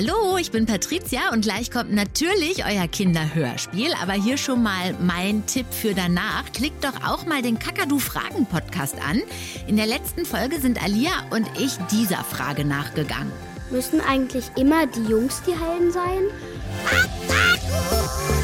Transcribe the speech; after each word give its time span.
Hallo, 0.00 0.38
ich 0.38 0.50
bin 0.50 0.64
Patricia 0.64 1.30
und 1.34 1.42
gleich 1.42 1.70
kommt 1.70 1.92
natürlich 1.92 2.64
euer 2.64 2.88
Kinderhörspiel. 2.88 3.92
Aber 4.00 4.14
hier 4.14 4.38
schon 4.38 4.62
mal 4.62 4.94
mein 4.98 5.44
Tipp 5.44 5.66
für 5.70 5.92
danach. 5.92 6.50
Klickt 6.54 6.84
doch 6.84 7.06
auch 7.06 7.26
mal 7.26 7.42
den 7.42 7.58
Kakadu 7.58 7.98
Fragen 7.98 8.46
Podcast 8.46 8.94
an. 9.06 9.20
In 9.66 9.76
der 9.76 9.84
letzten 9.84 10.24
Folge 10.24 10.58
sind 10.58 10.82
Alia 10.82 11.10
und 11.28 11.46
ich 11.58 11.76
dieser 11.90 12.24
Frage 12.24 12.64
nachgegangen. 12.64 13.30
Müssen 13.70 14.00
eigentlich 14.00 14.46
immer 14.56 14.86
die 14.86 15.04
Jungs 15.04 15.42
die 15.46 15.52
Helden 15.52 15.92
sein? 15.92 16.22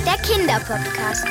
Der 0.04 0.18
Kinderpodcast. 0.27 1.25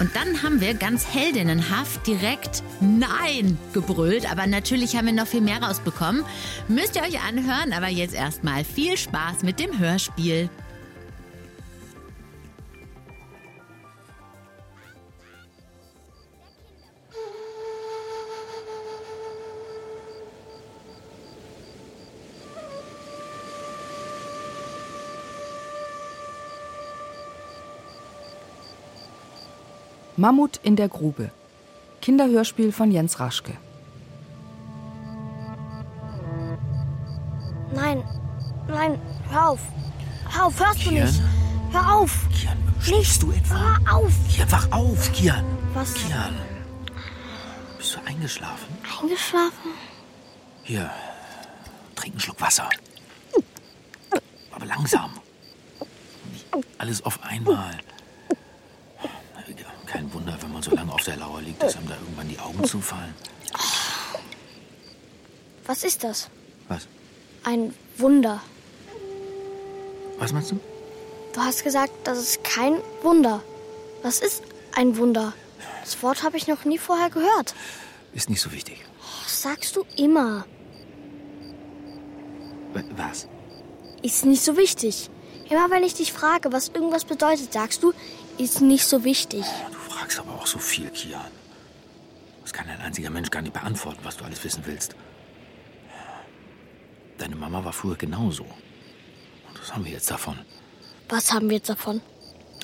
Und 0.00 0.16
dann 0.16 0.42
haben 0.42 0.62
wir 0.62 0.72
ganz 0.74 1.06
heldinnenhaft 1.06 2.06
direkt 2.06 2.62
Nein 2.80 3.58
gebrüllt. 3.74 4.30
Aber 4.30 4.46
natürlich 4.46 4.96
haben 4.96 5.06
wir 5.06 5.12
noch 5.12 5.26
viel 5.26 5.42
mehr 5.42 5.62
rausbekommen. 5.62 6.24
Müsst 6.68 6.96
ihr 6.96 7.02
euch 7.02 7.20
anhören, 7.20 7.74
aber 7.74 7.88
jetzt 7.88 8.14
erstmal 8.14 8.64
viel 8.64 8.96
Spaß 8.96 9.42
mit 9.42 9.60
dem 9.60 9.78
Hörspiel. 9.78 10.48
Mammut 30.20 30.60
in 30.62 30.76
der 30.76 30.90
Grube. 30.90 31.30
Kinderhörspiel 32.02 32.72
von 32.72 32.90
Jens 32.90 33.20
Raschke. 33.20 33.56
Nein, 37.74 38.04
nein, 38.68 39.00
hör 39.30 39.48
auf. 39.48 39.60
Hör 40.28 40.44
auf, 40.44 40.60
hörst 40.60 40.84
du 40.84 40.90
Kian? 40.90 41.06
nicht? 41.06 41.22
Hör 41.72 41.94
auf. 41.94 42.12
Kian, 42.38 42.58
schläfst 42.82 43.22
du 43.22 43.32
etwa? 43.32 43.54
Hör 43.58 43.96
auf. 43.96 44.12
Kian, 44.28 44.52
wach 44.52 44.70
auf, 44.72 45.10
Kian. 45.14 45.44
Was? 45.72 45.94
Kian. 45.94 46.34
Bist 47.78 47.94
du 47.94 48.00
eingeschlafen? 48.06 48.76
Eingeschlafen? 49.00 49.70
Hier, 50.64 50.90
trink 51.94 52.12
einen 52.12 52.20
Schluck 52.20 52.42
Wasser. 52.42 52.68
Aber 54.52 54.66
langsam. 54.66 55.12
Nicht 56.30 56.46
alles 56.76 57.02
auf 57.06 57.18
einmal. 57.24 57.78
Kein 59.90 60.12
Wunder, 60.14 60.36
wenn 60.40 60.52
man 60.52 60.62
so 60.62 60.70
lange 60.72 60.92
auf 60.92 61.02
der 61.02 61.16
Lauer 61.16 61.40
liegt, 61.42 61.60
dass 61.62 61.76
einem 61.76 61.88
da 61.88 61.94
irgendwann 61.96 62.28
die 62.28 62.38
Augen 62.38 62.62
zufallen. 62.64 63.12
Was 65.66 65.82
ist 65.84 66.04
das? 66.04 66.28
Was? 66.68 66.86
Ein 67.44 67.74
Wunder. 67.96 68.40
Was 70.18 70.32
meinst 70.32 70.52
du? 70.52 70.60
Du 71.32 71.40
hast 71.40 71.64
gesagt, 71.64 71.92
das 72.04 72.18
ist 72.18 72.44
kein 72.44 72.76
Wunder. 73.02 73.42
Was 74.02 74.20
ist 74.20 74.42
ein 74.76 74.96
Wunder? 74.96 75.32
Das 75.82 76.00
Wort 76.02 76.22
habe 76.22 76.36
ich 76.36 76.46
noch 76.46 76.64
nie 76.64 76.78
vorher 76.78 77.10
gehört. 77.10 77.54
Ist 78.12 78.30
nicht 78.30 78.40
so 78.40 78.52
wichtig. 78.52 78.84
Das 79.24 79.42
sagst 79.42 79.74
du 79.76 79.84
immer. 79.96 80.44
Wa- 82.74 82.82
Was? 82.96 83.26
Ist 84.02 84.24
nicht 84.24 84.44
so 84.44 84.56
wichtig. 84.56 85.10
Immer 85.48 85.68
wenn 85.70 85.82
ich 85.82 85.94
dich 85.94 86.12
frage, 86.12 86.52
was 86.52 86.68
irgendwas 86.68 87.04
bedeutet, 87.04 87.52
sagst 87.52 87.82
du, 87.82 87.92
ist 88.38 88.60
nicht 88.60 88.84
so 88.86 89.02
wichtig. 89.04 89.44
Du 89.72 89.78
fragst 90.10 90.28
aber 90.28 90.40
auch 90.40 90.46
so 90.46 90.58
viel, 90.58 90.90
Kian. 90.90 91.30
Das 92.42 92.52
kann 92.52 92.68
ein 92.68 92.80
einziger 92.80 93.10
Mensch 93.10 93.30
gar 93.30 93.42
nicht 93.42 93.52
beantworten, 93.52 94.00
was 94.02 94.16
du 94.16 94.24
alles 94.24 94.42
wissen 94.42 94.64
willst. 94.66 94.96
Deine 97.18 97.36
Mama 97.36 97.64
war 97.64 97.72
früher 97.72 97.96
genauso. 97.96 98.42
Und 98.42 99.60
was 99.60 99.72
haben 99.72 99.84
wir 99.84 99.92
jetzt 99.92 100.10
davon? 100.10 100.36
Was 101.08 101.32
haben 101.32 101.48
wir 101.48 101.58
jetzt 101.58 101.68
davon? 101.68 102.00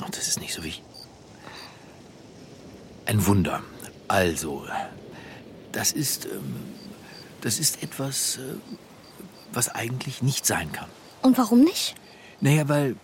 Und 0.04 0.16
das 0.16 0.26
ist 0.26 0.40
nicht 0.40 0.54
so 0.54 0.64
wie. 0.64 0.74
Ein 3.04 3.24
Wunder. 3.26 3.62
Also, 4.08 4.66
das 5.70 5.92
ist. 5.92 6.26
Ähm, 6.26 6.74
das 7.42 7.60
ist 7.60 7.82
etwas, 7.82 8.38
äh, 8.38 8.54
was 9.52 9.68
eigentlich 9.68 10.20
nicht 10.20 10.46
sein 10.46 10.72
kann. 10.72 10.88
Und 11.22 11.38
warum 11.38 11.60
nicht? 11.60 11.94
Naja, 12.40 12.68
weil. 12.68 12.96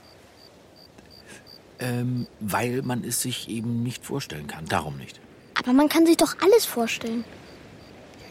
Ähm, 1.83 2.29
weil 2.39 2.83
man 2.83 3.03
es 3.03 3.21
sich 3.23 3.49
eben 3.49 3.83
nicht 3.83 4.05
vorstellen 4.07 4.47
kann. 4.47 4.67
Darum 4.67 4.99
nicht. 4.99 5.21
Aber 5.55 5.73
man 5.73 5.89
kann 5.89 6.07
sich 6.07 6.17
doch 6.17 6.37
alles 6.41 6.65
vorstellen. 6.65 7.25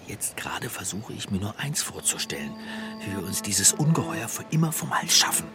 Jetzt 0.07 0.37
gerade 0.37 0.69
versuche 0.69 1.11
ich 1.11 1.29
mir 1.31 1.39
nur 1.39 1.59
eins 1.59 1.81
vorzustellen, 1.81 2.53
wie 3.01 3.11
wir 3.11 3.23
uns 3.25 3.41
dieses 3.41 3.73
Ungeheuer 3.73 4.29
für 4.29 4.45
immer 4.51 4.71
vom 4.71 4.97
Hals 4.97 5.17
schaffen. 5.17 5.47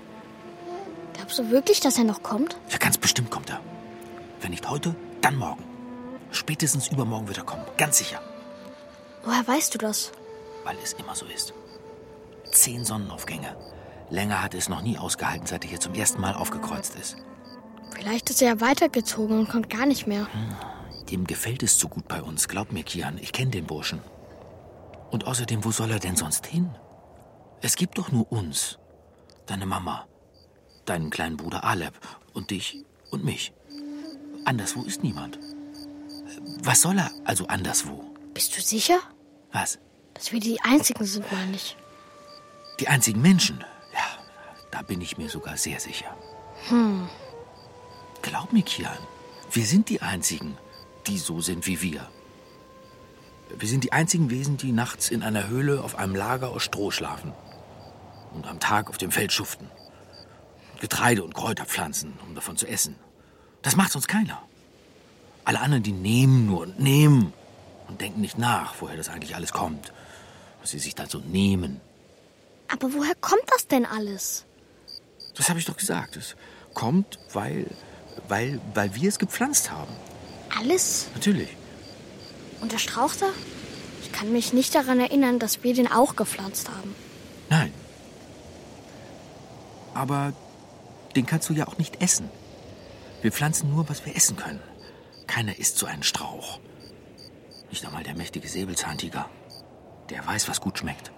Glaubst 1.14 1.38
du 1.38 1.50
wirklich, 1.50 1.80
dass 1.80 1.96
er 1.96 2.04
noch 2.04 2.22
kommt? 2.22 2.58
Ja, 2.70 2.76
ganz 2.76 2.98
bestimmt 2.98 3.30
kommt 3.30 3.48
er. 3.48 3.60
Wenn 4.42 4.50
nicht 4.50 4.68
heute, 4.68 4.94
dann 5.22 5.36
morgen. 5.36 5.64
Spätestens 6.32 6.88
übermorgen 6.88 7.28
wird 7.28 7.38
er 7.38 7.44
kommen. 7.44 7.64
Ganz 7.78 7.96
sicher. 7.96 8.20
Woher 9.24 9.46
weißt 9.46 9.72
du 9.74 9.78
das? 9.78 10.12
Weil 10.64 10.76
es 10.84 10.92
immer 10.92 11.14
so 11.14 11.24
ist. 11.26 11.54
Zehn 12.52 12.84
Sonnenaufgänge. 12.84 13.56
Länger 14.10 14.42
hat 14.42 14.54
es 14.54 14.68
noch 14.68 14.82
nie 14.82 14.98
ausgehalten, 14.98 15.46
seit 15.46 15.64
er 15.64 15.70
hier 15.70 15.80
zum 15.80 15.94
ersten 15.94 16.20
Mal 16.20 16.34
aufgekreuzt 16.34 16.94
ist. 16.94 17.16
Vielleicht 17.90 18.30
ist 18.30 18.42
er 18.42 18.48
ja 18.48 18.60
weitergezogen 18.60 19.38
und 19.38 19.48
kommt 19.48 19.70
gar 19.70 19.86
nicht 19.86 20.06
mehr. 20.06 20.26
Dem 21.10 21.26
gefällt 21.26 21.62
es 21.62 21.78
zu 21.78 21.88
gut 21.88 22.08
bei 22.08 22.22
uns. 22.22 22.48
Glaub 22.48 22.72
mir, 22.72 22.82
Kian, 22.82 23.18
ich 23.18 23.32
kenne 23.32 23.50
den 23.50 23.66
Burschen. 23.66 24.00
Und 25.10 25.26
außerdem, 25.26 25.64
wo 25.64 25.70
soll 25.70 25.90
er 25.90 25.98
denn 25.98 26.16
sonst 26.16 26.46
hin? 26.46 26.74
Es 27.62 27.76
gibt 27.76 27.98
doch 27.98 28.10
nur 28.12 28.30
uns. 28.30 28.78
Deine 29.46 29.66
Mama, 29.66 30.06
deinen 30.84 31.10
kleinen 31.10 31.36
Bruder 31.36 31.64
Aleb 31.64 31.94
und 32.34 32.50
dich 32.50 32.84
und 33.10 33.24
mich. 33.24 33.52
Anderswo 34.44 34.82
ist 34.82 35.02
niemand. 35.02 35.38
Was 36.62 36.82
soll 36.82 36.98
er 36.98 37.10
also 37.24 37.46
anderswo? 37.46 38.04
Bist 38.34 38.56
du 38.56 38.60
sicher, 38.60 38.98
Was? 39.52 39.78
dass 40.14 40.32
wir 40.32 40.40
die 40.40 40.60
Einzigen 40.62 41.04
sind, 41.04 41.30
meine 41.32 41.54
ich? 41.54 41.76
Die 42.80 42.88
einzigen 42.88 43.22
Menschen? 43.22 43.64
Ja, 43.92 44.24
da 44.70 44.82
bin 44.82 45.00
ich 45.00 45.16
mir 45.16 45.28
sogar 45.28 45.56
sehr 45.56 45.80
sicher. 45.80 46.14
Hm. 46.68 47.08
Glaub 48.26 48.52
mir, 48.52 48.62
Kian, 48.62 48.98
wir 49.52 49.64
sind 49.64 49.88
die 49.88 50.02
Einzigen, 50.02 50.58
die 51.06 51.16
so 51.16 51.40
sind 51.40 51.68
wie 51.68 51.80
wir. 51.80 52.08
Wir 53.56 53.68
sind 53.68 53.84
die 53.84 53.92
einzigen 53.92 54.30
Wesen, 54.30 54.56
die 54.56 54.72
nachts 54.72 55.10
in 55.10 55.22
einer 55.22 55.46
Höhle 55.46 55.80
auf 55.80 55.94
einem 55.94 56.16
Lager 56.16 56.50
aus 56.50 56.64
Stroh 56.64 56.90
schlafen 56.90 57.32
und 58.34 58.48
am 58.48 58.58
Tag 58.58 58.90
auf 58.90 58.98
dem 58.98 59.12
Feld 59.12 59.32
schuften. 59.32 59.70
Getreide 60.80 61.22
und 61.22 61.36
Kräuter 61.36 61.66
pflanzen, 61.66 62.18
um 62.26 62.34
davon 62.34 62.56
zu 62.56 62.66
essen. 62.66 62.96
Das 63.62 63.76
macht 63.76 63.92
sonst 63.92 64.08
keiner. 64.08 64.42
Alle 65.44 65.60
anderen, 65.60 65.84
die 65.84 65.92
nehmen 65.92 66.46
nur 66.46 66.62
und 66.62 66.80
nehmen 66.80 67.32
und 67.86 68.00
denken 68.00 68.20
nicht 68.20 68.38
nach, 68.38 68.74
woher 68.80 68.96
das 68.96 69.08
eigentlich 69.08 69.36
alles 69.36 69.52
kommt. 69.52 69.92
Was 70.60 70.72
sie 70.72 70.80
sich 70.80 70.96
dann 70.96 71.08
so 71.08 71.20
nehmen. 71.20 71.80
Aber 72.66 72.92
woher 72.92 73.14
kommt 73.14 73.44
das 73.52 73.68
denn 73.68 73.86
alles? 73.86 74.44
Das 75.36 75.48
habe 75.48 75.60
ich 75.60 75.64
doch 75.64 75.76
gesagt. 75.76 76.16
Es 76.16 76.34
kommt, 76.74 77.20
weil, 77.32 77.68
weil, 78.28 78.60
weil 78.74 78.94
wir 78.94 79.08
es 79.08 79.18
gepflanzt 79.18 79.70
haben. 79.70 79.92
Alles? 80.58 81.08
Natürlich. 81.14 81.48
Und 82.60 82.72
der 82.72 82.78
Strauch 82.78 83.14
da? 83.14 83.26
Ich 84.02 84.12
kann 84.12 84.32
mich 84.32 84.52
nicht 84.52 84.74
daran 84.74 85.00
erinnern, 85.00 85.38
dass 85.38 85.62
wir 85.62 85.74
den 85.74 85.90
auch 85.90 86.16
gepflanzt 86.16 86.68
haben. 86.68 86.94
Nein. 87.50 87.72
Aber 89.94 90.32
den 91.14 91.26
kannst 91.26 91.48
du 91.48 91.54
ja 91.54 91.66
auch 91.66 91.78
nicht 91.78 92.02
essen. 92.02 92.30
Wir 93.22 93.32
pflanzen 93.32 93.70
nur, 93.70 93.88
was 93.88 94.04
wir 94.04 94.14
essen 94.14 94.36
können. 94.36 94.60
Keiner 95.26 95.58
isst 95.58 95.78
so 95.78 95.86
einen 95.86 96.02
Strauch. 96.02 96.60
Nicht 97.70 97.84
einmal 97.84 98.04
der 98.04 98.14
mächtige 98.14 98.48
Säbelzahntiger. 98.48 99.28
Der 100.10 100.26
weiß, 100.26 100.48
was 100.48 100.60
gut 100.60 100.78
schmeckt. 100.78 101.10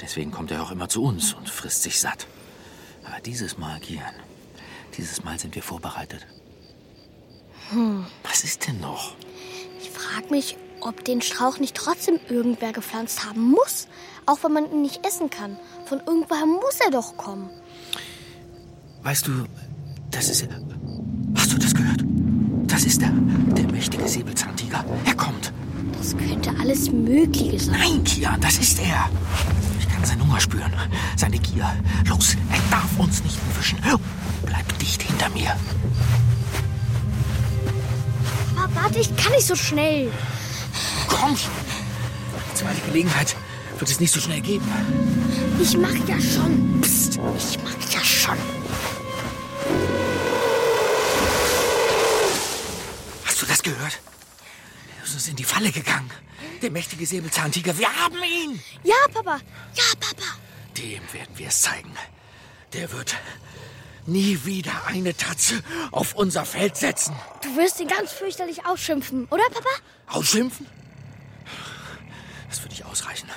Deswegen 0.00 0.30
kommt 0.30 0.50
er 0.50 0.62
auch 0.62 0.70
immer 0.70 0.88
zu 0.88 1.02
uns 1.02 1.32
und 1.32 1.48
frisst 1.48 1.82
sich 1.82 1.98
satt. 2.00 2.26
Aber 3.04 3.20
dieses 3.20 3.58
Mal, 3.58 3.80
Kian, 3.80 4.14
dieses 4.96 5.24
Mal 5.24 5.38
sind 5.38 5.54
wir 5.54 5.62
vorbereitet. 5.62 6.26
Hm. 7.70 8.06
Was 8.22 8.44
ist 8.44 8.66
denn 8.66 8.80
noch? 8.80 9.14
Ich 9.80 9.90
frage 9.90 10.30
mich, 10.30 10.56
ob 10.80 11.04
den 11.04 11.20
Strauch 11.20 11.58
nicht 11.58 11.74
trotzdem 11.74 12.18
irgendwer 12.28 12.72
gepflanzt 12.72 13.24
haben 13.24 13.50
muss. 13.50 13.88
Auch 14.26 14.42
wenn 14.42 14.52
man 14.52 14.70
ihn 14.70 14.82
nicht 14.82 15.06
essen 15.06 15.30
kann. 15.30 15.56
Von 15.86 16.00
irgendwoher 16.06 16.46
muss 16.46 16.80
er 16.84 16.90
doch 16.90 17.16
kommen. 17.16 17.50
Weißt 19.02 19.26
du, 19.26 19.44
das 20.10 20.28
ist. 20.28 20.46
Hast 21.36 21.52
du 21.52 21.58
das 21.58 21.74
gehört? 21.74 22.02
Das 22.66 22.84
ist 22.84 23.00
der, 23.00 23.10
der 23.10 23.70
mächtige 23.70 24.06
Säbelzahntiger. 24.08 24.84
Er 25.04 25.14
kommt. 25.14 25.52
Das 25.96 26.16
könnte 26.16 26.50
alles 26.60 26.90
Mögliche 26.90 27.58
sein. 27.58 27.78
Nein, 27.78 28.04
Kian, 28.04 28.40
das 28.40 28.58
ist 28.58 28.78
er. 28.80 29.10
Ich 29.78 29.88
kann 29.88 30.04
seinen 30.04 30.26
Hunger 30.26 30.40
spüren, 30.40 30.72
seine 31.16 31.38
Gier. 31.38 31.74
Los, 32.06 32.36
er 32.50 32.70
darf 32.70 32.98
uns 32.98 33.22
nicht 33.24 33.38
entwischen. 33.48 33.78
Bleib 34.44 34.78
dicht 34.78 35.02
hinter 35.02 35.28
mir. 35.30 35.56
Warte, 38.74 38.98
ich 38.98 39.16
kann 39.16 39.32
nicht 39.32 39.46
so 39.46 39.54
schnell. 39.56 40.12
Komm 41.08 41.36
schon. 41.36 41.50
Die 42.50 42.54
zweite 42.54 42.80
Gelegenheit 42.82 43.36
wird 43.78 43.90
es 43.90 44.00
nicht 44.00 44.12
so 44.12 44.20
schnell 44.20 44.40
geben. 44.40 44.66
Ich 45.60 45.76
mach 45.76 45.94
ja 46.08 46.20
schon. 46.20 46.80
Psst, 46.80 47.18
ich 47.38 47.58
mach 47.62 47.92
ja 47.92 48.00
schon. 48.04 48.36
Hast 53.24 53.42
du 53.42 53.46
das 53.46 53.62
gehört? 53.62 54.00
Er 54.98 55.04
ist 55.04 55.14
uns 55.14 55.28
in 55.28 55.36
die 55.36 55.44
Falle 55.44 55.70
gegangen. 55.70 56.10
Der 56.62 56.70
mächtige 56.70 57.06
Säbelzahntiger. 57.06 57.76
Wir 57.78 57.88
haben 57.88 58.16
ihn! 58.16 58.60
Ja, 58.82 58.96
Papa. 59.12 59.38
Ja, 59.74 59.84
Papa. 60.00 60.26
Dem 60.76 61.02
werden 61.12 61.36
wir 61.36 61.48
es 61.48 61.62
zeigen. 61.62 61.92
Der 62.72 62.90
wird 62.92 63.14
nie 64.08 64.44
wieder 64.44 64.86
eine 64.86 65.16
Tatze 65.16 65.62
auf 65.90 66.14
unser 66.14 66.44
Feld 66.44 66.76
setzen. 66.76 67.14
Du 67.42 67.56
wirst 67.56 67.78
ihn 67.80 67.88
ganz 67.88 68.12
fürchterlich 68.12 68.66
ausschimpfen, 68.66 69.26
oder, 69.26 69.44
Papa? 69.50 69.68
Ausschimpfen? 70.08 70.66
Das 72.48 72.62
würde 72.62 72.74
ich 72.74 72.84
ausreichen. 72.84 73.28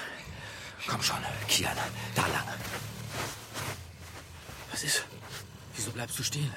Komm 0.88 1.02
schon, 1.04 1.18
Kian, 1.48 1.76
da 2.16 2.22
lang. 2.28 2.48
Was 4.72 4.84
ist? 4.84 5.04
Wieso 5.76 5.92
bleibst 5.92 6.18
du 6.18 6.24
stehen? 6.24 6.54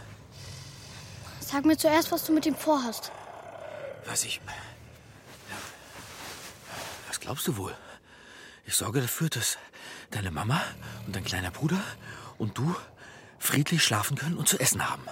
Sag 1.40 1.64
mir 1.64 1.76
zuerst, 1.76 2.10
was 2.10 2.24
du 2.24 2.32
mit 2.32 2.46
ihm 2.46 2.56
vorhast. 2.56 3.12
Was 4.06 4.24
ich. 4.24 4.40
Ja. 4.46 5.56
Was 7.08 7.20
glaubst 7.20 7.46
du 7.48 7.56
wohl? 7.56 7.74
Ich 8.66 8.76
sorge 8.76 9.00
dafür, 9.00 9.28
dass 9.28 9.58
deine 10.10 10.30
Mama 10.30 10.60
und 11.06 11.14
dein 11.14 11.24
kleiner 11.24 11.50
Bruder 11.50 11.80
und 12.38 12.56
du 12.56 12.74
friedlich 13.44 13.82
schlafen 13.84 14.16
können 14.16 14.36
und 14.36 14.48
zu 14.48 14.58
essen 14.58 14.88
haben. 14.88 15.02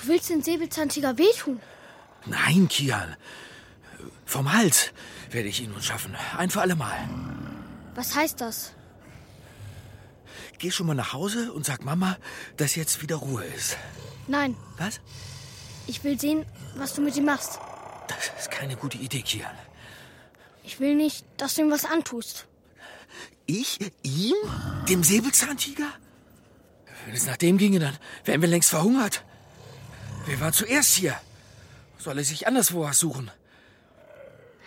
Du 0.00 0.08
willst 0.08 0.30
den 0.30 0.42
Säbelzahntiger 0.42 1.18
wehtun? 1.18 1.60
Nein, 2.24 2.68
Kian. 2.68 3.16
Vom 4.24 4.52
Hals 4.52 4.92
werde 5.30 5.48
ich 5.48 5.60
ihn 5.60 5.70
nun 5.70 5.82
schaffen. 5.82 6.16
Ein 6.36 6.50
für 6.50 6.60
alle 6.60 6.74
Mal. 6.74 6.96
Was 7.94 8.14
heißt 8.14 8.40
das? 8.40 8.72
Geh 10.58 10.70
schon 10.70 10.86
mal 10.86 10.94
nach 10.94 11.12
Hause 11.12 11.52
und 11.52 11.66
sag 11.66 11.84
Mama, 11.84 12.16
dass 12.56 12.74
jetzt 12.74 13.02
wieder 13.02 13.16
Ruhe 13.16 13.44
ist. 13.44 13.76
Nein, 14.26 14.56
Was? 14.78 15.00
ich 15.86 16.02
will 16.02 16.18
sehen, 16.18 16.44
was 16.76 16.94
du 16.94 17.02
mit 17.02 17.14
ihm 17.16 17.26
machst. 17.26 17.58
Das 18.08 18.30
ist 18.40 18.50
keine 18.50 18.76
gute 18.76 18.98
Idee, 18.98 19.22
Kian. 19.22 19.54
Ich 20.64 20.80
will 20.80 20.94
nicht, 20.94 21.24
dass 21.36 21.54
du 21.54 21.62
ihm 21.62 21.70
was 21.70 21.84
antust. 21.84 22.46
Ich? 23.46 23.78
Ihm? 24.02 24.34
Dem 24.88 25.04
Säbelzahntiger? 25.04 25.92
Wenn 27.06 27.14
es 27.14 27.24
nach 27.24 27.36
dem 27.36 27.56
ginge, 27.56 27.78
dann 27.78 27.96
wären 28.24 28.40
wir 28.40 28.48
längst 28.48 28.68
verhungert. 28.70 29.24
Wir 30.26 30.40
waren 30.40 30.52
zuerst 30.52 30.94
hier. 30.94 31.16
Soll 31.98 32.18
er 32.18 32.24
sich 32.24 32.48
anderswo 32.48 32.82
was 32.82 32.98
suchen? 32.98 33.30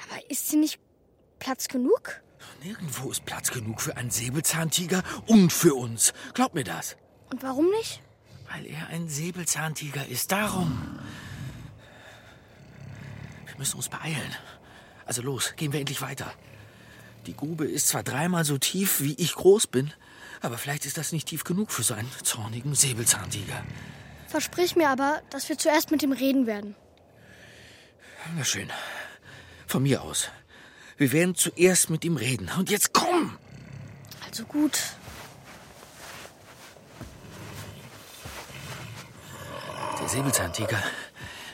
Aber 0.10 0.32
ist 0.32 0.50
hier 0.50 0.60
nicht 0.60 0.80
Platz 1.40 1.68
genug? 1.68 2.22
Nirgendwo 2.64 3.12
ist 3.12 3.26
Platz 3.26 3.52
genug 3.52 3.82
für 3.82 3.98
einen 3.98 4.10
Säbelzahntiger 4.10 5.04
und 5.28 5.52
für 5.52 5.76
uns. 5.76 6.14
Glaub 6.34 6.54
mir 6.54 6.64
das. 6.64 6.96
Und 7.30 7.44
warum 7.44 7.70
nicht? 7.72 8.02
Weil 8.50 8.66
er 8.66 8.88
ein 8.88 9.10
Säbelzahntiger 9.10 10.08
ist. 10.08 10.32
Darum. 10.32 10.98
Wir 13.48 13.58
müssen 13.58 13.76
uns 13.76 13.90
beeilen. 13.90 14.36
Also 15.06 15.22
los, 15.22 15.56
gehen 15.58 15.74
wir 15.74 15.82
endlich 15.82 16.02
weiter. 16.02 16.32
Die 17.26 17.36
Grube 17.36 17.66
ist 17.66 17.90
zwar 17.90 18.04
dreimal 18.04 18.46
so 18.46 18.58
tief, 18.58 19.02
wie 19.02 19.16
ich 19.16 19.36
groß 19.36 19.68
bin, 19.68 19.94
aber 20.42 20.58
vielleicht 20.58 20.86
ist 20.86 20.98
das 20.98 21.12
nicht 21.12 21.28
tief 21.28 21.44
genug 21.44 21.72
für 21.72 21.84
so 21.84 21.94
einen 21.94 22.12
zornigen 22.24 22.76
Säbelzahntiger. 22.76 23.64
Versprich 24.28 24.76
mir 24.76 24.90
aber, 24.90 25.22
dass 25.30 25.50
wir 25.50 25.58
zuerst 25.58 25.92
mit 25.92 26.04
ihm 26.04 26.12
reden 26.12 26.46
werden. 26.46 26.76
Na 28.36 28.44
schön. 28.44 28.70
Von 29.68 29.84
mir 29.84 30.02
aus. 30.02 30.30
Wir 30.98 31.12
werden 31.12 31.36
zuerst 31.36 31.90
mit 31.90 32.04
ihm 32.06 32.18
reden. 32.18 32.50
Und 32.58 32.70
jetzt 32.70 32.94
komm! 32.94 33.38
Also 34.26 34.44
gut. 34.46 34.80
Der 40.00 40.10
Säbelzahntiger 40.10 40.82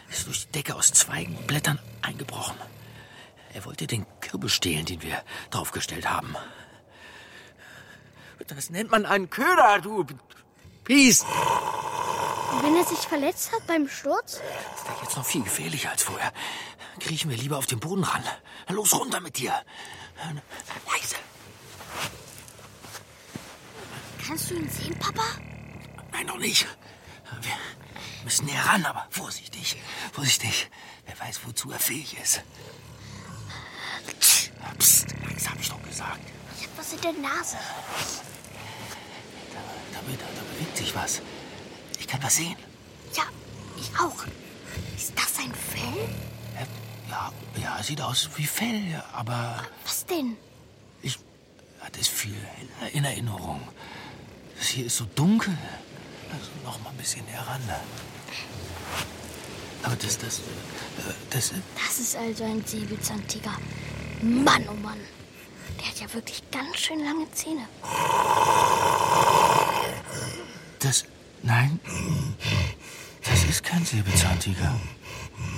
ist 0.10 0.28
durch 0.28 0.46
die 0.46 0.52
Decke 0.52 0.76
aus 0.76 0.92
Zweigen 0.92 1.36
und 1.36 1.48
Blättern 1.48 1.80
eingebrochen. 2.02 2.58
Er 3.54 3.66
wollte 3.66 3.88
den 3.88 4.06
Kürbis 4.20 4.54
stehlen, 4.54 4.86
den 4.86 5.02
wir 5.02 5.24
draufgestellt 5.50 6.10
haben. 6.10 6.36
Das 8.48 8.70
nennt 8.70 8.92
man 8.92 9.06
einen 9.06 9.30
Köder, 9.30 9.80
du 9.82 10.06
Pies. 10.84 11.22
Und 11.22 12.64
wenn 12.64 12.76
er 12.76 12.86
sich 12.86 13.00
verletzt 13.00 13.52
hat 13.52 13.66
beim 13.68 13.88
Sturz? 13.88 14.34
Ist 14.34 14.42
ja 14.88 14.96
jetzt 15.02 15.18
noch 15.18 15.26
viel 15.26 15.44
gefährlicher 15.44 15.90
als 15.92 16.04
vorher. 16.04 16.32
Kriechen 17.00 17.30
wir 17.30 17.38
lieber 17.38 17.58
auf 17.58 17.66
den 17.66 17.80
Boden 17.80 18.04
ran. 18.04 18.24
Los, 18.70 18.94
runter 18.94 19.20
mit 19.20 19.38
dir. 19.38 19.54
Leise. 20.18 21.16
Kannst 24.26 24.50
du 24.50 24.56
ihn 24.56 24.70
sehen, 24.70 24.98
Papa? 25.00 25.24
Nein, 26.12 26.26
noch 26.28 26.38
nicht. 26.38 26.66
Wir 27.42 27.52
müssen 28.24 28.46
näher 28.46 28.66
ran, 28.66 28.86
aber 28.86 29.08
vorsichtig. 29.10 29.78
Vorsichtig. 30.14 30.70
Wer 31.06 31.20
weiß, 31.20 31.42
wozu 31.46 31.72
er 31.72 31.80
fähig 31.80 32.18
ist. 32.22 32.42
Psst, 34.80 35.14
leise 35.24 35.50
hab 35.52 35.60
ich 35.60 35.70
doch 35.70 35.84
gesagt. 35.84 36.35
Ich 36.66 36.72
hab 36.72 36.78
was 36.80 36.94
in 36.94 37.02
der 37.02 37.14
Nase. 37.14 37.58
Da, 39.54 39.60
da, 39.94 40.00
da, 40.02 40.26
da 40.36 40.42
bewegt 40.54 40.78
sich 40.78 40.96
was. 40.96 41.22
Ich 42.00 42.08
kann 42.08 42.22
was 42.24 42.36
sehen. 42.38 42.56
Ja, 43.14 43.24
ich 43.78 43.92
auch. 44.00 44.26
Ist 44.98 45.14
das 45.16 45.38
ein 45.44 45.54
Fell? 45.54 46.10
Ja, 47.10 47.32
ja, 47.62 47.84
sieht 47.84 48.02
aus 48.02 48.30
wie 48.36 48.48
Fell, 48.48 49.04
aber 49.14 49.64
Was 49.86 50.06
denn? 50.08 50.38
ich 51.04 51.20
hatte 51.82 52.00
es 52.02 52.08
viel 52.08 52.36
in 52.94 53.04
Erinnerung. 53.04 53.62
Das 54.58 54.70
hier 54.70 54.88
ist 54.88 54.98
so 54.98 55.06
dunkel. 55.16 55.56
Also 56.32 56.50
noch 56.64 56.82
mal 56.84 56.90
ein 56.90 56.98
bisschen 56.98 57.24
näher 57.26 57.46
ran. 57.48 57.62
Aber 59.84 59.96
das, 59.98 60.18
das, 60.18 60.40
äh, 60.40 61.14
das, 61.30 61.54
Das 61.76 62.00
ist 62.00 62.16
also 62.16 62.44
ein 62.44 62.66
Säbelzahntiger. 62.66 63.54
Mann, 64.24 64.68
oh 64.68 64.74
Mann. 64.74 64.98
Der 65.80 65.88
hat 65.88 66.00
ja 66.00 66.13
wirklich 66.13 66.42
ganz 66.51 66.77
schön 66.77 67.04
lange 67.04 67.30
Zähne. 67.31 67.68
das, 70.80 71.06
nein, 71.44 71.80
das 73.24 73.44
ist 73.44 73.63
kein 73.63 73.83
Säbelzahntiger. 73.86 74.75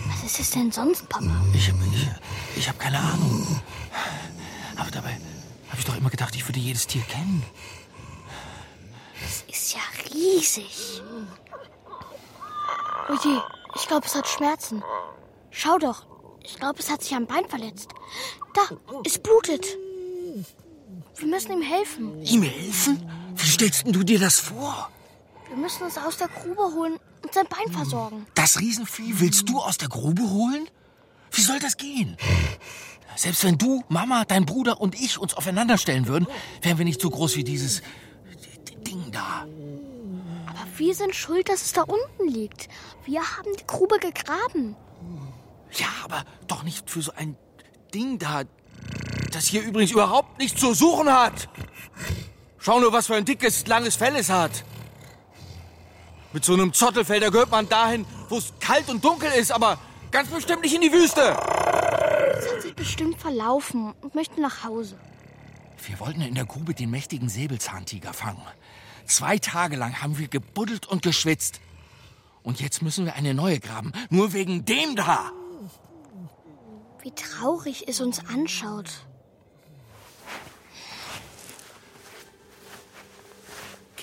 Was 0.07 0.23
ist 0.23 0.39
es 0.39 0.49
denn 0.51 0.71
sonst, 0.71 1.07
Papa? 1.09 1.25
Ich, 1.53 1.67
ich, 1.67 2.09
ich 2.55 2.67
habe 2.67 2.77
keine 2.77 2.99
Ahnung. 2.99 3.61
Aber 4.75 4.89
dabei 4.91 5.19
habe 5.69 5.79
ich 5.79 5.85
doch 5.85 5.95
immer 5.97 6.09
gedacht, 6.09 6.35
ich 6.35 6.47
würde 6.47 6.59
jedes 6.59 6.87
Tier 6.87 7.03
kennen. 7.03 7.43
Es 9.25 9.43
ist 9.47 9.73
ja 9.73 9.81
riesig. 10.13 11.01
Oh 13.09 13.17
je, 13.23 13.39
ich 13.75 13.87
glaube, 13.87 14.05
es 14.05 14.15
hat 14.15 14.27
Schmerzen. 14.27 14.83
Schau 15.51 15.77
doch. 15.77 16.05
Ich 16.43 16.55
glaube, 16.57 16.79
es 16.79 16.89
hat 16.89 17.03
sich 17.03 17.13
am 17.13 17.25
Bein 17.25 17.47
verletzt. 17.49 17.89
Da, 18.53 18.61
es 19.05 19.17
blutet. 19.19 19.65
Wir 21.15 21.27
müssen 21.27 21.51
ihm 21.51 21.61
helfen. 21.61 22.21
Ihm 22.23 22.43
helfen? 22.43 23.09
Wie 23.35 23.47
stellst 23.47 23.85
du 23.87 24.03
dir 24.03 24.19
das 24.19 24.39
vor? 24.39 24.89
Wir 25.49 25.57
müssen 25.57 25.87
es 25.87 25.97
aus 25.97 26.17
der 26.17 26.27
Grube 26.27 26.63
holen 26.73 26.97
und 27.23 27.33
sein 27.33 27.45
Bein 27.47 27.71
versorgen. 27.73 28.25
Das 28.35 28.59
Riesenvieh 28.59 29.19
willst 29.19 29.47
du 29.49 29.59
aus 29.59 29.77
der 29.77 29.89
Grube 29.89 30.23
holen? 30.29 30.67
Wie 31.31 31.41
soll 31.41 31.59
das 31.59 31.77
gehen? 31.77 32.17
Selbst 33.15 33.43
wenn 33.43 33.57
du, 33.57 33.83
Mama, 33.89 34.25
dein 34.25 34.45
Bruder 34.45 34.79
und 34.79 34.99
ich 34.99 35.17
uns 35.17 35.33
aufeinander 35.33 35.77
stellen 35.77 36.07
würden, 36.07 36.27
wären 36.61 36.77
wir 36.77 36.85
nicht 36.85 37.01
so 37.01 37.09
groß 37.09 37.35
wie 37.35 37.43
dieses 37.43 37.81
Ding 38.85 39.11
da. 39.11 39.47
Aber 40.45 40.67
wir 40.77 40.93
sind 40.93 41.15
schuld, 41.15 41.49
dass 41.49 41.63
es 41.63 41.73
da 41.73 41.81
unten 41.81 42.27
liegt. 42.27 42.69
Wir 43.05 43.21
haben 43.21 43.49
die 43.59 43.65
Grube 43.65 43.97
gegraben. 43.99 44.75
Ja, 45.73 45.87
aber 46.03 46.23
doch 46.47 46.63
nicht 46.63 46.89
für 46.89 47.01
so 47.01 47.11
ein 47.13 47.35
Ding 47.93 48.19
da, 48.19 48.43
das 49.31 49.47
hier 49.47 49.63
übrigens 49.63 49.91
überhaupt 49.91 50.37
nichts 50.39 50.59
zu 50.59 50.73
suchen 50.73 51.11
hat. 51.11 51.49
Schau 52.57 52.79
nur, 52.79 52.91
was 52.93 53.07
für 53.07 53.15
ein 53.15 53.25
dickes, 53.25 53.67
langes 53.67 53.95
Fell 53.95 54.15
es 54.15 54.29
hat. 54.29 54.63
Mit 56.33 56.43
so 56.43 56.53
einem 56.53 56.73
Zottelfell, 56.73 57.19
da 57.19 57.29
gehört 57.29 57.49
man 57.51 57.69
dahin, 57.69 58.05
wo 58.29 58.37
es 58.37 58.53
kalt 58.59 58.89
und 58.89 59.03
dunkel 59.03 59.31
ist, 59.31 59.51
aber 59.51 59.79
ganz 60.11 60.29
bestimmt 60.29 60.63
nicht 60.63 60.75
in 60.75 60.81
die 60.81 60.91
Wüste. 60.91 61.21
Es 62.37 62.51
hat 62.51 62.61
sich 62.61 62.75
bestimmt 62.75 63.19
verlaufen 63.19 63.93
und 64.01 64.13
möchte 64.15 64.41
nach 64.41 64.63
Hause. 64.63 64.97
Wir 65.85 65.99
wollten 65.99 66.21
in 66.21 66.35
der 66.35 66.45
Grube 66.45 66.73
den 66.73 66.89
mächtigen 66.89 67.29
Säbelzahntiger 67.29 68.13
fangen. 68.13 68.41
Zwei 69.05 69.37
Tage 69.37 69.77
lang 69.77 70.01
haben 70.01 70.17
wir 70.17 70.27
gebuddelt 70.27 70.85
und 70.85 71.01
geschwitzt. 71.01 71.61
Und 72.43 72.59
jetzt 72.59 72.81
müssen 72.81 73.05
wir 73.05 73.15
eine 73.15 73.33
neue 73.33 73.59
graben, 73.59 73.93
nur 74.09 74.33
wegen 74.33 74.65
dem 74.65 74.95
da. 74.95 75.31
Wie 77.01 77.11
traurig 77.11 77.87
es 77.87 78.01
uns 78.01 78.19
anschaut. 78.25 79.06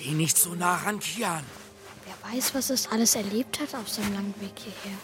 Geh 0.05 0.11
nicht 0.11 0.37
so 0.37 0.53
nah 0.53 0.75
ran, 0.75 0.99
Kian. 0.99 1.43
Wer 2.05 2.31
weiß, 2.31 2.53
was 2.53 2.69
es 2.69 2.87
alles 2.91 3.15
erlebt 3.15 3.59
hat 3.59 3.73
auf 3.73 3.89
seinem 3.89 4.13
langen 4.13 4.35
Weg 4.39 4.51
hierher. 4.55 4.99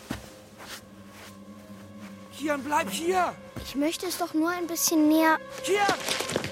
Kian, 2.38 2.64
bleib 2.64 2.92
hier. 2.92 3.34
Ich 3.66 3.74
möchte 3.74 4.06
es 4.06 4.20
doch 4.20 4.36
nur 4.36 4.52
ein 4.52 4.68
bisschen 4.68 5.08
näher. 5.08 5.40
Kian! 5.64 6.51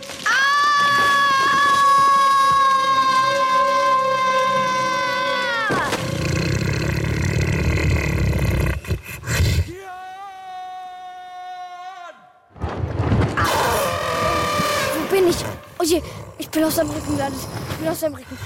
Ich 16.69 16.75
bin 16.75 16.83
auf 16.83 16.89
seinem 16.89 16.89
Rücken 16.91 17.15
gelandet. 17.15 17.41
Ich 17.71 17.77
bin 17.77 17.87
auf 17.87 17.97
seinem 17.97 18.15
Rücken. 18.15 18.37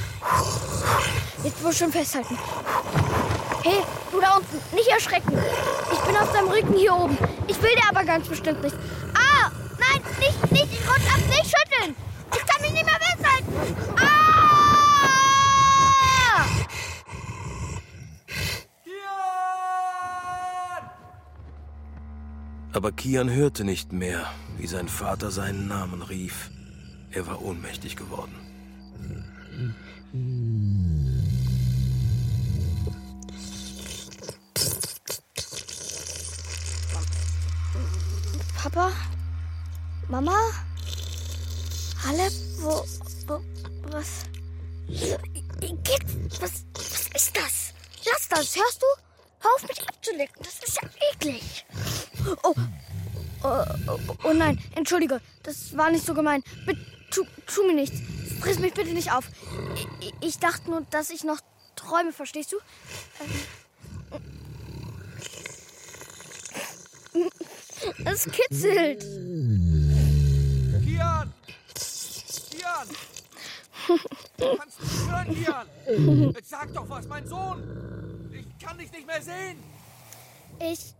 Jetzt 1.44 1.62
muss 1.62 1.74
ich 1.74 1.80
schon 1.80 1.92
festhalten. 1.92 2.38
Hey, 3.64 3.82
du 4.12 4.22
da 4.22 4.38
unten, 4.38 4.76
nicht 4.76 4.88
erschrecken. 4.88 5.38
Ich 5.92 6.00
bin 6.00 6.16
auf 6.16 6.32
deinem 6.32 6.48
Rücken 6.48 6.74
hier 6.74 6.96
oben. 6.96 7.18
Ich 7.48 7.62
will 7.62 7.76
dir 7.76 7.90
aber 7.90 8.06
ganz 8.06 8.28
bestimmt 8.28 8.64
nicht. 8.64 8.76
Ah, 9.14 9.52
nein, 9.78 10.02
nicht, 10.20 10.52
nicht, 10.52 10.72
ich 10.72 10.88
rutsch 10.88 11.14
ab, 11.14 11.20
nicht 11.28 11.54
schütteln. 11.54 11.96
Ich 12.34 12.46
kann 12.46 12.62
mich 12.62 12.72
nicht 12.72 12.86
mehr 12.86 13.00
festhalten. 13.00 13.76
Ah! 13.98 14.14
Aber 22.74 22.92
Kian 22.92 23.30
hörte 23.30 23.66
nicht 23.66 23.92
mehr, 23.92 24.32
wie 24.58 24.68
sein 24.68 24.88
Vater 24.88 25.30
seinen 25.30 25.68
Namen 25.68 26.02
rief. 26.02 26.53
Er 27.16 27.28
war 27.28 27.40
ohnmächtig 27.44 27.96
geworden. 27.96 28.34
Papa? 38.58 38.92
Mama? 40.10 40.40
Halep? 42.04 42.34
Wo, 42.58 42.84
wo, 43.28 43.44
was? 43.92 44.24
Geht, 44.88 46.42
was, 46.42 46.66
was 46.74 47.08
ist 47.14 47.38
das? 47.38 47.74
Lass 48.06 48.28
das, 48.28 48.56
hörst 48.56 48.82
du? 48.82 48.88
Hör 49.40 49.52
auf 49.56 49.68
mich 49.68 49.88
abzulecken, 49.88 50.42
das 50.44 50.60
ist 50.68 50.82
ja 50.82 50.90
eklig. 51.12 51.66
Oh, 52.44 52.56
oh, 53.44 53.64
oh, 53.88 54.00
oh 54.24 54.34
nein, 54.34 54.58
entschuldige, 54.76 55.22
das 55.44 55.76
war 55.78 55.92
nicht 55.92 56.06
so 56.06 56.14
gemein. 56.14 56.42
Bitte, 56.66 56.93
tu, 57.14 57.26
tu 57.46 57.66
mir 57.68 57.74
nichts. 57.74 58.02
Friss 58.42 58.60
mich 58.60 58.74
bitte 58.74 58.94
nicht 58.94 59.12
auf. 59.12 59.30
Ich, 59.76 60.14
ich 60.22 60.40
dachte 60.40 60.70
nur, 60.70 60.82
dass 60.90 61.10
ich 61.10 61.24
noch 61.24 61.40
träume, 61.76 62.12
verstehst 62.12 62.52
du? 62.52 62.58
Ähm. 67.14 67.30
Es 68.06 68.26
kitzelt. 68.26 69.02
Kian! 70.84 71.34
Kian! 72.50 72.88
Kannst 74.38 74.80
du 74.80 74.84
mich 74.84 75.10
hören, 75.10 75.36
Kian? 75.36 76.34
Jetzt 76.34 76.50
sag 76.50 76.74
doch 76.74 76.90
was, 76.90 77.08
mein 77.08 77.28
Sohn! 77.28 78.32
Ich 78.34 78.66
kann 78.66 78.78
dich 78.78 78.92
nicht 78.92 79.06
mehr 79.06 79.22
sehen! 79.22 79.64
Ich, 80.60 80.94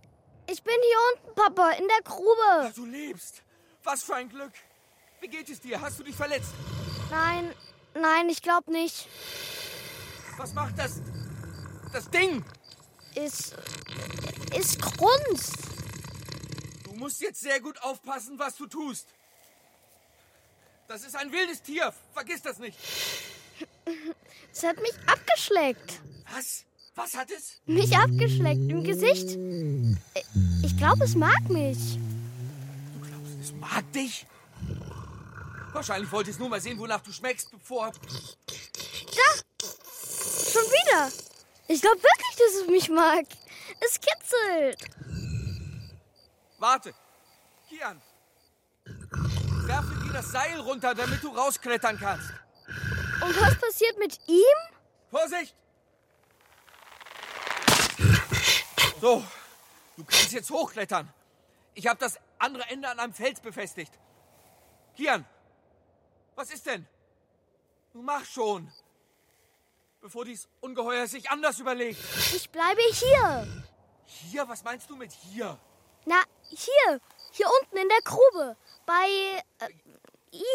ich 0.50 0.64
bin 0.64 0.76
hier 0.76 0.98
unten, 1.14 1.36
Papa, 1.36 1.72
in 1.72 1.88
der 1.88 2.02
Grube. 2.04 2.74
Du 2.76 2.86
lebst! 2.86 3.42
Was 3.84 4.04
für 4.04 4.16
ein 4.16 4.30
Glück! 4.30 4.54
Wie 5.24 5.30
geht 5.30 5.50
es 5.50 5.62
dir? 5.62 5.80
Hast 5.80 5.98
du 5.98 6.04
dich 6.04 6.18
verletzt? 6.18 6.52
Nein, 7.10 7.50
nein, 7.94 8.28
ich 8.28 8.42
glaube 8.42 8.70
nicht. 8.70 9.08
Was 10.36 10.54
macht 10.54 10.78
das? 10.78 11.00
Das 11.94 12.10
Ding! 12.10 12.44
Ist, 13.16 13.56
ist 14.54 14.82
Grunz. 14.82 15.54
Du 16.84 16.92
musst 16.96 17.22
jetzt 17.22 17.40
sehr 17.40 17.62
gut 17.62 17.82
aufpassen, 17.84 18.38
was 18.38 18.58
du 18.58 18.68
tust. 18.68 19.08
Das 20.90 21.06
ist 21.06 21.16
ein 21.16 21.32
wildes 21.32 21.62
Tier. 21.62 21.94
Vergiss 22.14 22.42
das 22.42 22.60
nicht. 22.60 22.78
Es 24.52 24.64
hat 24.64 24.76
mich 24.82 24.94
abgeschleckt. 25.08 26.02
Was? 26.34 26.66
Was 26.96 27.16
hat 27.16 27.32
es? 27.32 27.62
Mich 27.66 27.96
abgeschleckt 27.96 28.70
im 28.70 28.84
Gesicht. 28.84 29.38
Ich 30.66 30.78
glaube, 30.78 31.06
es 31.06 31.16
mag 31.16 31.48
mich. 31.48 31.98
Du 32.94 33.08
glaubst, 33.08 33.40
es 33.42 33.54
mag 33.54 33.90
dich? 33.94 34.26
Wahrscheinlich 35.74 36.12
wollte 36.12 36.30
es 36.30 36.38
nur 36.38 36.50
mal 36.50 36.62
sehen, 36.62 36.78
wonach 36.78 37.02
du 37.02 37.12
schmeckst, 37.12 37.52
bevor. 37.52 37.92
Da! 37.92 39.42
Schon 39.60 40.62
wieder. 40.62 41.12
Ich 41.68 41.82
glaube 41.82 41.98
wirklich, 41.98 42.36
dass 42.38 42.62
es 42.62 42.68
mich 42.68 42.90
mag. 42.90 43.26
Es 43.80 44.00
kitzelt. 44.00 44.78
Warte. 46.60 46.94
Kian. 47.68 48.02
Werfe 48.86 49.96
dir 50.06 50.14
das 50.14 50.32
Seil 50.32 50.60
runter, 50.60 50.94
damit 50.94 51.24
du 51.24 51.30
rausklettern 51.30 51.98
kannst. 52.00 52.30
Und 53.22 53.42
was 53.42 53.56
passiert 53.60 53.98
mit 53.98 54.20
ihm? 54.28 54.44
Vorsicht! 55.10 55.56
So, 59.02 59.24
du 59.98 60.04
kannst 60.04 60.32
jetzt 60.34 60.52
hochklettern. 60.52 61.12
Ich 61.74 61.88
habe 61.88 62.00
das 62.00 62.20
andere 62.38 62.70
Ende 62.70 62.88
an 62.90 63.00
einem 63.00 63.14
Fels 63.14 63.40
befestigt. 63.40 63.92
Kian, 64.96 65.26
was 66.36 66.52
ist 66.52 66.66
denn? 66.66 66.88
Du 67.94 68.02
mach 68.02 68.26
schon. 68.26 68.72
Bevor 70.02 70.26
dies 70.26 70.48
Ungeheuer 70.62 71.08
sich 71.08 71.30
anders 71.30 71.60
überlegt. 71.60 72.00
Ich 72.36 72.50
bleibe 72.50 72.82
hier. 72.92 73.48
Hier? 74.06 74.48
Was 74.50 74.64
meinst 74.64 74.90
du 74.90 74.96
mit 74.96 75.12
hier? 75.12 75.58
Na, 76.06 76.22
hier. 76.50 77.00
Hier 77.32 77.48
unten 77.62 77.78
in 77.78 77.88
der 77.88 78.02
Grube. 78.04 78.58
Bei 78.86 79.08
äh, 79.60 79.70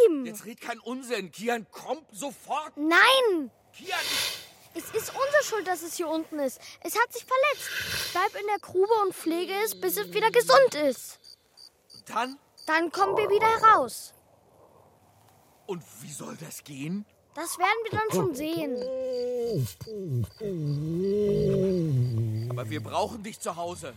ihm. 0.06 0.26
Jetzt 0.26 0.44
red 0.44 0.60
kein 0.60 0.78
Unsinn. 0.80 1.32
Kian, 1.32 1.66
komm 1.70 2.04
sofort. 2.12 2.76
Nein! 2.76 3.50
Kian. 3.72 3.98
Es 4.74 4.84
ist 4.90 5.10
unsere 5.10 5.44
Schuld, 5.44 5.66
dass 5.66 5.82
es 5.82 5.96
hier 5.96 6.08
unten 6.08 6.38
ist. 6.38 6.60
Es 6.82 6.94
hat 6.96 7.12
sich 7.12 7.24
verletzt. 7.24 8.12
Bleib 8.12 8.34
in 8.40 8.46
der 8.46 8.58
Grube 8.58 8.92
und 9.02 9.14
pflege 9.14 9.54
es, 9.64 9.80
bis 9.80 9.96
es 9.96 10.12
wieder 10.12 10.30
gesund 10.30 10.74
ist. 10.74 11.18
Dann? 12.06 12.38
Dann 12.66 12.92
kommen 12.92 13.16
wir 13.16 13.30
wieder 13.30 13.48
heraus. 13.60 14.12
Und 15.68 15.84
wie 16.00 16.10
soll 16.10 16.34
das 16.40 16.64
gehen? 16.64 17.04
Das 17.34 17.58
werden 17.58 17.78
wir 17.84 17.90
dann 17.90 18.10
schon 18.10 18.34
sehen. 18.34 18.74
Aber 22.50 22.70
wir 22.70 22.82
brauchen 22.82 23.22
dich 23.22 23.38
zu 23.38 23.54
Hause. 23.54 23.92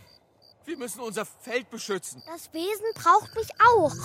Wir 0.65 0.77
müssen 0.77 0.99
unser 0.99 1.25
Feld 1.25 1.69
beschützen. 1.69 2.21
Das 2.27 2.53
Wesen 2.53 2.85
braucht 2.93 3.33
mich 3.35 3.47
auch. 3.59 3.95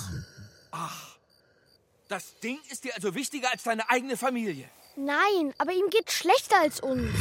Das 2.07 2.39
Ding 2.39 2.61
ist 2.71 2.85
dir 2.85 2.95
also 2.95 3.17
wichtiger 3.17 3.51
als 3.51 3.65
deine 3.65 3.91
eigene 3.91 4.17
Familie. 4.17 4.71
Nein, 4.95 5.53
aber 5.59 5.73
ihm 5.73 5.91
geht 5.91 6.13
schlechter 6.13 6.61
als 6.61 6.79
uns. 6.79 7.13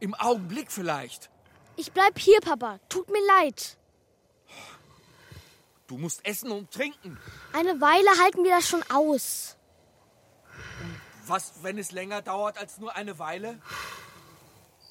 Im 0.00 0.14
Augenblick 0.14 0.72
vielleicht. 0.72 1.28
Ich 1.76 1.92
bleib 1.92 2.18
hier, 2.18 2.40
Papa. 2.40 2.80
Tut 2.88 3.10
mir 3.10 3.24
leid. 3.26 3.76
Du 5.86 5.98
musst 5.98 6.24
essen 6.24 6.50
und 6.50 6.70
trinken. 6.70 7.18
Eine 7.52 7.78
Weile 7.82 8.08
halten 8.22 8.42
wir 8.42 8.52
das 8.52 8.66
schon 8.66 8.82
aus. 8.90 9.58
Was, 11.26 11.52
wenn 11.62 11.78
es 11.78 11.92
länger 11.92 12.22
dauert 12.22 12.58
als 12.58 12.78
nur 12.78 12.96
eine 12.96 13.18
Weile? 13.18 13.60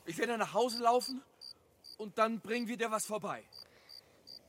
Ich 0.06 0.18
werde 0.18 0.38
nach 0.38 0.54
Hause 0.54 0.80
laufen 0.80 1.22
und 1.98 2.18
dann 2.18 2.40
bringen 2.40 2.68
wir 2.68 2.78
dir 2.78 2.90
was 2.90 3.06
vorbei. 3.06 3.44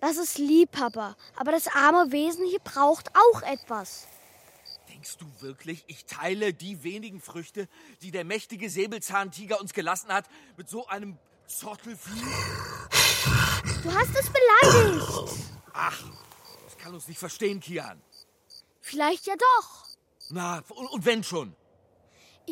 Das 0.01 0.17
ist 0.17 0.39
lieb, 0.39 0.73
Papa. 0.73 1.17
Aber 1.37 1.53
das 1.53 1.69
arme 1.69 2.11
Wesen 2.11 2.47
hier 2.47 2.61
braucht 2.61 3.11
auch 3.15 3.43
etwas. 3.43 4.07
Denkst 4.89 5.17
du 5.19 5.27
wirklich, 5.41 5.85
ich 5.87 6.05
teile 6.07 6.53
die 6.55 6.83
wenigen 6.83 7.21
Früchte, 7.21 7.69
die 8.03 8.11
der 8.11 8.25
mächtige 8.25 8.71
Säbelzahntiger 8.71 9.61
uns 9.61 9.73
gelassen 9.73 10.13
hat, 10.13 10.27
mit 10.57 10.69
so 10.69 10.87
einem 10.87 11.19
Zottelvieh? 11.47 12.23
Du 13.83 13.93
hast 13.93 14.11
es 14.17 14.31
beleidigt. 14.31 15.39
Ach, 15.73 16.05
das 16.65 16.79
kann 16.79 16.95
uns 16.95 17.09
nicht 17.09 17.19
verstehen, 17.19 17.61
Kian. 17.61 18.01
Vielleicht 18.81 19.27
ja 19.27 19.35
doch. 19.37 19.87
Na, 20.31 20.63
und, 20.69 20.87
und 20.87 21.05
wenn 21.05 21.23
schon? 21.25 21.55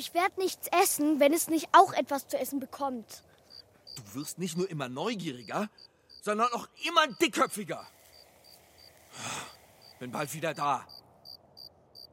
Ich 0.00 0.14
werde 0.14 0.40
nichts 0.40 0.66
essen, 0.68 1.20
wenn 1.20 1.34
es 1.34 1.48
nicht 1.48 1.68
auch 1.72 1.92
etwas 1.92 2.26
zu 2.26 2.38
essen 2.38 2.58
bekommt. 2.58 3.22
Du 3.96 4.14
wirst 4.14 4.38
nicht 4.38 4.56
nur 4.56 4.66
immer 4.70 4.88
neugieriger, 4.88 5.68
sondern 6.22 6.50
auch 6.54 6.68
immer 6.88 7.06
dickköpfiger. 7.06 7.86
Bin 9.98 10.10
bald 10.10 10.32
wieder 10.32 10.54
da. 10.54 10.86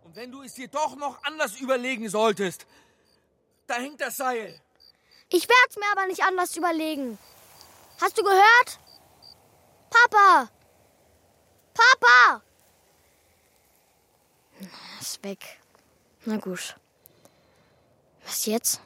Und 0.03 0.17
wenn 0.17 0.33
du 0.33 0.41
es 0.41 0.55
dir 0.55 0.67
doch 0.67 0.97
noch 0.97 1.23
anders 1.23 1.61
überlegen 1.61 2.09
solltest, 2.09 2.67
da 3.67 3.75
hängt 3.75 4.01
das 4.01 4.17
Seil. 4.17 4.59
Ich 5.29 5.43
werde 5.43 5.69
es 5.69 5.77
mir 5.77 5.89
aber 5.93 6.07
nicht 6.07 6.23
anders 6.23 6.57
überlegen. 6.57 7.17
Hast 8.01 8.17
du 8.17 8.23
gehört? 8.23 8.79
Papa! 9.89 10.49
Papa! 11.73 12.43
Ist 14.99 15.23
weg. 15.23 15.61
Na 16.25 16.35
gut. 16.35 16.75
Was 18.27 18.45
jetzt? 18.45 18.81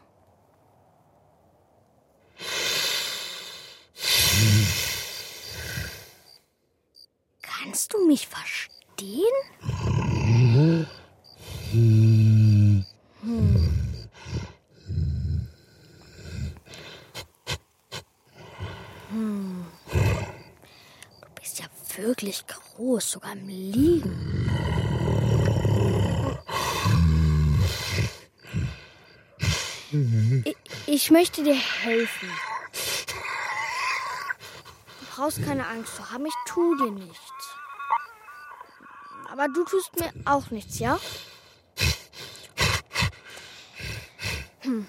Kannst 7.41 7.91
du 7.91 8.05
mich 8.05 8.27
verstehen? 8.27 9.25
Hm. 11.71 12.15
Du 21.19 21.41
bist 21.41 21.59
ja 21.59 21.65
wirklich 21.97 22.45
groß, 22.45 23.11
sogar 23.11 23.33
im 23.33 23.47
Liegen. 23.47 24.51
Ich, 31.03 31.09
möchte 31.09 31.41
dir 31.43 31.55
helfen. 31.55 32.29
Du 34.99 35.05
brauchst 35.15 35.43
keine 35.43 35.65
Angst 35.65 35.95
zu 35.95 36.11
haben, 36.11 36.27
ich 36.27 36.33
tu 36.45 36.75
dir 36.75 36.91
nichts. 36.91 37.55
Aber 39.31 39.47
du 39.47 39.63
tust 39.63 39.99
mir 39.99 40.13
auch 40.25 40.51
nichts, 40.51 40.77
ja? 40.77 40.99
Hm. 44.59 44.85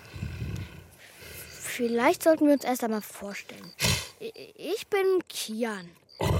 Vielleicht 1.59 2.25
sollten 2.25 2.47
wir 2.47 2.53
uns 2.53 2.65
erst 2.65 2.85
einmal 2.85 3.01
vorstellen. 3.01 3.73
Ich 4.19 4.87
bin 4.89 5.27
Kian. 5.31 5.89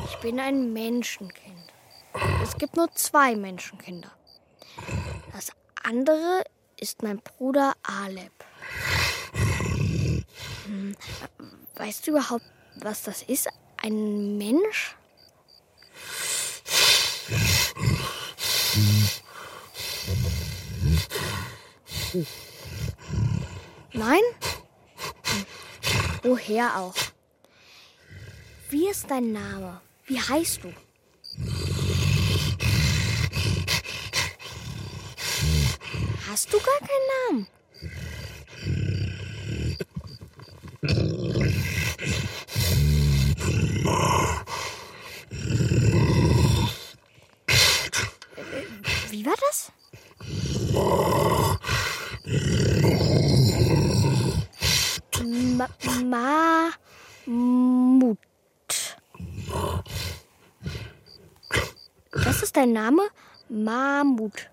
Ich 0.05 0.17
bin 0.17 0.39
ein 0.39 0.75
Menschenkind. 0.75 1.73
Es 2.43 2.59
gibt 2.59 2.77
nur 2.77 2.93
zwei 2.93 3.37
Menschenkinder. 3.37 4.13
Das 5.33 5.51
andere 5.83 6.45
ist 6.77 7.03
mein 7.03 7.23
Bruder 7.23 7.73
Aleb. 7.83 8.42
Weißt 11.77 12.07
du 12.07 12.13
überhaupt, 12.13 12.45
was 12.77 13.03
das 13.03 13.23
ist? 13.23 13.49
Ein 13.83 14.39
Mensch? 14.39 14.97
Nein? 23.93 24.21
Woher 26.23 26.77
auch? 26.79 26.95
Wie 28.71 28.89
ist 28.89 29.11
dein 29.11 29.33
Name? 29.33 29.81
Wie 30.07 30.21
heißt 30.21 30.65
du? 30.65 30.73
Hast 36.29 36.53
du 36.53 36.59
gar 36.59 36.79
keinen 36.79 37.09
Namen? 37.29 37.47
Wie 49.11 49.27
war 49.27 49.35
das? 49.51 49.73
Ma 56.05 56.71
Mammut. 57.27 58.19
Das 62.11 62.43
ist 62.43 62.57
dein 62.57 62.73
Name? 62.73 63.03
Mammut. 63.49 64.51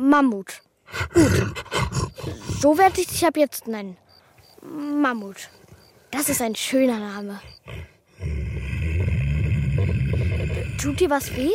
Mammut. 0.00 0.62
Gut. 1.14 1.54
So 2.60 2.76
werde 2.76 3.00
ich 3.00 3.06
dich 3.06 3.24
ab 3.26 3.36
jetzt 3.36 3.68
nennen. 3.68 3.96
Mammut. 4.62 5.48
Das 6.10 6.28
ist 6.28 6.42
ein 6.42 6.56
schöner 6.56 6.98
Name. 6.98 7.40
Tut 10.80 11.00
dir 11.00 11.10
was 11.10 11.34
weh? 11.36 11.52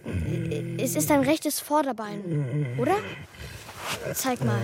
Äh, 0.00 0.82
Es 0.82 0.96
ist 0.96 1.10
dein 1.10 1.20
rechtes 1.20 1.60
Vorderbein, 1.60 2.76
oder? 2.78 2.96
Zeig 4.14 4.42
mal. 4.44 4.60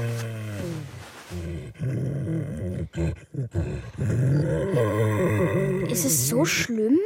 Ist 5.89 6.05
es 6.05 6.29
so 6.29 6.45
schlimm? 6.45 6.99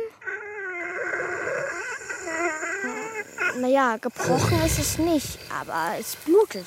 Naja, 3.58 3.96
gebrochen 3.98 4.61
ist 4.64 4.78
es 4.78 4.98
nicht, 4.98 5.38
aber 5.50 5.94
es 5.98 6.16
blutet. 6.16 6.66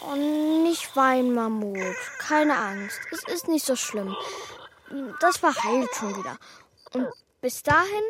Und 0.00 0.62
nicht 0.64 0.94
weinen, 0.96 1.34
Mammut. 1.34 1.96
Keine 2.18 2.56
Angst. 2.56 3.00
Es 3.10 3.22
ist 3.34 3.48
nicht 3.48 3.64
so 3.64 3.76
schlimm. 3.76 4.14
Das 5.20 5.38
verheilt 5.38 5.88
schon 5.94 6.16
wieder. 6.16 6.36
Und 6.92 7.06
bis 7.40 7.62
dahin 7.62 8.02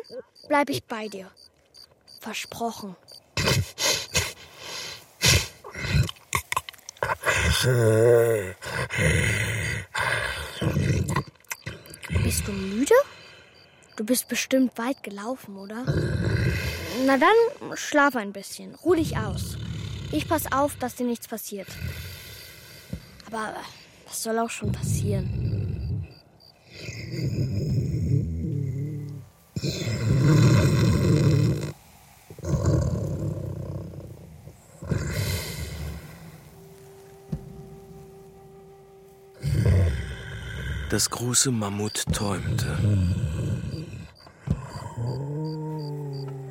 bleibe 0.47 0.71
ich 0.71 0.83
bei 0.85 1.07
dir. 1.07 1.29
Versprochen. 2.19 2.95
Bist 12.23 12.47
du 12.47 12.51
müde? 12.51 12.93
Du 13.95 14.05
bist 14.05 14.27
bestimmt 14.27 14.77
weit 14.77 15.03
gelaufen, 15.03 15.57
oder? 15.57 15.85
Na 17.05 17.17
dann, 17.17 17.75
schlaf 17.75 18.15
ein 18.15 18.33
bisschen. 18.33 18.75
Ruh 18.75 18.95
dich 18.95 19.17
aus. 19.17 19.57
Ich 20.11 20.27
pass 20.27 20.51
auf, 20.51 20.75
dass 20.77 20.95
dir 20.95 21.05
nichts 21.05 21.27
passiert. 21.27 21.67
Aber 23.27 23.55
was 24.05 24.23
soll 24.23 24.39
auch 24.39 24.49
schon 24.49 24.71
passieren? 24.71 26.07
Das 29.61 29.69
große 41.11 41.51
Mammut 41.51 42.05
träumte. 42.11 42.75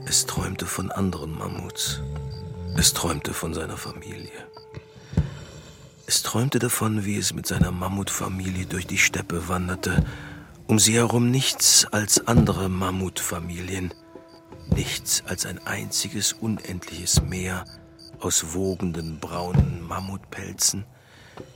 Es 0.07 0.27
träumte 0.27 0.66
von 0.66 0.92
anderen 0.92 1.37
Mammuts. 1.37 2.03
Es 2.77 2.92
träumte 2.92 3.35
von 3.35 3.55
seiner 3.55 3.77
Familie. 3.77 4.31
Es 6.07 6.23
träumte 6.23 6.61
davon, 6.61 7.05
wie 7.05 7.16
es 7.16 7.35
mit 7.35 7.49
seiner 7.49 7.73
Mammutfamilie 7.73 8.66
durch 8.66 8.87
die 8.87 8.99
Steppe 8.99 9.49
wanderte, 9.49 10.05
um 10.71 10.79
sie 10.79 10.95
herum 10.95 11.33
nichts 11.33 11.85
als 11.91 12.29
andere 12.29 12.69
Mammutfamilien, 12.69 13.93
nichts 14.69 15.25
als 15.27 15.45
ein 15.45 15.59
einziges 15.67 16.33
unendliches 16.33 17.23
Meer 17.23 17.65
aus 18.21 18.55
wogenden 18.55 19.19
braunen 19.19 19.83
Mammutpelzen, 19.83 20.85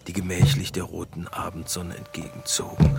die 0.09 0.12
gemächlich 0.12 0.72
der 0.72 0.83
roten 0.83 1.29
Abendsonne 1.29 1.96
entgegenzogen, 1.96 2.98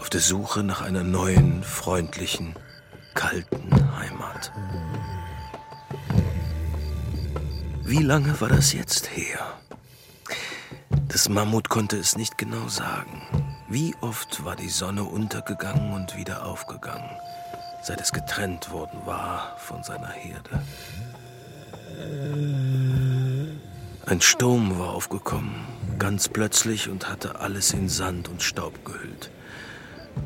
auf 0.00 0.08
der 0.08 0.22
Suche 0.22 0.62
nach 0.62 0.80
einer 0.80 1.04
neuen, 1.04 1.62
freundlichen, 1.62 2.54
kalten 3.12 3.70
Heimat. 3.98 4.50
Wie 7.84 8.02
lange 8.02 8.40
war 8.40 8.48
das 8.48 8.72
jetzt 8.72 9.14
her? 9.14 9.60
Das 11.06 11.28
Mammut 11.28 11.68
konnte 11.68 11.98
es 11.98 12.16
nicht 12.16 12.38
genau 12.38 12.68
sagen. 12.68 13.57
Wie 13.70 13.94
oft 14.00 14.46
war 14.46 14.56
die 14.56 14.70
Sonne 14.70 15.04
untergegangen 15.04 15.92
und 15.92 16.16
wieder 16.16 16.46
aufgegangen, 16.46 17.10
seit 17.82 18.00
es 18.00 18.12
getrennt 18.12 18.70
worden 18.70 18.98
war 19.04 19.56
von 19.58 19.82
seiner 19.82 20.08
Herde. 20.08 20.62
Ein 24.06 24.22
Sturm 24.22 24.78
war 24.78 24.94
aufgekommen, 24.94 25.66
ganz 25.98 26.30
plötzlich 26.30 26.88
und 26.88 27.10
hatte 27.10 27.40
alles 27.40 27.74
in 27.74 27.90
Sand 27.90 28.28
und 28.28 28.42
Staub 28.42 28.86
gehüllt. 28.86 29.30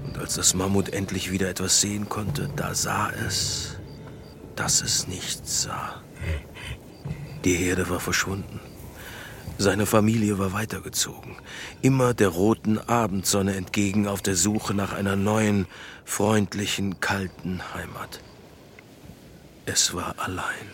Und 0.05 0.18
als 0.18 0.35
das 0.35 0.55
Mammut 0.55 0.90
endlich 0.90 1.33
wieder 1.33 1.48
etwas 1.48 1.81
sehen 1.81 2.09
konnte, 2.09 2.48
da 2.55 2.76
sah 2.76 3.11
es, 3.11 3.76
dass 4.55 4.83
es 4.83 5.09
nichts 5.09 5.62
sah. 5.62 6.00
Die 7.44 7.57
Herde 7.57 7.90
war 7.90 7.98
verschwunden. 7.98 8.61
Seine 9.62 9.87
Familie 9.87 10.40
war 10.40 10.53
weitergezogen, 10.53 11.37
immer 11.83 12.14
der 12.14 12.31
roten 12.31 12.79
Abendsonne 12.79 13.55
entgegen 13.55 14.09
auf 14.09 14.20
der 14.20 14.35
Suche 14.35 14.75
nach 14.75 14.92
einer 14.92 15.14
neuen, 15.14 15.68
freundlichen, 16.05 16.98
kalten 16.98 17.62
Heimat. 17.72 18.18
Es 19.64 19.94
war 19.94 20.16
allein. 20.18 20.68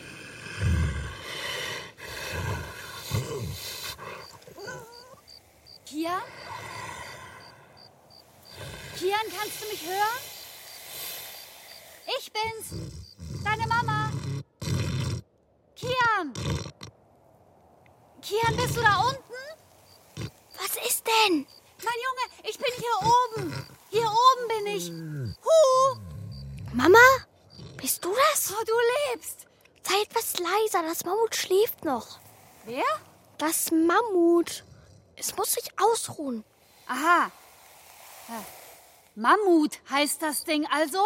Kian? 5.84 6.22
Kian, 8.96 9.20
kannst 9.38 9.62
du 9.62 9.68
mich 9.68 9.86
hören? 9.86 10.22
Ich 12.18 12.32
bin's, 12.32 13.44
deine 13.44 13.66
Mama. 13.66 14.10
Kian! 15.76 16.77
Kian, 18.28 18.56
bist 18.58 18.76
du 18.76 18.82
da 18.82 19.00
unten? 19.00 20.30
Was 20.58 20.86
ist 20.86 21.02
denn? 21.06 21.46
Mein 21.82 21.94
Junge, 22.04 22.50
ich 22.50 22.58
bin 22.58 22.72
hier 22.76 22.98
oben. 23.08 23.66
Hier 23.88 24.04
oben 24.04 24.48
bin 24.48 24.66
ich. 24.66 24.90
Hu! 24.90 25.98
Mama? 26.74 26.98
Bist 27.78 28.04
du 28.04 28.14
das? 28.14 28.52
Oh, 28.52 28.64
du 28.66 28.74
lebst. 29.12 29.46
Sei 29.82 30.02
etwas 30.02 30.34
leiser, 30.38 30.82
das 30.86 31.06
Mammut 31.06 31.36
schläft 31.36 31.86
noch. 31.86 32.18
Wer? 32.66 32.84
Das 33.38 33.70
Mammut. 33.70 34.62
Es 35.16 35.34
muss 35.34 35.52
sich 35.52 35.70
ausruhen. 35.80 36.44
Aha. 36.86 37.30
Mammut 39.14 39.80
heißt 39.88 40.20
das 40.20 40.44
Ding 40.44 40.66
also? 40.70 41.02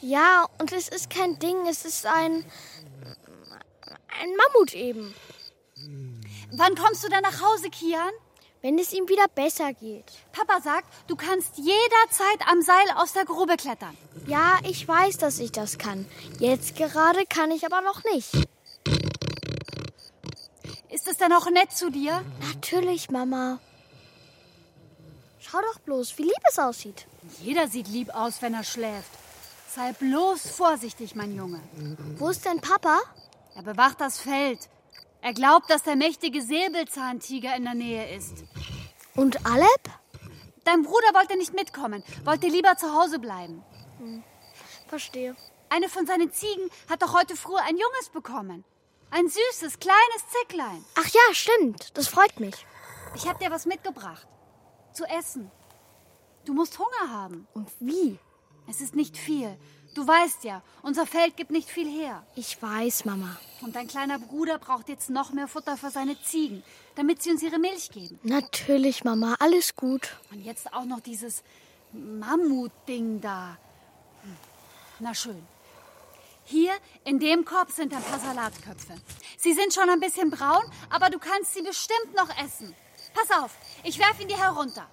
Ja, 0.00 0.48
und 0.58 0.72
es 0.72 0.88
ist 0.88 1.10
kein 1.10 1.38
Ding, 1.38 1.68
es 1.68 1.84
ist 1.84 2.06
ein. 2.06 2.44
ein 4.08 4.36
Mammut 4.36 4.74
eben. 4.74 5.14
Wann 6.52 6.74
kommst 6.74 7.04
du 7.04 7.08
denn 7.08 7.22
nach 7.22 7.40
Hause, 7.40 7.70
Kian? 7.70 8.12
Wenn 8.62 8.78
es 8.78 8.92
ihm 8.92 9.08
wieder 9.08 9.28
besser 9.28 9.74
geht. 9.74 10.10
Papa 10.32 10.60
sagt, 10.62 10.86
du 11.06 11.16
kannst 11.16 11.58
jederzeit 11.58 12.48
am 12.50 12.62
Seil 12.62 12.86
aus 12.96 13.12
der 13.12 13.26
Grube 13.26 13.56
klettern. 13.56 13.96
Ja, 14.26 14.58
ich 14.62 14.88
weiß, 14.88 15.18
dass 15.18 15.38
ich 15.38 15.52
das 15.52 15.76
kann. 15.76 16.06
Jetzt 16.38 16.74
gerade 16.76 17.26
kann 17.26 17.50
ich 17.50 17.66
aber 17.66 17.82
noch 17.82 18.02
nicht. 18.04 18.32
Ist 20.88 21.08
es 21.08 21.18
denn 21.18 21.32
auch 21.32 21.50
nett 21.50 21.72
zu 21.72 21.90
dir? 21.90 22.24
Natürlich, 22.40 23.10
Mama. 23.10 23.58
Schau 25.40 25.60
doch 25.60 25.80
bloß, 25.80 26.16
wie 26.16 26.22
lieb 26.22 26.42
es 26.48 26.58
aussieht. 26.58 27.06
Jeder 27.42 27.68
sieht 27.68 27.88
lieb 27.88 28.14
aus, 28.14 28.40
wenn 28.40 28.54
er 28.54 28.64
schläft. 28.64 29.10
Sei 29.68 29.92
bloß 29.92 30.48
vorsichtig, 30.50 31.14
mein 31.14 31.36
Junge. 31.36 31.60
Wo 32.16 32.28
ist 32.28 32.44
denn 32.46 32.60
Papa? 32.60 33.00
Er 33.54 33.62
bewacht 33.62 34.00
das 34.00 34.20
Feld. 34.20 34.68
Er 35.24 35.32
glaubt, 35.32 35.70
dass 35.70 35.82
der 35.82 35.96
mächtige 35.96 36.42
Säbelzahntiger 36.42 37.56
in 37.56 37.64
der 37.64 37.72
Nähe 37.72 38.14
ist. 38.14 38.44
Und 39.16 39.46
Alep? 39.46 39.88
Dein 40.64 40.82
Bruder 40.82 41.14
wollte 41.14 41.38
nicht 41.38 41.54
mitkommen, 41.54 42.04
wollte 42.24 42.46
lieber 42.48 42.76
zu 42.76 42.92
Hause 42.92 43.18
bleiben. 43.18 43.64
Verstehe. 44.86 45.34
Eine 45.70 45.88
von 45.88 46.06
seinen 46.06 46.30
Ziegen 46.30 46.68
hat 46.90 47.00
doch 47.00 47.14
heute 47.18 47.36
früh 47.36 47.56
ein 47.56 47.78
Junges 47.78 48.10
bekommen. 48.12 48.64
Ein 49.10 49.26
süßes, 49.26 49.78
kleines 49.78 50.28
Zicklein. 50.28 50.84
Ach 50.96 51.08
ja, 51.08 51.32
stimmt. 51.32 51.96
Das 51.96 52.06
freut 52.06 52.38
mich. 52.38 52.66
Ich 53.14 53.26
hab 53.26 53.38
dir 53.38 53.50
was 53.50 53.64
mitgebracht. 53.64 54.28
Zu 54.92 55.04
essen. 55.06 55.50
Du 56.44 56.52
musst 56.52 56.78
Hunger 56.78 57.10
haben. 57.10 57.48
Und 57.54 57.70
wie? 57.80 58.18
Es 58.68 58.82
ist 58.82 58.94
nicht 58.94 59.16
viel. 59.16 59.56
Du 59.94 60.06
weißt 60.06 60.42
ja, 60.42 60.60
unser 60.82 61.06
Feld 61.06 61.36
gibt 61.36 61.52
nicht 61.52 61.68
viel 61.68 61.88
her. 61.88 62.26
Ich 62.34 62.60
weiß, 62.60 63.04
Mama. 63.04 63.36
Und 63.60 63.76
dein 63.76 63.86
kleiner 63.86 64.18
Bruder 64.18 64.58
braucht 64.58 64.88
jetzt 64.88 65.08
noch 65.08 65.32
mehr 65.32 65.46
Futter 65.46 65.76
für 65.76 65.90
seine 65.90 66.20
Ziegen, 66.22 66.64
damit 66.96 67.22
sie 67.22 67.30
uns 67.30 67.42
ihre 67.42 67.58
Milch 67.60 67.90
geben. 67.90 68.18
Natürlich, 68.24 69.04
Mama. 69.04 69.36
Alles 69.38 69.76
gut. 69.76 70.16
Und 70.32 70.42
jetzt 70.42 70.72
auch 70.74 70.84
noch 70.84 71.00
dieses 71.00 71.44
Mammut-Ding 71.92 73.20
da. 73.20 73.56
Na 74.98 75.14
schön. 75.14 75.46
Hier 76.44 76.72
in 77.04 77.20
dem 77.20 77.44
Korb 77.44 77.70
sind 77.70 77.94
ein 77.94 78.02
paar 78.02 78.18
Salatköpfe. 78.18 78.94
Sie 79.38 79.54
sind 79.54 79.72
schon 79.72 79.88
ein 79.88 80.00
bisschen 80.00 80.30
braun, 80.30 80.64
aber 80.90 81.08
du 81.08 81.18
kannst 81.18 81.54
sie 81.54 81.62
bestimmt 81.62 82.14
noch 82.14 82.28
essen. 82.44 82.74
Pass 83.14 83.38
auf, 83.38 83.52
ich 83.84 83.98
werfe 83.98 84.22
ihn 84.22 84.28
dir 84.28 84.38
herunter. 84.38 84.86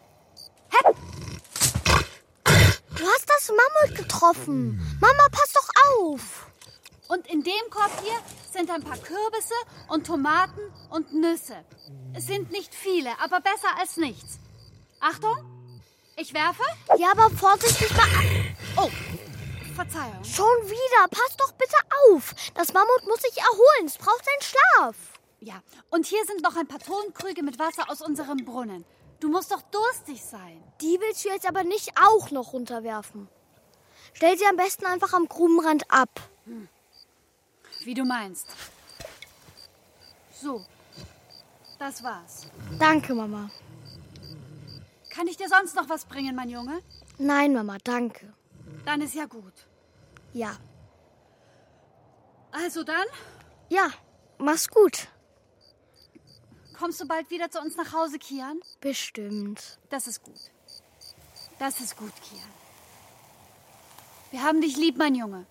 Du 3.02 3.08
hast 3.08 3.28
das 3.28 3.50
Mammut 3.50 3.98
getroffen. 3.98 4.80
Mama, 5.02 5.28
pass 5.32 5.54
doch 5.54 5.68
auf. 5.98 6.46
Und 7.08 7.26
in 7.26 7.42
dem 7.42 7.70
Korb 7.72 7.90
hier 8.04 8.14
sind 8.54 8.70
ein 8.70 8.84
paar 8.84 8.98
Kürbisse 9.00 9.56
und 9.90 10.06
Tomaten 10.06 10.62
und 10.92 11.12
Nüsse. 11.12 11.66
Es 12.14 12.28
sind 12.28 12.52
nicht 12.52 12.76
viele, 12.76 13.10
aber 13.20 13.42
besser 13.42 13.76
als 13.80 13.98
nichts. 13.98 14.38
Achtung, 15.00 15.36
ich 16.16 16.32
werfe. 16.36 16.62
Ja, 17.00 17.14
aber 17.14 17.32
vorsichtig 17.32 17.90
mal. 17.98 18.06
Oh, 18.78 18.92
Verzeihung. 19.74 20.24
Schon 20.24 20.70
wieder. 20.70 21.08
Pass 21.10 21.36
doch 21.38 21.54
bitte 21.54 21.78
auf. 22.12 22.36
Das 22.54 22.72
Mammut 22.72 23.08
muss 23.08 23.22
sich 23.24 23.36
erholen. 23.36 23.88
Es 23.88 23.98
braucht 23.98 24.24
seinen 24.24 24.44
Schlaf. 24.44 24.96
Ja, 25.40 25.60
und 25.90 26.06
hier 26.06 26.24
sind 26.28 26.44
noch 26.44 26.56
ein 26.56 26.68
paar 26.68 26.78
Tonkrüge 26.78 27.42
mit 27.42 27.58
Wasser 27.58 27.90
aus 27.90 28.04
unserem 28.04 28.46
Brunnen. 28.46 28.86
Du 29.22 29.30
musst 29.30 29.52
doch 29.52 29.62
durstig 29.62 30.22
sein. 30.24 30.62
Die 30.82 31.00
willst 31.00 31.24
du 31.24 31.30
jetzt 31.30 31.48
aber 31.48 31.64
nicht 31.64 31.94
auch 31.96 32.32
noch 32.32 32.54
runterwerfen. 32.54 33.30
Stell 34.14 34.38
sie 34.38 34.46
am 34.48 34.58
besten 34.58 34.86
einfach 34.86 35.14
am 35.14 35.28
Grubenrand 35.28 35.90
ab. 35.90 36.10
Wie 37.84 37.94
du 37.94 38.04
meinst. 38.04 38.48
So, 40.42 40.66
das 41.78 42.04
war's. 42.04 42.48
Danke, 42.80 43.14
Mama. 43.14 43.50
Kann 45.12 45.28
ich 45.28 45.38
dir 45.38 45.48
sonst 45.50 45.76
noch 45.76 45.88
was 45.88 46.06
bringen, 46.06 46.36
mein 46.36 46.50
Junge? 46.50 46.82
Nein, 47.20 47.54
Mama, 47.54 47.78
danke. 47.84 48.34
Dann 48.86 49.02
ist 49.02 49.14
ja 49.14 49.26
gut. 49.26 49.54
Ja. 50.34 50.58
Also 52.52 52.84
dann, 52.84 53.06
Ja, 53.70 53.90
mach's 54.40 54.68
gut. 54.68 55.08
Kommst 56.82 57.00
du 57.00 57.08
bald 57.08 57.30
wieder 57.30 57.52
zu 57.52 57.60
uns 57.62 57.76
nach 57.76 57.94
Hause, 57.94 58.18
Kian? 58.18 58.60
Bestimmt. 58.80 59.78
Das 59.92 60.08
ist 60.08 60.24
gut. 60.24 60.50
Das 61.60 61.80
ist 61.80 61.96
gut, 61.96 62.12
Kian. 62.24 62.50
Wir 64.32 64.42
haben 64.42 64.62
dich 64.62 64.78
lieb, 64.78 64.98
mein 64.98 65.14
Junge. 65.14 65.46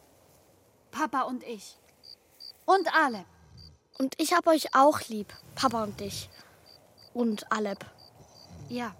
Papa 0.90 1.22
und 1.22 1.44
ich. 1.44 1.78
Und 2.64 2.92
Alep. 2.92 3.26
Und 3.98 4.14
ich 4.20 4.32
hab 4.32 4.48
euch 4.48 4.74
auch 4.74 5.02
lieb. 5.02 5.32
Papa 5.54 5.84
und 5.84 6.00
dich. 6.00 6.28
Und 7.14 7.52
Alep. 7.52 7.86
Ja. 8.68 8.96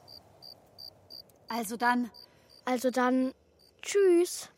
Also 1.48 1.76
dann, 1.76 2.12
Also 2.64 2.92
dann, 2.92 3.34
tschüss. 3.82 4.50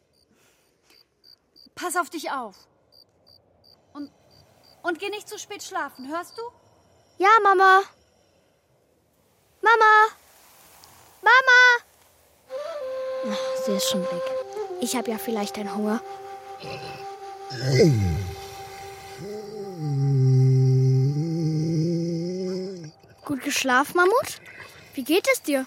pass 1.74 1.96
auf 1.96 2.10
dich 2.10 2.30
auf. 2.32 2.68
Und, 3.94 4.12
und 4.82 4.98
geh 4.98 5.08
nicht 5.08 5.26
zu 5.26 5.38
spät 5.38 5.62
schlafen, 5.62 6.08
hörst 6.08 6.36
du? 6.36 6.42
Ja, 7.18 7.28
Mama. 7.42 7.82
Mama. 9.62 9.92
Mama. 11.22 11.60
Ach, 13.30 13.64
sie 13.64 13.72
ist 13.72 13.88
schon 13.88 14.02
weg. 14.02 14.22
Ich 14.80 14.96
habe 14.96 15.10
ja 15.10 15.18
vielleicht 15.18 15.56
einen 15.58 15.74
Hunger. 15.74 16.00
Gut 23.24 23.42
geschlafen, 23.42 23.96
Mammut? 23.96 24.40
Wie 24.94 25.04
geht 25.04 25.28
es 25.32 25.42
dir? 25.42 25.66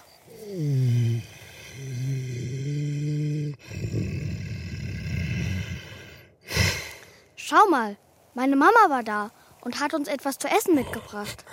Schau 7.36 7.66
mal, 7.70 7.96
meine 8.34 8.56
Mama 8.56 8.88
war 8.88 9.02
da 9.02 9.30
und 9.66 9.80
hat 9.80 9.94
uns 9.94 10.06
etwas 10.06 10.38
zu 10.38 10.46
essen 10.46 10.76
mitgebracht. 10.76 11.44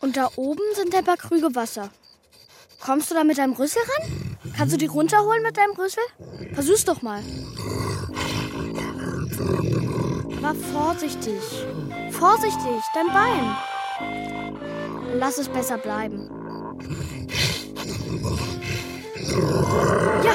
Und 0.00 0.16
da 0.16 0.30
oben 0.36 0.62
sind 0.74 0.94
ein 0.94 1.04
paar 1.04 1.18
Krüge 1.18 1.54
Wasser. 1.54 1.90
Kommst 2.80 3.10
du 3.10 3.14
da 3.14 3.22
mit 3.22 3.36
deinem 3.36 3.52
Rüssel 3.52 3.82
ran? 3.82 4.38
Kannst 4.56 4.72
du 4.72 4.78
die 4.78 4.86
runterholen 4.86 5.42
mit 5.42 5.58
deinem 5.58 5.72
Rüssel? 5.72 6.02
Versuch's 6.54 6.86
doch 6.86 7.02
mal. 7.02 7.22
Aber 10.38 10.54
vorsichtig. 10.72 11.42
Vorsichtig, 12.10 12.82
dein 12.94 13.08
Bein. 13.12 13.56
Lass 15.18 15.36
es 15.36 15.50
besser 15.50 15.76
bleiben. 15.76 16.30
Ja. 20.24 20.34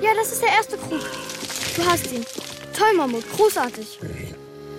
Ja, 0.00 0.14
das 0.14 0.30
ist 0.30 0.42
der 0.42 0.50
erste 0.50 0.78
Krug. 0.78 1.00
Du 1.74 1.84
hast 1.84 2.12
ihn. 2.12 2.24
Toll, 2.80 2.94
Mammut. 2.96 3.30
Großartig. 3.36 4.00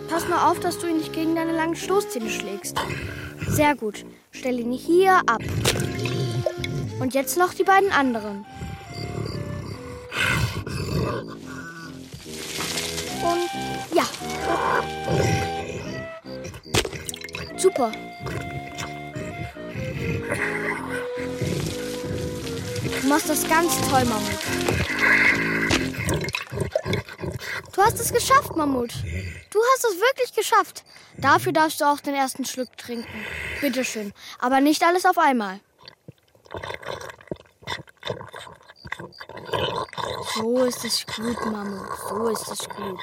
Pass 0.10 0.28
nur 0.28 0.50
auf, 0.50 0.60
dass 0.60 0.80
du 0.80 0.88
ihn 0.88 0.98
nicht 0.98 1.14
gegen 1.14 1.36
deine 1.36 1.56
langen 1.56 1.76
Stoßzähne 1.76 2.32
schlägst. 2.32 2.76
Sehr 3.48 3.76
gut. 3.76 4.06
Stell 4.32 4.60
ihn 4.60 4.72
hier 4.72 5.22
ab. 5.28 5.44
Und 7.00 7.14
jetzt 7.14 7.38
noch 7.38 7.54
die 7.54 7.64
beiden 7.64 7.92
anderen. 7.92 8.44
Und 13.22 13.96
ja. 13.96 14.06
Super. 17.56 17.92
Du 23.00 23.08
machst 23.08 23.30
das 23.30 23.48
ganz 23.48 23.80
toll, 23.92 24.06
Mammut. 24.06 25.51
Du 27.82 27.88
hast 27.88 28.00
es 28.00 28.14
geschafft, 28.14 28.56
Mammut. 28.56 28.94
Du 29.50 29.60
hast 29.74 29.86
es 29.86 30.00
wirklich 30.00 30.32
geschafft. 30.36 30.84
Dafür 31.18 31.52
darfst 31.52 31.82
du 31.82 31.86
auch 31.86 32.00
den 32.00 32.14
ersten 32.14 32.46
Schluck 32.46 32.78
trinken. 32.78 33.26
Bitteschön. 33.60 34.14
Aber 34.38 34.62
nicht 34.62 34.84
alles 34.84 35.04
auf 35.04 35.18
einmal. 35.18 35.60
So 40.36 40.64
ist 40.64 40.86
es 40.86 41.04
gut, 41.08 41.44
Mammut. 41.48 41.88
So 42.08 42.28
ist 42.28 42.48
es 42.50 42.70
gut. 42.70 43.00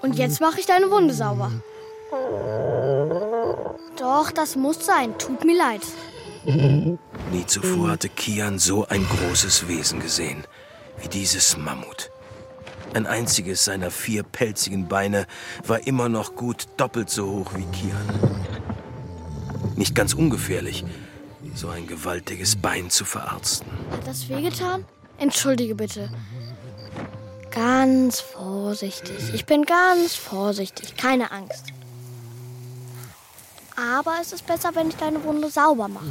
Und 0.00 0.16
jetzt 0.16 0.40
mache 0.40 0.60
ich 0.60 0.66
deine 0.66 0.92
Wunde 0.92 1.12
sauber. 1.12 1.50
Doch, 4.24 4.32
das 4.32 4.56
muss 4.56 4.86
sein. 4.86 5.18
Tut 5.18 5.44
mir 5.44 5.58
leid. 5.58 5.82
Nie 7.30 7.46
zuvor 7.46 7.90
hatte 7.90 8.08
Kian 8.08 8.58
so 8.58 8.86
ein 8.86 9.06
großes 9.06 9.68
Wesen 9.68 10.00
gesehen 10.00 10.44
wie 11.02 11.08
dieses 11.08 11.58
Mammut. 11.58 12.10
Ein 12.94 13.06
einziges 13.06 13.66
seiner 13.66 13.90
vier 13.90 14.22
pelzigen 14.22 14.88
Beine 14.88 15.26
war 15.66 15.86
immer 15.86 16.08
noch 16.08 16.36
gut 16.36 16.68
doppelt 16.78 17.10
so 17.10 17.26
hoch 17.26 17.52
wie 17.54 17.66
Kian. 17.66 18.08
Nicht 19.76 19.94
ganz 19.94 20.14
ungefährlich, 20.14 20.86
so 21.54 21.68
ein 21.68 21.86
gewaltiges 21.86 22.56
Bein 22.56 22.88
zu 22.88 23.04
verarzten. 23.04 23.68
Hat 23.90 24.06
das 24.06 24.30
wehgetan? 24.30 24.86
Entschuldige 25.18 25.74
bitte. 25.74 26.08
Ganz 27.50 28.20
vorsichtig. 28.20 29.34
Ich 29.34 29.44
bin 29.44 29.64
ganz 29.64 30.14
vorsichtig. 30.14 30.96
Keine 30.96 31.30
Angst. 31.30 31.73
Aber 33.92 34.14
es 34.20 34.32
ist 34.32 34.46
besser, 34.46 34.74
wenn 34.74 34.88
ich 34.88 34.96
deine 34.96 35.22
Wunde 35.24 35.50
sauber 35.50 35.88
mache. 35.88 36.06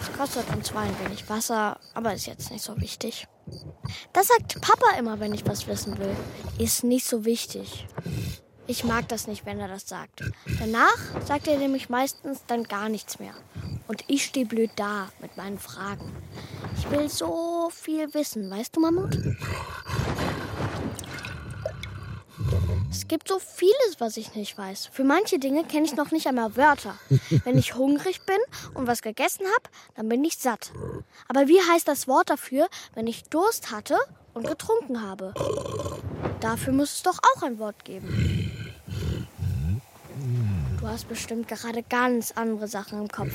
Es 0.00 0.16
kostet 0.16 0.48
dann 0.48 0.62
zwar 0.62 0.82
ein 0.82 0.96
wenig 1.04 1.28
Wasser, 1.28 1.78
aber 1.94 2.14
ist 2.14 2.26
jetzt 2.26 2.52
nicht 2.52 2.62
so 2.62 2.80
wichtig. 2.80 3.26
Das 4.12 4.28
sagt 4.28 4.60
Papa 4.60 4.96
immer, 4.96 5.18
wenn 5.18 5.34
ich 5.34 5.44
was 5.46 5.66
wissen 5.66 5.98
will. 5.98 6.14
Ist 6.58 6.84
nicht 6.84 7.06
so 7.06 7.24
wichtig. 7.24 7.86
Ich 8.68 8.84
mag 8.84 9.08
das 9.08 9.26
nicht, 9.26 9.44
wenn 9.44 9.58
er 9.58 9.68
das 9.68 9.88
sagt. 9.88 10.22
Danach 10.60 10.98
sagt 11.26 11.48
er 11.48 11.58
nämlich 11.58 11.88
meistens 11.88 12.42
dann 12.46 12.64
gar 12.64 12.88
nichts 12.88 13.18
mehr. 13.18 13.34
Und 13.88 14.04
ich 14.06 14.26
stehe 14.26 14.46
blöd 14.46 14.70
da 14.76 15.08
mit 15.20 15.36
meinen 15.36 15.58
Fragen. 15.58 16.14
Ich 16.76 16.90
will 16.90 17.08
so 17.08 17.70
viel 17.72 18.12
wissen, 18.14 18.48
weißt 18.50 18.76
du, 18.76 18.80
Mammut? 18.80 19.18
Es 22.98 23.06
gibt 23.06 23.28
so 23.28 23.38
vieles, 23.38 24.00
was 24.00 24.16
ich 24.16 24.34
nicht 24.34 24.58
weiß. 24.58 24.86
Für 24.90 25.04
manche 25.04 25.38
Dinge 25.38 25.62
kenne 25.62 25.86
ich 25.86 25.94
noch 25.94 26.10
nicht 26.10 26.26
einmal 26.26 26.56
Wörter. 26.56 26.98
Wenn 27.44 27.56
ich 27.56 27.76
hungrig 27.76 28.22
bin 28.22 28.38
und 28.74 28.88
was 28.88 29.02
gegessen 29.02 29.46
habe, 29.46 29.70
dann 29.94 30.08
bin 30.08 30.24
ich 30.24 30.36
satt. 30.36 30.72
Aber 31.28 31.46
wie 31.46 31.60
heißt 31.60 31.86
das 31.86 32.08
Wort 32.08 32.28
dafür, 32.28 32.66
wenn 32.94 33.06
ich 33.06 33.22
Durst 33.22 33.70
hatte 33.70 33.96
und 34.34 34.48
getrunken 34.48 35.00
habe? 35.00 35.32
Dafür 36.40 36.72
muss 36.72 36.94
es 36.94 37.02
doch 37.04 37.20
auch 37.22 37.42
ein 37.44 37.60
Wort 37.60 37.84
geben. 37.84 38.50
Du 40.80 40.88
hast 40.88 41.08
bestimmt 41.08 41.46
gerade 41.46 41.84
ganz 41.84 42.32
andere 42.32 42.66
Sachen 42.66 43.02
im 43.02 43.08
Kopf. 43.08 43.32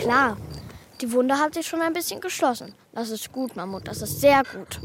Klar, 0.00 0.38
die 1.02 1.12
Wunde 1.12 1.36
hat 1.38 1.52
sich 1.52 1.66
schon 1.66 1.82
ein 1.82 1.92
bisschen 1.92 2.22
geschlossen. 2.22 2.74
Das 2.94 3.10
ist 3.10 3.30
gut, 3.30 3.56
Mammut, 3.56 3.86
das 3.86 4.00
ist 4.00 4.22
sehr 4.22 4.42
gut. 4.42 4.80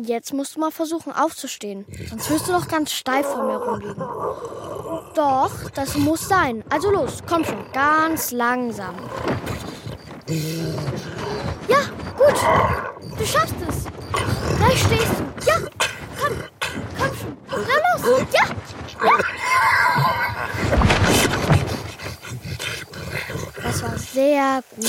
Jetzt 0.00 0.32
musst 0.32 0.56
du 0.56 0.60
mal 0.60 0.70
versuchen 0.70 1.12
aufzustehen. 1.12 1.84
Sonst 2.08 2.30
wirst 2.30 2.48
du 2.48 2.52
noch 2.52 2.66
ganz 2.66 2.92
steif 2.92 3.26
vor 3.26 3.44
mir 3.44 3.56
rumliegen. 3.56 4.02
Doch, 5.14 5.70
das 5.74 5.96
muss 5.96 6.26
sein. 6.26 6.64
Also 6.70 6.90
los, 6.90 7.18
komm 7.28 7.44
schon, 7.44 7.70
ganz 7.72 8.30
langsam. 8.30 8.94
Ja, 11.68 11.78
gut. 12.16 13.18
Du 13.18 13.26
schaffst 13.26 13.54
es. 13.68 13.84
Gleich 14.56 14.80
stehst 14.82 15.12
du. 15.12 15.46
Ja, 15.46 15.56
komm. 16.18 16.36
Komm 16.98 17.16
schon. 17.18 17.36
Na 17.50 18.08
los. 18.08 18.26
Ja. 18.32 18.46
ja. 19.04 19.18
Das 23.62 23.82
war 23.82 23.98
sehr 23.98 24.62
gut. 24.74 24.86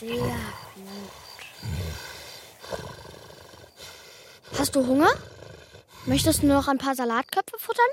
Sehr 0.00 0.18
gut. 0.18 0.61
Hast 4.58 4.76
du 4.76 4.86
Hunger? 4.86 5.10
Möchtest 6.06 6.42
du 6.42 6.46
noch 6.46 6.68
ein 6.68 6.78
paar 6.78 6.94
Salatköpfe 6.94 7.58
futtern? 7.58 7.84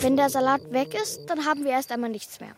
Wenn 0.00 0.16
der 0.16 0.30
Salat 0.30 0.72
weg 0.72 0.94
ist, 0.94 1.26
dann 1.26 1.44
haben 1.44 1.64
wir 1.64 1.72
erst 1.72 1.92
einmal 1.92 2.10
nichts 2.10 2.40
mehr. 2.40 2.54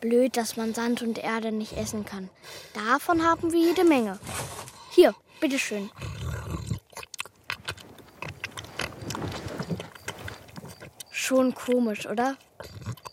Blöd, 0.00 0.36
dass 0.36 0.56
man 0.56 0.74
Sand 0.74 1.02
und 1.02 1.18
Erde 1.18 1.50
nicht 1.50 1.76
essen 1.76 2.04
kann. 2.04 2.30
Davon 2.74 3.24
haben 3.24 3.52
wir 3.52 3.60
jede 3.60 3.84
Menge. 3.84 4.18
Hier, 4.90 5.14
bitteschön. 5.40 5.90
Schon 11.10 11.54
komisch, 11.54 12.06
oder? 12.06 12.36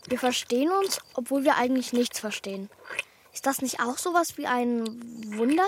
Wir 0.08 0.18
verstehen 0.18 0.70
uns, 0.70 1.00
obwohl 1.14 1.44
wir 1.44 1.56
eigentlich 1.56 1.92
nichts 1.92 2.20
verstehen. 2.20 2.70
Ist 3.32 3.46
das 3.46 3.62
nicht 3.62 3.80
auch 3.80 3.98
sowas 3.98 4.38
wie 4.38 4.46
ein 4.46 4.84
Wunder? 5.36 5.66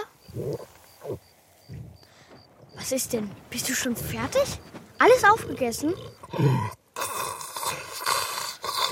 Was 2.79 2.93
ist 2.93 3.13
denn? 3.13 3.31
Bist 3.51 3.69
du 3.69 3.75
schon 3.75 3.97
fertig? 3.97 4.61
Alles 4.99 5.25
aufgegessen? 5.25 5.95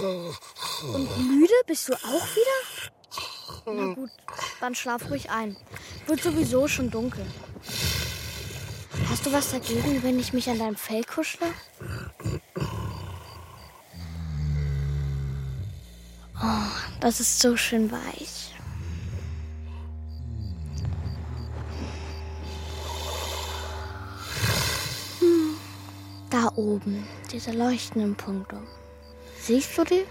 Und 0.01 1.29
müde 1.29 1.55
bist 1.67 1.89
du 1.89 1.95
auch 1.95 2.27
wieder? 2.35 2.93
Na 3.67 3.95
gut, 3.95 4.11
dann 4.61 4.75
schlaf 4.75 5.09
ruhig 5.09 5.31
ein. 5.31 5.57
Wird 6.07 6.23
sowieso 6.23 6.69
schon 6.69 6.91
dunkel. 6.91 7.25
Hast 9.09 9.25
du 9.25 9.33
was 9.33 9.53
dagegen, 9.53 10.03
wenn 10.03 10.19
ich 10.19 10.33
mich 10.33 10.51
an 10.51 10.59
deinem 10.59 10.77
Fell 10.77 11.05
kuschle? 11.05 11.47
Oh, 16.43 16.71
das 17.01 17.21
ist 17.21 17.41
so 17.41 17.57
schön 17.57 17.91
weich. 17.91 18.56
Da 26.31 26.51
oben, 26.57 27.07
diese 27.31 27.53
leuchtenden 27.53 28.17
Punkte. 28.17 28.59
Siehst 29.41 29.77
du 29.79 29.85
die? 29.85 30.05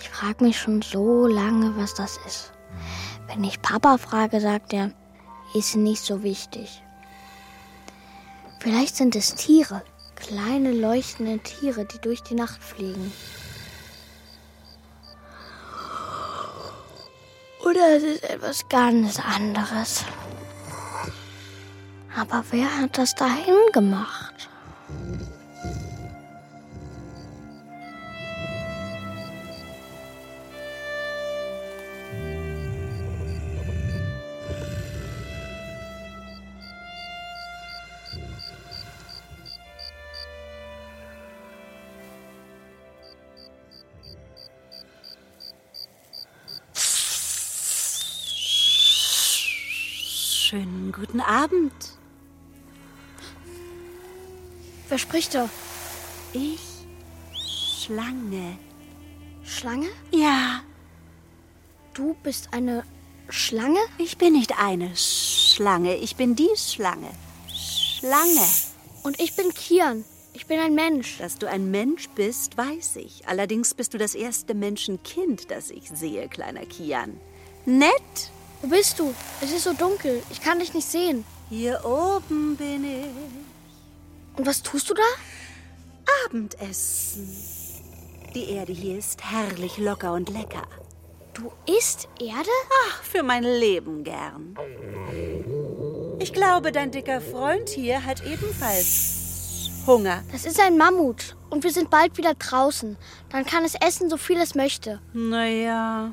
Ich 0.00 0.08
frage 0.08 0.44
mich 0.44 0.58
schon 0.58 0.82
so 0.82 1.26
lange, 1.26 1.76
was 1.76 1.94
das 1.94 2.18
ist. 2.26 2.52
Wenn 3.26 3.44
ich 3.44 3.62
Papa 3.62 3.98
frage, 3.98 4.40
sagt 4.40 4.72
er, 4.72 4.90
ist 5.54 5.76
nicht 5.76 6.02
so 6.02 6.22
wichtig. 6.22 6.82
Vielleicht 8.60 8.96
sind 8.96 9.14
es 9.14 9.34
Tiere, 9.34 9.82
kleine 10.16 10.72
leuchtende 10.72 11.38
Tiere, 11.38 11.84
die 11.84 11.98
durch 11.98 12.22
die 12.22 12.34
Nacht 12.34 12.62
fliegen. 12.62 13.12
Oder 17.64 17.96
es 17.96 18.02
ist 18.02 18.24
etwas 18.24 18.68
ganz 18.68 19.20
anderes. 19.20 20.04
Aber 22.16 22.44
wer 22.50 22.78
hat 22.78 22.98
das 22.98 23.14
dahin 23.14 23.54
gemacht? 23.72 24.29
Spricht 55.00 55.34
da? 55.34 55.48
Ich, 56.32 56.60
Schlange. 57.82 58.58
Schlange? 59.44 59.88
Ja, 60.12 60.62
Du 61.92 62.14
bist 62.22 62.48
eine 62.52 62.84
Schlange? 63.28 63.80
ich 63.98 64.16
bin 64.16 64.32
nicht 64.34 64.58
eine 64.58 64.96
Schlange, 64.96 65.96
ich 65.96 66.16
bin 66.16 66.36
die 66.36 66.48
Schlange. 66.56 67.10
Schlange. 67.48 68.46
Und 69.02 69.18
ich 69.20 69.34
bin 69.34 69.52
Kian. 69.52 70.04
Ich 70.32 70.46
bin 70.46 70.60
ein 70.60 70.74
Mensch. 70.74 71.18
Dass 71.18 71.36
du 71.36 71.48
ein 71.48 71.70
Mensch 71.70 72.08
bist, 72.10 72.56
weiß 72.56 72.96
ich. 72.96 73.26
Allerdings 73.26 73.74
bist 73.74 73.92
du 73.92 73.98
das 73.98 74.14
erste 74.14 74.54
Menschenkind, 74.54 75.50
das 75.50 75.70
ich 75.70 75.90
sehe, 75.90 76.28
kleiner 76.28 76.64
Kian. 76.64 77.18
Nett? 77.66 78.30
Wo 78.62 78.68
bist 78.68 78.98
du? 78.98 79.12
Es 79.40 79.50
ist 79.50 79.64
so 79.64 79.72
dunkel. 79.72 80.22
Ich 80.30 80.40
kann 80.40 80.60
dich 80.60 80.72
nicht 80.72 80.88
sehen. 80.88 81.24
Hier 81.48 81.84
oben 81.84 82.56
bin 82.56 82.84
ich. 82.84 83.49
Und 84.36 84.46
was 84.46 84.62
tust 84.62 84.90
du 84.90 84.94
da? 84.94 85.02
Abendessen. 86.26 87.28
Die 88.34 88.50
Erde 88.50 88.72
hier 88.72 88.98
ist 88.98 89.22
herrlich 89.24 89.78
locker 89.78 90.12
und 90.12 90.30
lecker. 90.30 90.66
Du 91.34 91.52
isst 91.78 92.08
Erde? 92.20 92.50
Ach, 92.88 93.02
für 93.02 93.22
mein 93.22 93.44
Leben 93.44 94.04
gern. 94.04 94.56
Ich 96.18 96.32
glaube, 96.32 96.70
dein 96.70 96.90
dicker 96.90 97.20
Freund 97.20 97.68
hier 97.68 98.04
hat 98.04 98.24
ebenfalls 98.24 99.70
Hunger. 99.86 100.22
Das 100.32 100.44
ist 100.44 100.60
ein 100.60 100.76
Mammut. 100.76 101.36
Und 101.48 101.64
wir 101.64 101.72
sind 101.72 101.90
bald 101.90 102.16
wieder 102.18 102.34
draußen. 102.34 102.96
Dann 103.30 103.44
kann 103.44 103.64
es 103.64 103.74
essen, 103.74 104.10
so 104.10 104.16
viel 104.16 104.38
es 104.38 104.54
möchte. 104.54 105.00
Naja, 105.12 106.12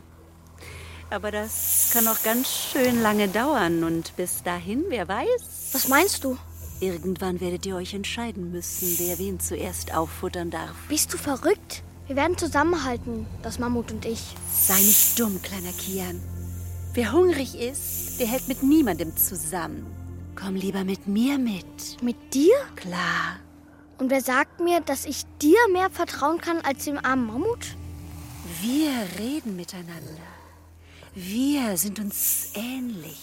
aber 1.10 1.32
das 1.32 1.90
kann 1.94 2.04
noch 2.04 2.22
ganz 2.24 2.50
schön 2.50 3.02
lange 3.02 3.28
dauern. 3.28 3.84
Und 3.84 4.16
bis 4.18 4.44
dahin, 4.44 4.86
wer 4.90 5.08
weiß, 5.08 5.70
Was 5.74 5.88
meinst 5.88 6.24
du? 6.24 6.38
Irgendwann 6.80 7.40
werdet 7.42 7.66
ihr 7.66 7.76
euch 7.76 7.94
entscheiden 7.94 8.52
müssen, 8.52 8.96
wer 8.98 9.20
wen 9.20 9.40
zuerst 9.40 9.94
auffuttern 9.94 10.50
darf. 10.50 10.76
Bist 10.90 11.14
du 11.14 11.18
verrückt? 11.18 11.84
Wir 12.08 12.16
werden 12.16 12.38
zusammenhalten, 12.38 13.26
das 13.42 13.60
Mammut 13.60 13.92
und 13.92 14.06
ich. 14.06 14.36
Sei 14.54 14.80
nicht 14.80 15.20
dumm, 15.20 15.42
kleiner 15.42 15.74
Kian. 15.74 16.22
Wer 16.94 17.12
hungrig 17.12 17.56
ist, 17.60 18.20
der 18.20 18.28
hält 18.28 18.48
mit 18.48 18.64
niemandem 18.64 19.16
zusammen. 19.16 19.86
Komm 20.36 20.56
lieber 20.56 20.84
mit 20.84 21.08
mir 21.08 21.38
mit. 21.38 22.02
Mit 22.02 22.34
dir? 22.34 22.56
Klar. 22.76 23.40
Und 23.98 24.10
wer 24.10 24.22
sagt 24.22 24.60
mir, 24.60 24.82
dass 24.82 25.06
ich 25.06 25.24
dir 25.42 25.60
mehr 25.74 25.90
vertrauen 25.90 26.40
kann 26.40 26.62
als 26.62 26.86
dem 26.86 26.98
armen 27.04 27.26
Mammut? 27.26 27.76
Wir 28.62 28.92
reden 29.20 29.56
miteinander. 29.56 30.28
Wir 31.14 31.76
sind 31.78 32.00
uns 32.00 32.52
ähnlich. 32.54 33.20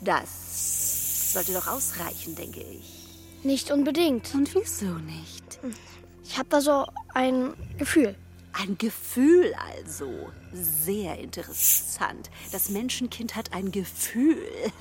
Das 0.00 0.81
sollte 1.32 1.52
doch 1.52 1.66
ausreichen, 1.66 2.34
denke 2.34 2.60
ich. 2.60 3.08
Nicht 3.42 3.70
unbedingt. 3.70 4.34
Und 4.34 4.54
wieso 4.54 4.86
nicht? 4.86 5.60
Ich 6.24 6.38
habe 6.38 6.48
da 6.48 6.60
so 6.60 6.86
ein 7.14 7.54
Gefühl. 7.78 8.14
Ein 8.52 8.76
Gefühl 8.78 9.54
also. 9.54 10.30
Sehr 10.52 11.18
interessant. 11.18 12.30
Das 12.52 12.68
Menschenkind 12.68 13.34
hat 13.34 13.52
ein 13.52 13.72
Gefühl. 13.72 14.38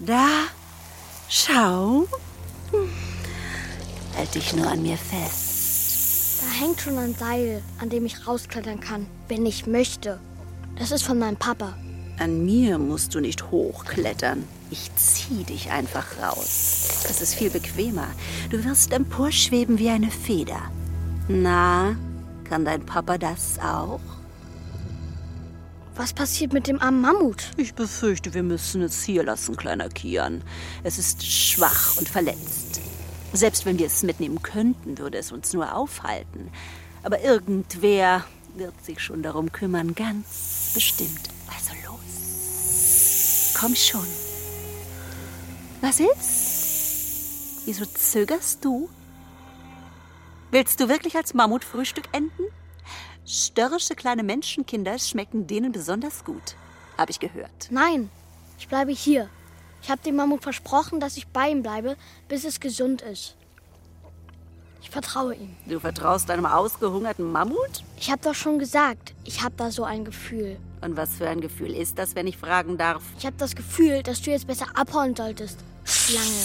Da, 0.00 0.28
schau. 1.28 2.06
Halt 4.16 4.34
dich 4.34 4.52
nur 4.52 4.66
an 4.66 4.82
mir 4.82 4.98
fest. 4.98 6.42
Da 6.42 6.50
hängt 6.60 6.80
schon 6.80 6.98
ein 6.98 7.14
Seil, 7.14 7.62
an 7.78 7.90
dem 7.90 8.04
ich 8.04 8.26
rausklettern 8.26 8.80
kann, 8.80 9.06
wenn 9.28 9.46
ich 9.46 9.66
möchte. 9.66 10.18
Das 10.76 10.90
ist 10.90 11.04
von 11.04 11.18
meinem 11.18 11.36
Papa. 11.36 11.78
An 12.18 12.44
mir 12.44 12.78
musst 12.78 13.14
du 13.14 13.20
nicht 13.20 13.50
hochklettern. 13.50 14.44
Ich 14.70 14.90
zieh 14.94 15.44
dich 15.44 15.70
einfach 15.70 16.06
raus. 16.22 17.04
Das 17.06 17.20
ist 17.20 17.34
viel 17.34 17.50
bequemer. 17.50 18.08
Du 18.50 18.64
wirst 18.64 18.92
emporschweben 18.92 19.78
wie 19.78 19.90
eine 19.90 20.10
Feder. 20.10 20.70
Na, 21.28 21.96
kann 22.44 22.64
dein 22.64 22.86
Papa 22.86 23.18
das 23.18 23.58
auch? 23.58 24.00
Was 25.96 26.12
passiert 26.12 26.52
mit 26.52 26.66
dem 26.66 26.80
armen 26.80 27.00
Mammut? 27.00 27.50
Ich 27.56 27.74
befürchte, 27.74 28.34
wir 28.34 28.42
müssen 28.42 28.82
es 28.82 29.02
hier 29.04 29.22
lassen, 29.22 29.56
kleiner 29.56 29.88
Kian. 29.88 30.42
Es 30.82 30.98
ist 30.98 31.24
schwach 31.24 31.96
und 31.96 32.08
verletzt. 32.08 32.80
Selbst 33.32 33.66
wenn 33.66 33.78
wir 33.78 33.86
es 33.86 34.02
mitnehmen 34.02 34.42
könnten, 34.42 34.98
würde 34.98 35.18
es 35.18 35.32
uns 35.32 35.52
nur 35.52 35.74
aufhalten. 35.74 36.50
Aber 37.02 37.20
irgendwer 37.22 38.24
wird 38.56 38.84
sich 38.84 39.00
schon 39.00 39.22
darum 39.22 39.50
kümmern, 39.52 39.94
ganz 39.94 40.70
bestimmt. 40.74 41.33
Komm 43.64 43.74
schon. 43.74 44.06
Was 45.80 45.98
ist? 45.98 47.62
Wieso 47.64 47.86
zögerst 47.86 48.62
du? 48.62 48.90
Willst 50.50 50.80
du 50.80 50.90
wirklich 50.90 51.16
als 51.16 51.32
Mammutfrühstück 51.32 52.04
enden? 52.12 52.42
Störrische 53.24 53.94
kleine 53.94 54.22
Menschenkinder 54.22 54.98
schmecken 54.98 55.46
denen 55.46 55.72
besonders 55.72 56.26
gut, 56.26 56.56
habe 56.98 57.10
ich 57.10 57.20
gehört. 57.20 57.68
Nein, 57.70 58.10
ich 58.58 58.68
bleibe 58.68 58.92
hier. 58.92 59.30
Ich 59.82 59.90
habe 59.90 60.02
dem 60.02 60.16
Mammut 60.16 60.42
versprochen, 60.42 61.00
dass 61.00 61.16
ich 61.16 61.28
bei 61.28 61.48
ihm 61.48 61.62
bleibe, 61.62 61.96
bis 62.28 62.44
es 62.44 62.60
gesund 62.60 63.00
ist. 63.00 63.34
Ich 64.82 64.90
vertraue 64.90 65.36
ihm. 65.36 65.56
Du 65.64 65.80
vertraust 65.80 66.30
einem 66.30 66.44
ausgehungerten 66.44 67.32
Mammut? 67.32 67.82
Ich 67.96 68.10
habe 68.10 68.20
doch 68.22 68.34
schon 68.34 68.58
gesagt, 68.58 69.14
ich 69.24 69.42
habe 69.42 69.54
da 69.56 69.70
so 69.70 69.84
ein 69.84 70.04
Gefühl. 70.04 70.58
Und 70.84 70.96
was 70.98 71.14
für 71.16 71.28
ein 71.28 71.40
Gefühl 71.40 71.74
ist 71.74 71.98
das, 71.98 72.14
wenn 72.14 72.26
ich 72.26 72.36
fragen 72.36 72.76
darf? 72.76 73.02
Ich 73.18 73.24
habe 73.24 73.36
das 73.38 73.54
Gefühl, 73.54 74.02
dass 74.02 74.20
du 74.20 74.30
jetzt 74.30 74.46
besser 74.46 74.66
abhauen 74.74 75.16
solltest. 75.16 75.58
Schlange. 75.84 76.44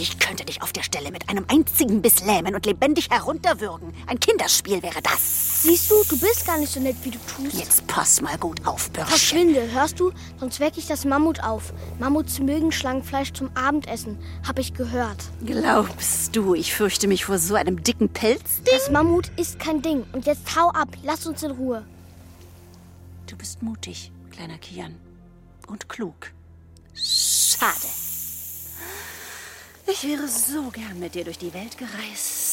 Ich 0.00 0.18
könnte 0.18 0.44
dich 0.44 0.62
auf 0.62 0.72
der 0.72 0.82
Stelle 0.82 1.10
mit 1.10 1.28
einem 1.28 1.44
einzigen 1.48 2.00
Biss 2.00 2.24
lähmen 2.24 2.54
und 2.54 2.64
lebendig 2.64 3.10
herunterwürgen. 3.10 3.92
Ein 4.06 4.18
Kinderspiel 4.20 4.82
wäre 4.82 5.02
das. 5.02 5.62
Siehst 5.62 5.90
du, 5.90 6.02
du 6.08 6.18
bist 6.18 6.46
gar 6.46 6.56
nicht 6.58 6.72
so 6.72 6.80
nett, 6.80 6.96
wie 7.02 7.10
du 7.10 7.18
tust. 7.18 7.54
Jetzt 7.54 7.86
pass 7.88 8.22
mal 8.22 8.38
gut 8.38 8.66
auf, 8.66 8.90
Bürschchen. 8.90 9.10
Verschwinde, 9.10 9.70
hörst 9.72 10.00
du? 10.00 10.12
Sonst 10.40 10.60
wecke 10.60 10.78
ich 10.78 10.86
das 10.86 11.04
Mammut 11.04 11.42
auf. 11.42 11.72
Mammuts 11.98 12.38
mögen 12.38 12.72
Schlangenfleisch 12.72 13.32
zum 13.32 13.50
Abendessen, 13.54 14.18
habe 14.46 14.60
ich 14.60 14.72
gehört. 14.72 15.18
Glaubst 15.44 16.34
du, 16.34 16.54
ich 16.54 16.74
fürchte 16.74 17.06
mich 17.06 17.26
vor 17.26 17.38
so 17.38 17.54
einem 17.54 17.82
dicken 17.82 18.08
Pelz? 18.08 18.62
Das 18.64 18.90
Mammut 18.90 19.30
ist 19.36 19.58
kein 19.58 19.82
Ding. 19.82 20.04
Und 20.12 20.26
jetzt 20.26 20.56
hau 20.56 20.68
ab, 20.70 20.88
lass 21.02 21.26
uns 21.26 21.42
in 21.42 21.50
Ruhe. 21.50 21.84
Du 23.26 23.36
bist 23.36 23.62
mutig, 23.62 24.12
kleiner 24.30 24.58
Kian. 24.58 25.00
Und 25.66 25.88
klug. 25.88 26.32
Schade. 26.94 27.88
Ich 29.86 30.04
wäre 30.04 30.28
so 30.28 30.70
gern 30.70 30.98
mit 30.98 31.14
dir 31.14 31.24
durch 31.24 31.38
die 31.38 31.54
Welt 31.54 31.76
gereist. 31.78 32.50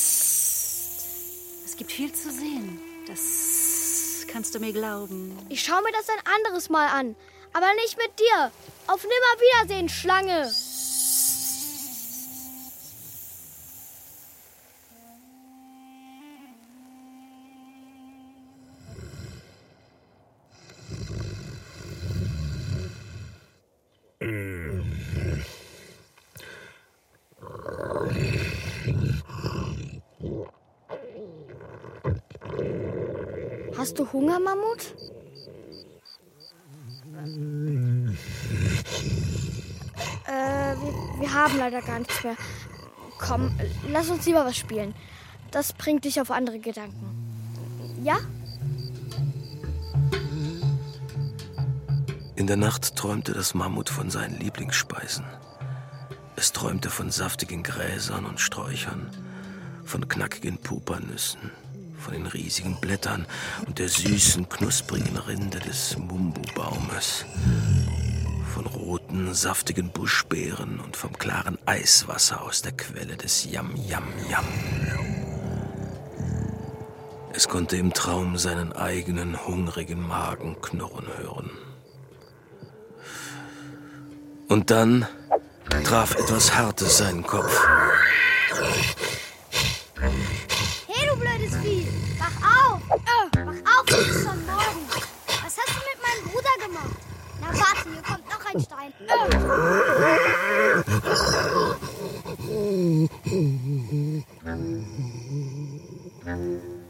Es 1.65 1.75
gibt 1.77 1.91
viel 1.91 2.13
zu 2.13 2.31
sehen. 2.31 2.79
Das 3.07 4.25
kannst 4.27 4.55
du 4.55 4.59
mir 4.59 4.73
glauben. 4.73 5.37
Ich 5.49 5.63
schaue 5.63 5.81
mir 5.81 5.91
das 5.91 6.09
ein 6.09 6.33
anderes 6.35 6.69
Mal 6.69 6.87
an. 6.87 7.15
Aber 7.53 7.73
nicht 7.75 7.97
mit 7.97 8.19
dir. 8.19 8.51
Auf 8.87 9.03
Nimmerwiedersehen, 9.03 9.89
Schlange. 9.89 10.51
Hast 24.21 24.27
du 33.97 34.11
Hunger, 34.11 34.41
Mammut? 34.41 34.93
Äh, 40.27 40.75
wir, 40.75 41.21
wir 41.21 41.33
haben 41.33 41.57
leider 41.57 41.81
gar 41.81 41.99
nichts 41.99 42.21
mehr. 42.21 42.35
Komm, 43.19 43.57
lass 43.87 44.09
uns 44.09 44.25
lieber 44.25 44.43
was 44.43 44.57
spielen. 44.57 44.93
Das 45.51 45.71
bringt 45.71 46.03
dich 46.03 46.19
auf 46.19 46.29
andere 46.29 46.59
Gedanken. 46.59 47.95
Ja? 48.03 48.19
In 52.39 52.47
der 52.47 52.55
Nacht 52.55 52.95
träumte 52.95 53.33
das 53.33 53.53
Mammut 53.53 53.89
von 53.89 54.09
seinen 54.09 54.39
Lieblingsspeisen. 54.39 55.25
Es 56.37 56.53
träumte 56.53 56.89
von 56.89 57.11
saftigen 57.11 57.63
Gräsern 57.63 58.23
und 58.23 58.39
Sträuchern, 58.39 59.11
von 59.83 60.07
knackigen 60.07 60.57
Pupernüssen, 60.57 61.51
von 61.97 62.13
den 62.13 62.27
riesigen 62.27 62.79
Blättern 62.79 63.25
und 63.67 63.77
der 63.77 63.89
süßen, 63.89 64.47
knusprigen 64.47 65.17
Rinde 65.17 65.59
des 65.59 65.97
Mumbu-Baumes, 65.97 67.25
von 68.53 68.65
roten, 68.67 69.33
saftigen 69.33 69.91
Buschbeeren 69.91 70.79
und 70.79 70.95
vom 70.95 71.19
klaren 71.19 71.57
Eiswasser 71.65 72.41
aus 72.41 72.61
der 72.61 72.71
Quelle 72.71 73.17
des 73.17 73.51
Yam 73.51 73.75
Yam 73.75 74.07
Yam. 74.29 74.45
Es 77.33 77.49
konnte 77.49 77.75
im 77.75 77.93
Traum 77.93 78.37
seinen 78.37 78.71
eigenen 78.71 79.45
hungrigen 79.45 80.07
Magen 80.07 80.55
knurren 80.61 81.07
hören. 81.17 81.51
Und 84.49 84.71
dann 84.71 85.07
traf 85.85 86.15
etwas 86.15 86.55
Hartes 86.55 86.97
seinen 86.97 87.21
Kopf. 87.21 87.55
Hey, 90.87 91.07
du 91.07 91.15
blödes 91.15 91.55
Vieh! 91.57 91.87
Wach 92.17 92.73
auf! 92.73 92.81
Äh, 92.89 93.45
wach 93.45 93.61
auf, 93.79 93.85
es 93.89 94.07
ist 94.07 94.25
schon 94.25 94.45
morgen. 94.47 94.87
Was 95.43 95.55
hast 95.55 95.69
du 95.69 95.81
mit 95.85 95.99
meinem 96.01 96.23
Bruder 96.31 96.55
gemacht? 96.65 96.97
Na 97.41 97.47
warte, 97.47 97.89
hier 97.93 98.01
kommt 98.01 98.27
noch 98.27 98.43
ein 98.45 98.59
Stein. 98.59 98.91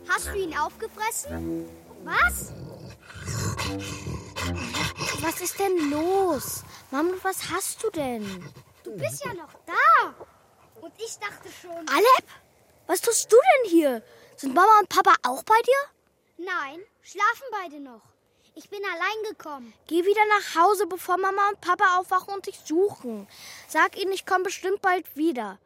Hast 0.07 0.27
du 0.27 0.37
ihn 0.37 0.57
aufgefressen? 0.57 1.65
Was? 2.05 2.53
Was 5.21 5.41
ist 5.41 5.59
denn 5.59 5.91
los? 5.91 6.63
Mammut, 6.91 7.23
was 7.23 7.49
hast 7.51 7.83
du 7.83 7.89
denn? 7.91 8.51
Du 8.83 8.95
bist 8.97 9.23
ja 9.23 9.33
noch 9.33 9.53
da. 9.65 10.15
Und 10.81 10.93
ich 10.97 11.17
dachte 11.19 11.49
schon. 11.61 11.87
Alep? 11.87 12.25
Was 12.87 13.01
tust 13.01 13.31
du 13.31 13.37
denn 13.37 13.69
hier? 13.71 14.01
Sind 14.35 14.55
Mama 14.55 14.79
und 14.79 14.89
Papa 14.89 15.13
auch 15.23 15.43
bei 15.43 15.59
dir? 15.61 16.45
Nein, 16.45 16.79
schlafen 17.01 17.45
beide 17.51 17.79
noch. 17.79 18.01
Ich 18.55 18.69
bin 18.69 18.81
allein 18.83 19.23
gekommen. 19.31 19.73
Geh 19.87 20.03
wieder 20.03 20.21
nach 20.27 20.55
Hause, 20.63 20.87
bevor 20.87 21.17
Mama 21.17 21.49
und 21.49 21.61
Papa 21.61 21.97
aufwachen 21.97 22.33
und 22.33 22.47
dich 22.47 22.59
suchen. 22.65 23.27
Sag 23.67 23.97
ihnen, 23.97 24.11
ich 24.11 24.25
komme 24.25 24.45
bestimmt 24.45 24.81
bald 24.81 25.15
wieder. 25.15 25.59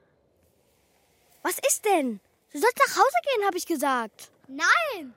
Was 1.42 1.58
ist 1.68 1.86
denn? 1.86 2.20
Du 2.52 2.60
sollst 2.60 2.78
nach 2.78 2.98
Hause 2.98 3.16
gehen, 3.24 3.46
habe 3.46 3.58
ich 3.58 3.66
gesagt. 3.66 4.30
Nein, 4.48 5.14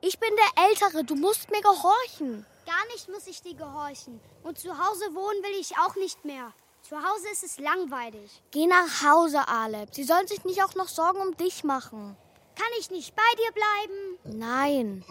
Ich 0.00 0.18
bin 0.18 0.30
der 0.34 0.64
Ältere, 0.64 1.04
du 1.04 1.14
musst 1.14 1.50
mir 1.50 1.60
gehorchen. 1.60 2.46
Gar 2.70 2.86
nicht 2.92 3.08
muss 3.08 3.26
ich 3.26 3.42
dir 3.42 3.54
gehorchen. 3.54 4.20
Und 4.42 4.58
zu 4.58 4.70
Hause 4.70 5.04
wohnen 5.12 5.42
will 5.42 5.60
ich 5.60 5.76
auch 5.78 5.96
nicht 5.96 6.24
mehr. 6.24 6.52
Zu 6.88 6.96
Hause 6.96 7.26
ist 7.32 7.44
es 7.44 7.58
langweilig. 7.58 8.42
Geh 8.52 8.66
nach 8.66 9.02
Hause, 9.02 9.46
Alep. 9.48 9.94
Sie 9.94 10.04
sollen 10.04 10.26
sich 10.28 10.44
nicht 10.44 10.62
auch 10.62 10.74
noch 10.74 10.88
Sorgen 10.88 11.20
um 11.20 11.36
dich 11.36 11.64
machen. 11.64 12.16
Kann 12.56 12.72
ich 12.78 12.90
nicht 12.90 13.14
bei 13.14 13.30
dir 13.38 13.52
bleiben? 13.52 14.38
Nein. 14.38 15.04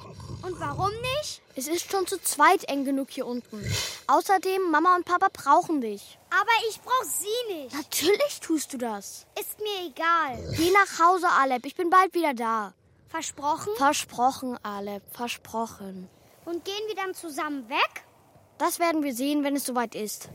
Und 0.45 0.59
warum 0.59 0.91
nicht? 1.17 1.41
Es 1.55 1.67
ist 1.67 1.91
schon 1.91 2.07
zu 2.07 2.21
zweit 2.21 2.63
eng 2.69 2.85
genug 2.85 3.09
hier 3.09 3.25
unten. 3.25 3.59
Außerdem, 4.07 4.71
Mama 4.71 4.95
und 4.95 5.05
Papa 5.05 5.27
brauchen 5.31 5.81
dich. 5.81 6.17
Aber 6.29 6.67
ich 6.69 6.79
brauch 6.81 7.03
sie 7.03 7.53
nicht. 7.53 7.75
Natürlich 7.75 8.39
tust 8.39 8.73
du 8.73 8.77
das. 8.77 9.25
Ist 9.39 9.59
mir 9.59 9.87
egal. 9.87 10.53
Geh 10.55 10.71
nach 10.71 10.99
Hause, 10.99 11.27
Alep. 11.29 11.65
Ich 11.65 11.75
bin 11.75 11.89
bald 11.89 12.13
wieder 12.13 12.33
da. 12.33 12.73
Versprochen? 13.07 13.73
Versprochen, 13.77 14.57
Alep. 14.63 15.03
Versprochen. 15.11 16.09
Und 16.49 16.65
gehen 16.65 16.81
wir 16.87 16.95
dann 16.95 17.13
zusammen 17.13 17.69
weg? 17.69 18.03
Das 18.57 18.79
werden 18.79 19.03
wir 19.03 19.13
sehen, 19.13 19.43
wenn 19.43 19.55
es 19.55 19.65
soweit 19.65 19.93
ist. 19.93 20.29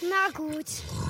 Na 0.00 0.30
gut, 0.32 0.66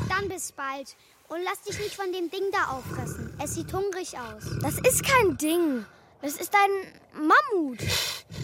dann 0.08 0.30
bis 0.30 0.52
bald. 0.52 0.96
Und 1.28 1.42
lass 1.44 1.60
dich 1.60 1.78
nicht 1.78 1.94
von 1.94 2.10
dem 2.10 2.30
Ding 2.30 2.44
da 2.50 2.72
auffressen. 2.72 3.38
Es 3.42 3.54
sieht 3.54 3.70
hungrig 3.74 4.18
aus. 4.18 4.44
Das 4.62 4.78
ist 4.78 5.04
kein 5.04 5.36
Ding. 5.36 5.84
Das 6.22 6.36
ist 6.36 6.54
ein 6.54 6.70
Mammut. 7.12 7.80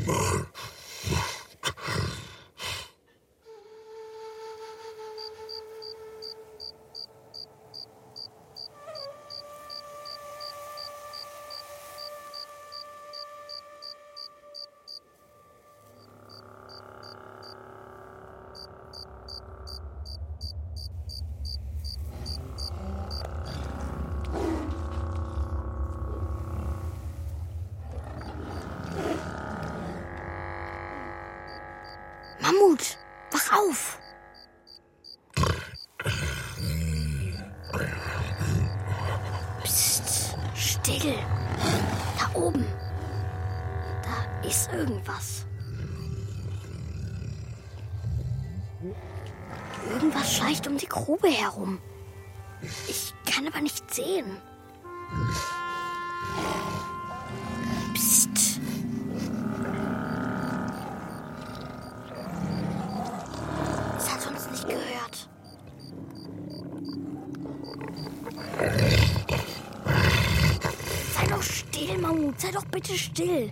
Mammut, 0.07 0.47
Schleicht 50.61 50.67
um 50.67 50.77
die 50.77 50.89
Grube 50.89 51.29
herum. 51.29 51.79
Ich 52.87 53.15
kann 53.25 53.47
aber 53.47 53.61
nicht 53.63 53.95
sehen. 53.95 54.37
Psst. 57.95 58.61
Es 63.97 64.11
hat 64.11 64.31
uns 64.31 64.51
nicht 64.51 64.69
gehört. 64.69 65.29
Sei 71.15 71.27
doch 71.27 71.43
still, 71.43 71.99
Mammut. 71.99 72.39
Sei 72.41 72.51
doch 72.51 72.65
bitte 72.67 72.99
still. 72.99 73.51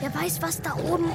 Wer 0.00 0.14
weiß, 0.14 0.42
was 0.42 0.60
da 0.60 0.74
oben. 0.74 1.10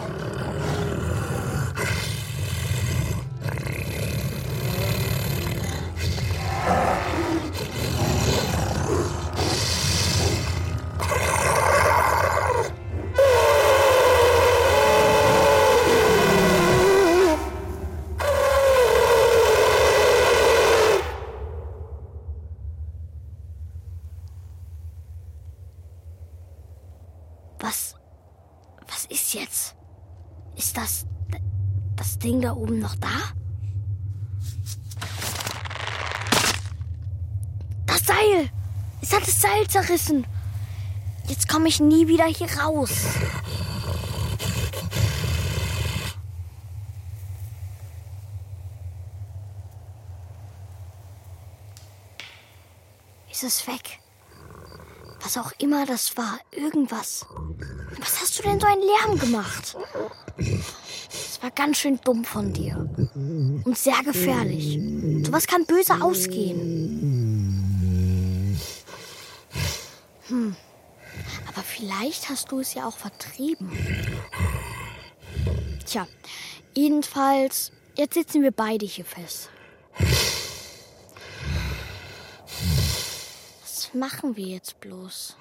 Zerrissen! 39.95 40.25
Jetzt 41.27 41.47
komme 41.47 41.67
ich 41.67 41.79
nie 41.79 42.07
wieder 42.07 42.25
hier 42.25 42.49
raus. 42.59 42.91
Ist 53.31 53.43
es 53.43 53.67
weg? 53.67 53.99
Was 55.21 55.37
auch 55.37 55.51
immer 55.57 55.85
das 55.85 56.15
war, 56.15 56.39
irgendwas. 56.51 57.25
Was 57.99 58.21
hast 58.21 58.37
du 58.37 58.43
denn 58.43 58.59
so 58.59 58.67
einen 58.67 58.83
Lärm 58.83 59.17
gemacht? 59.17 59.75
Das 60.37 61.41
war 61.41 61.51
ganz 61.51 61.77
schön 61.79 61.99
dumm 62.03 62.23
von 62.23 62.53
dir. 62.53 62.87
Und 63.15 63.77
sehr 63.77 64.03
gefährlich. 64.03 64.79
Sowas 65.25 65.47
kann 65.47 65.65
böse 65.65 66.01
ausgehen. 66.01 66.84
Hm. 70.27 70.55
Aber 71.47 71.61
vielleicht 71.61 72.29
hast 72.29 72.51
du 72.51 72.59
es 72.59 72.73
ja 72.73 72.87
auch 72.87 72.97
vertrieben. 72.97 73.71
Tja, 75.85 76.07
jedenfalls, 76.73 77.71
jetzt 77.95 78.15
sitzen 78.15 78.41
wir 78.41 78.51
beide 78.51 78.85
hier 78.85 79.05
fest. 79.05 79.49
Was 83.61 83.93
machen 83.93 84.35
wir 84.35 84.47
jetzt 84.47 84.79
bloß? 84.79 85.37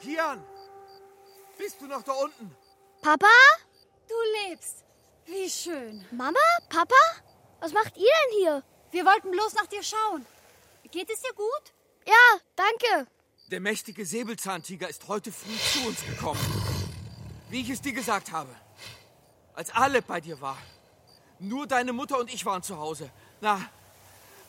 Kian! 0.00 0.42
Bist 1.56 1.80
du 1.80 1.86
noch 1.86 2.02
da 2.02 2.12
unten? 2.12 2.54
Papa? 3.04 3.36
Du 4.08 4.14
lebst. 4.48 4.82
Wie 5.26 5.50
schön. 5.50 6.06
Mama? 6.10 6.38
Papa? 6.70 7.02
Was 7.60 7.74
macht 7.74 7.98
ihr 7.98 8.04
denn 8.04 8.38
hier? 8.38 8.62
Wir 8.92 9.04
wollten 9.04 9.30
bloß 9.30 9.52
nach 9.56 9.66
dir 9.66 9.82
schauen. 9.82 10.24
Geht 10.90 11.10
es 11.10 11.20
dir 11.20 11.34
gut? 11.34 11.64
Ja, 12.06 12.40
danke. 12.56 13.06
Der 13.50 13.60
mächtige 13.60 14.06
Säbelzahntiger 14.06 14.88
ist 14.88 15.06
heute 15.06 15.32
früh 15.32 15.58
zu 15.74 15.86
uns 15.86 16.02
gekommen. 16.06 16.40
Wie 17.50 17.60
ich 17.60 17.68
es 17.68 17.82
dir 17.82 17.92
gesagt 17.92 18.32
habe. 18.32 18.56
Als 19.52 19.70
Alep 19.74 20.06
bei 20.06 20.22
dir 20.22 20.40
war. 20.40 20.56
Nur 21.38 21.66
deine 21.66 21.92
Mutter 21.92 22.18
und 22.18 22.32
ich 22.32 22.46
waren 22.46 22.62
zu 22.62 22.78
Hause. 22.78 23.10
Na, 23.42 23.60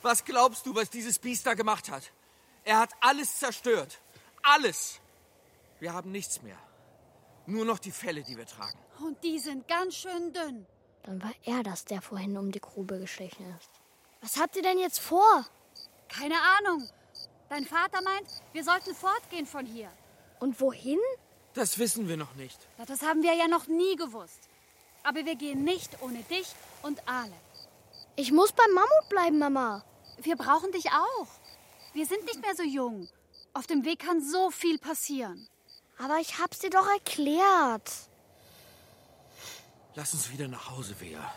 was 0.02 0.24
glaubst 0.24 0.66
du, 0.66 0.74
was 0.74 0.90
dieses 0.90 1.20
Biest 1.20 1.46
da 1.46 1.56
gemacht 1.56 1.92
hat? 1.92 2.04
Er 2.64 2.80
hat 2.80 2.92
alles 3.02 3.38
zerstört. 3.38 4.00
Alles. 4.44 5.02
Wir 5.82 5.92
haben 5.92 6.14
nichts 6.14 6.42
mehr. 6.42 6.58
Nur 7.48 7.66
noch 7.66 7.80
die 7.80 7.92
Felle, 7.92 8.24
die 8.24 8.38
wir 8.38 8.46
tragen. 8.46 8.78
Und 9.00 9.24
die 9.24 9.40
sind 9.40 9.68
ganz 9.68 9.96
schön 9.96 10.34
dünn. 10.34 10.66
Dann 11.04 11.22
war 11.22 11.34
er 11.44 11.62
das, 11.62 11.86
der 11.86 12.02
vorhin 12.02 12.38
um 12.38 12.52
die 12.52 12.60
Grube 12.60 13.00
geschlichen 13.00 13.46
ist. 13.60 13.70
Was 14.22 14.38
habt 14.38 14.56
ihr 14.56 14.64
denn 14.64 14.80
jetzt 14.80 15.00
vor? 15.00 15.46
Keine 16.10 16.36
Ahnung. 16.58 16.88
Dein 17.50 17.66
Vater 17.66 18.02
meint, 18.02 18.28
wir 18.54 18.64
sollten 18.64 18.96
fortgehen 18.96 19.46
von 19.46 19.66
hier. 19.66 19.92
Und 20.40 20.60
wohin? 20.60 21.00
Das 21.54 21.78
wissen 21.78 22.08
wir 22.08 22.18
noch 22.18 22.34
nicht. 22.36 22.58
Das 22.88 23.04
haben 23.04 23.22
wir 23.22 23.34
ja 23.36 23.48
noch 23.48 23.68
nie 23.68 23.96
gewusst. 23.96 24.50
Aber 25.04 25.24
wir 25.26 25.36
gehen 25.36 25.64
nicht 25.64 26.02
ohne 26.02 26.24
dich 26.24 26.48
und 26.82 27.08
Ale. 27.08 27.36
Ich 28.16 28.32
muss 28.32 28.52
beim 28.52 28.72
Mammut 28.74 29.10
bleiben, 29.10 29.38
Mama. 29.38 29.84
Wir 30.18 30.36
brauchen 30.36 30.72
dich 30.72 30.90
auch. 30.90 31.28
Wir 31.94 32.06
sind 32.06 32.26
nicht 32.26 32.42
mehr 32.42 32.56
so 32.56 32.64
jung. 32.64 33.08
Auf 33.54 33.68
dem 33.68 33.86
Weg 33.86 34.00
kann 34.00 34.22
so 34.22 34.50
viel 34.50 34.80
passieren. 34.80 35.48
Aber 35.98 36.20
ich 36.20 36.40
hab's 36.40 36.60
dir 36.60 36.70
doch 36.70 36.88
erklärt. 36.88 37.92
Lass 39.96 40.14
uns 40.14 40.32
wieder 40.32 40.48
nach 40.48 40.70
Hause, 40.70 41.00
Wea. 41.00 41.34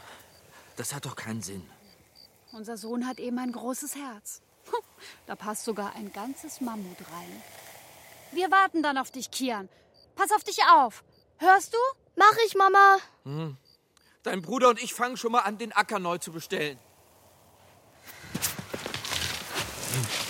Das 0.76 0.94
hat 0.94 1.06
doch 1.06 1.16
keinen 1.16 1.42
Sinn. 1.42 1.68
Unser 2.52 2.76
Sohn 2.76 3.06
hat 3.06 3.18
eben 3.20 3.38
ein 3.38 3.52
großes 3.52 3.94
Herz. 3.94 4.42
Da 5.26 5.36
passt 5.36 5.64
sogar 5.64 5.94
ein 5.94 6.12
ganzes 6.12 6.60
Mammut 6.60 6.98
rein. 7.12 7.42
Wir 8.32 8.50
warten 8.50 8.82
dann 8.82 8.98
auf 8.98 9.10
dich, 9.10 9.30
Kian. 9.30 9.68
Pass 10.16 10.32
auf 10.32 10.44
dich 10.44 10.58
auf. 10.72 11.04
Hörst 11.38 11.72
du? 11.72 11.78
Mach 12.16 12.34
ich, 12.46 12.54
Mama. 12.56 12.98
Dein 14.22 14.42
Bruder 14.42 14.70
und 14.70 14.82
ich 14.82 14.92
fangen 14.92 15.16
schon 15.16 15.32
mal 15.32 15.40
an, 15.40 15.58
den 15.58 15.72
Acker 15.72 15.98
neu 15.98 16.18
zu 16.18 16.32
bestellen. 16.32 16.78
Papa! 19.98 20.27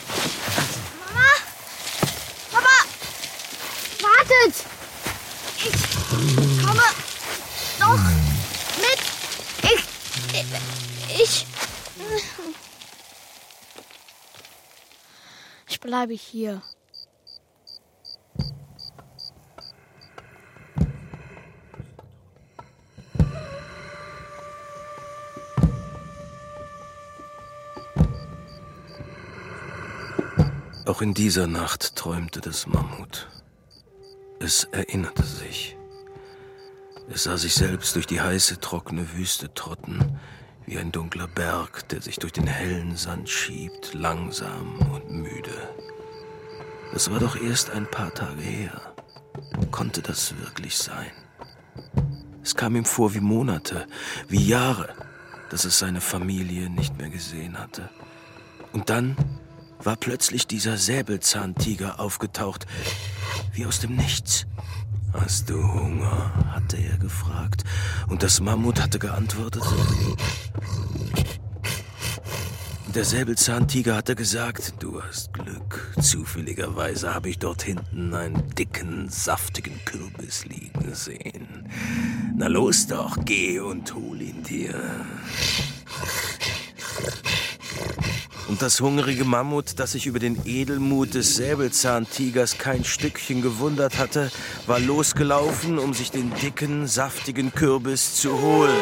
Komme 6.18 6.82
doch 7.78 7.98
mit. 8.82 9.00
Ich. 9.62 9.84
Ich. 11.20 11.46
Ich 15.68 15.80
bleibe 15.80 16.14
hier. 16.14 16.60
Auch 30.84 31.00
in 31.00 31.14
dieser 31.14 31.46
Nacht 31.46 31.94
träumte 31.94 32.40
das 32.40 32.66
Mammut. 32.66 33.28
Es 34.40 34.64
erinnerte 34.64 35.22
sich. 35.22 35.77
Es 37.10 37.24
sah 37.24 37.38
sich 37.38 37.54
selbst 37.54 37.96
durch 37.96 38.06
die 38.06 38.20
heiße, 38.20 38.60
trockene 38.60 39.14
Wüste 39.14 39.52
trotten, 39.54 40.18
wie 40.66 40.78
ein 40.78 40.92
dunkler 40.92 41.26
Berg, 41.26 41.88
der 41.88 42.02
sich 42.02 42.16
durch 42.16 42.32
den 42.32 42.46
hellen 42.46 42.96
Sand 42.96 43.30
schiebt, 43.30 43.94
langsam 43.94 44.78
und 44.92 45.10
müde. 45.10 45.74
Das 46.92 47.10
war 47.10 47.18
doch 47.18 47.40
erst 47.40 47.70
ein 47.70 47.90
paar 47.90 48.12
Tage 48.12 48.42
her. 48.42 48.94
Konnte 49.70 50.02
das 50.02 50.36
wirklich 50.38 50.76
sein? 50.76 51.10
Es 52.42 52.54
kam 52.54 52.76
ihm 52.76 52.84
vor 52.84 53.14
wie 53.14 53.20
Monate, 53.20 53.86
wie 54.28 54.46
Jahre, 54.46 54.88
dass 55.50 55.64
es 55.64 55.78
seine 55.78 56.02
Familie 56.02 56.68
nicht 56.68 56.98
mehr 56.98 57.08
gesehen 57.08 57.58
hatte. 57.58 57.88
Und 58.72 58.90
dann 58.90 59.16
war 59.82 59.96
plötzlich 59.96 60.46
dieser 60.46 60.76
Säbelzahntiger 60.76 62.00
aufgetaucht, 62.00 62.66
wie 63.52 63.64
aus 63.64 63.80
dem 63.80 63.96
Nichts. 63.96 64.46
Hast 65.12 65.50
du 65.50 65.62
Hunger? 65.62 66.32
hatte 66.52 66.76
er 66.76 66.98
gefragt. 66.98 67.64
Und 68.08 68.22
das 68.22 68.40
Mammut 68.40 68.80
hatte 68.80 68.98
geantwortet. 68.98 69.62
Der 72.94 73.04
Säbelzahntiger 73.04 73.96
hatte 73.96 74.16
gesagt, 74.16 74.74
du 74.80 75.02
hast 75.02 75.32
Glück. 75.32 75.92
Zufälligerweise 76.00 77.14
habe 77.14 77.28
ich 77.28 77.38
dort 77.38 77.62
hinten 77.62 78.14
einen 78.14 78.48
dicken, 78.54 79.08
saftigen 79.08 79.78
Kürbis 79.84 80.46
liegen 80.46 80.94
sehen. 80.94 81.68
Na 82.36 82.48
los 82.48 82.86
doch, 82.86 83.16
geh 83.24 83.60
und 83.60 83.94
hol 83.94 84.20
ihn 84.20 84.42
dir. 84.42 84.74
Und 88.48 88.62
das 88.62 88.80
hungrige 88.80 89.24
Mammut, 89.24 89.78
das 89.78 89.92
sich 89.92 90.06
über 90.06 90.18
den 90.18 90.40
Edelmut 90.46 91.12
des 91.12 91.36
Säbelzahntigers 91.36 92.56
kein 92.56 92.82
Stückchen 92.82 93.42
gewundert 93.42 93.98
hatte, 93.98 94.30
war 94.66 94.80
losgelaufen, 94.80 95.78
um 95.78 95.92
sich 95.92 96.10
den 96.10 96.32
dicken, 96.42 96.86
saftigen 96.86 97.52
Kürbis 97.52 98.14
zu 98.14 98.40
holen. 98.40 98.74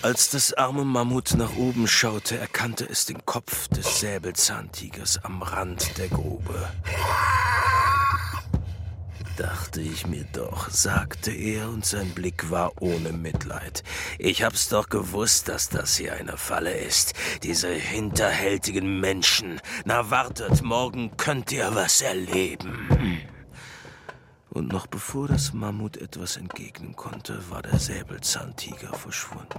Als 0.00 0.30
das 0.30 0.54
arme 0.54 0.84
Mammut 0.84 1.34
nach 1.34 1.56
oben 1.56 1.86
schaute, 1.86 2.38
erkannte 2.38 2.86
es 2.88 3.04
den 3.04 3.24
Kopf 3.26 3.68
des 3.68 4.00
Säbelzahntigers 4.00 5.22
am 5.22 5.42
Rand 5.42 5.98
der 5.98 6.08
Grube. 6.08 6.70
Dachte 9.36 9.80
ich 9.80 10.06
mir 10.06 10.24
doch, 10.32 10.70
sagte 10.70 11.32
er, 11.32 11.68
und 11.68 11.84
sein 11.84 12.10
Blick 12.10 12.52
war 12.52 12.80
ohne 12.80 13.12
Mitleid. 13.12 13.82
Ich 14.18 14.44
hab's 14.44 14.68
doch 14.68 14.88
gewusst, 14.88 15.48
dass 15.48 15.68
das 15.68 15.96
hier 15.96 16.14
eine 16.14 16.36
Falle 16.36 16.72
ist. 16.72 17.14
Diese 17.42 17.68
hinterhältigen 17.68 19.00
Menschen. 19.00 19.60
Na 19.84 20.08
wartet, 20.10 20.62
morgen 20.62 21.16
könnt 21.16 21.50
ihr 21.50 21.74
was 21.74 22.00
erleben. 22.00 23.20
Und 24.50 24.72
noch 24.72 24.86
bevor 24.86 25.26
das 25.26 25.52
Mammut 25.52 25.96
etwas 25.96 26.36
entgegnen 26.36 26.94
konnte, 26.94 27.50
war 27.50 27.62
der 27.62 27.80
Säbelzahntiger 27.80 28.94
verschwunden. 28.94 29.58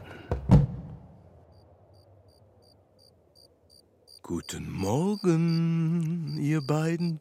Guten 4.24 4.72
Morgen, 4.72 6.38
ihr 6.40 6.62
beiden. 6.62 7.20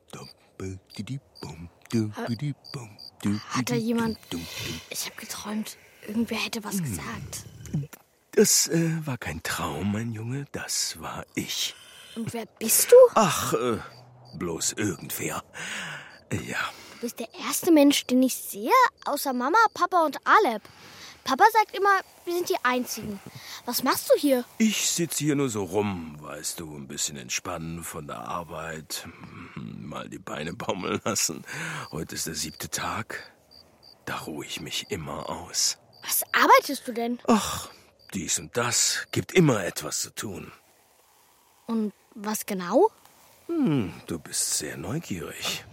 Hat 3.50 3.70
da 3.70 3.74
jemand. 3.74 4.18
Ich 4.90 5.06
habe 5.06 5.16
geträumt, 5.16 5.76
irgendwer 6.06 6.38
hätte 6.38 6.64
was 6.64 6.82
gesagt. 6.82 7.44
Das 8.32 8.68
äh, 8.68 9.06
war 9.06 9.16
kein 9.16 9.42
Traum, 9.42 9.92
mein 9.92 10.12
Junge, 10.12 10.46
das 10.52 11.00
war 11.00 11.24
ich. 11.34 11.74
Und 12.16 12.32
wer 12.32 12.46
bist 12.46 12.90
du? 12.90 12.96
Ach, 13.14 13.52
äh, 13.54 13.78
bloß 14.38 14.72
irgendwer. 14.72 15.42
Ja. 16.32 16.58
Du 16.94 17.00
bist 17.00 17.20
der 17.20 17.28
erste 17.34 17.70
Mensch, 17.70 18.06
den 18.06 18.22
ich 18.22 18.34
sehe, 18.34 18.72
außer 19.04 19.32
Mama, 19.32 19.58
Papa 19.72 20.04
und 20.04 20.18
Aleb. 20.24 20.62
Papa 21.22 21.44
sagt 21.52 21.76
immer, 21.76 22.00
wir 22.24 22.34
sind 22.34 22.48
die 22.48 22.56
Einzigen. 22.62 23.20
Was 23.66 23.82
machst 23.82 24.10
du 24.10 24.18
hier? 24.18 24.44
Ich 24.58 24.90
sitze 24.90 25.24
hier 25.24 25.36
nur 25.36 25.48
so 25.48 25.64
rum, 25.64 26.16
weißt 26.20 26.60
du, 26.60 26.76
ein 26.76 26.86
bisschen 26.86 27.16
entspannen 27.16 27.82
von 27.82 28.06
der 28.06 28.18
Arbeit, 28.18 29.08
mal 29.54 30.08
die 30.08 30.18
Beine 30.18 30.52
baumeln 30.52 31.00
lassen. 31.04 31.44
Heute 31.90 32.14
ist 32.14 32.26
der 32.26 32.34
siebte 32.34 32.68
Tag. 32.68 33.32
Da 34.04 34.18
ruhe 34.18 34.44
ich 34.44 34.60
mich 34.60 34.86
immer 34.90 35.30
aus. 35.30 35.78
Was 36.02 36.22
arbeitest 36.32 36.86
du 36.86 36.92
denn? 36.92 37.18
Ach, 37.26 37.70
dies 38.12 38.38
und 38.38 38.54
das. 38.56 39.06
Gibt 39.12 39.32
immer 39.32 39.64
etwas 39.64 40.02
zu 40.02 40.14
tun. 40.14 40.52
Und 41.66 41.94
was 42.14 42.44
genau? 42.44 42.90
Hm, 43.46 43.94
du 44.06 44.18
bist 44.18 44.58
sehr 44.58 44.76
neugierig. 44.76 45.64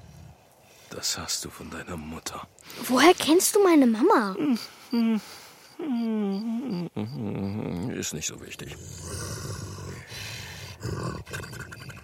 Das 0.89 1.17
hast 1.17 1.43
du 1.43 1.49
von 1.49 1.69
deiner 1.69 1.97
Mutter. 1.97 2.47
Woher 2.83 3.13
kennst 3.13 3.55
du 3.55 3.63
meine 3.63 3.87
Mama? 3.87 4.35
Ist 7.97 8.13
nicht 8.13 8.27
so 8.27 8.41
wichtig. 8.41 8.75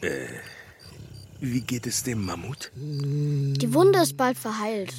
Äh, 0.02 0.28
wie 1.40 1.62
geht 1.62 1.88
es 1.88 2.04
dem 2.04 2.26
Mammut? 2.26 2.72
Die 2.76 3.74
Wunde 3.74 4.00
ist 4.00 4.18
bald 4.18 4.38
verheilt. 4.38 4.94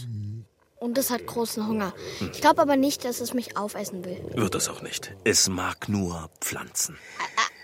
Und 0.80 0.96
es 0.96 1.10
hat 1.10 1.26
großen 1.26 1.66
Hunger. 1.66 1.92
Ich 2.32 2.40
glaube 2.40 2.62
aber 2.62 2.76
nicht, 2.76 3.04
dass 3.04 3.20
es 3.20 3.34
mich 3.34 3.56
aufessen 3.56 4.04
will. 4.04 4.18
Wird 4.34 4.54
es 4.54 4.68
auch 4.68 4.82
nicht. 4.82 5.12
Es 5.24 5.48
mag 5.48 5.88
nur 5.88 6.30
Pflanzen. 6.40 6.96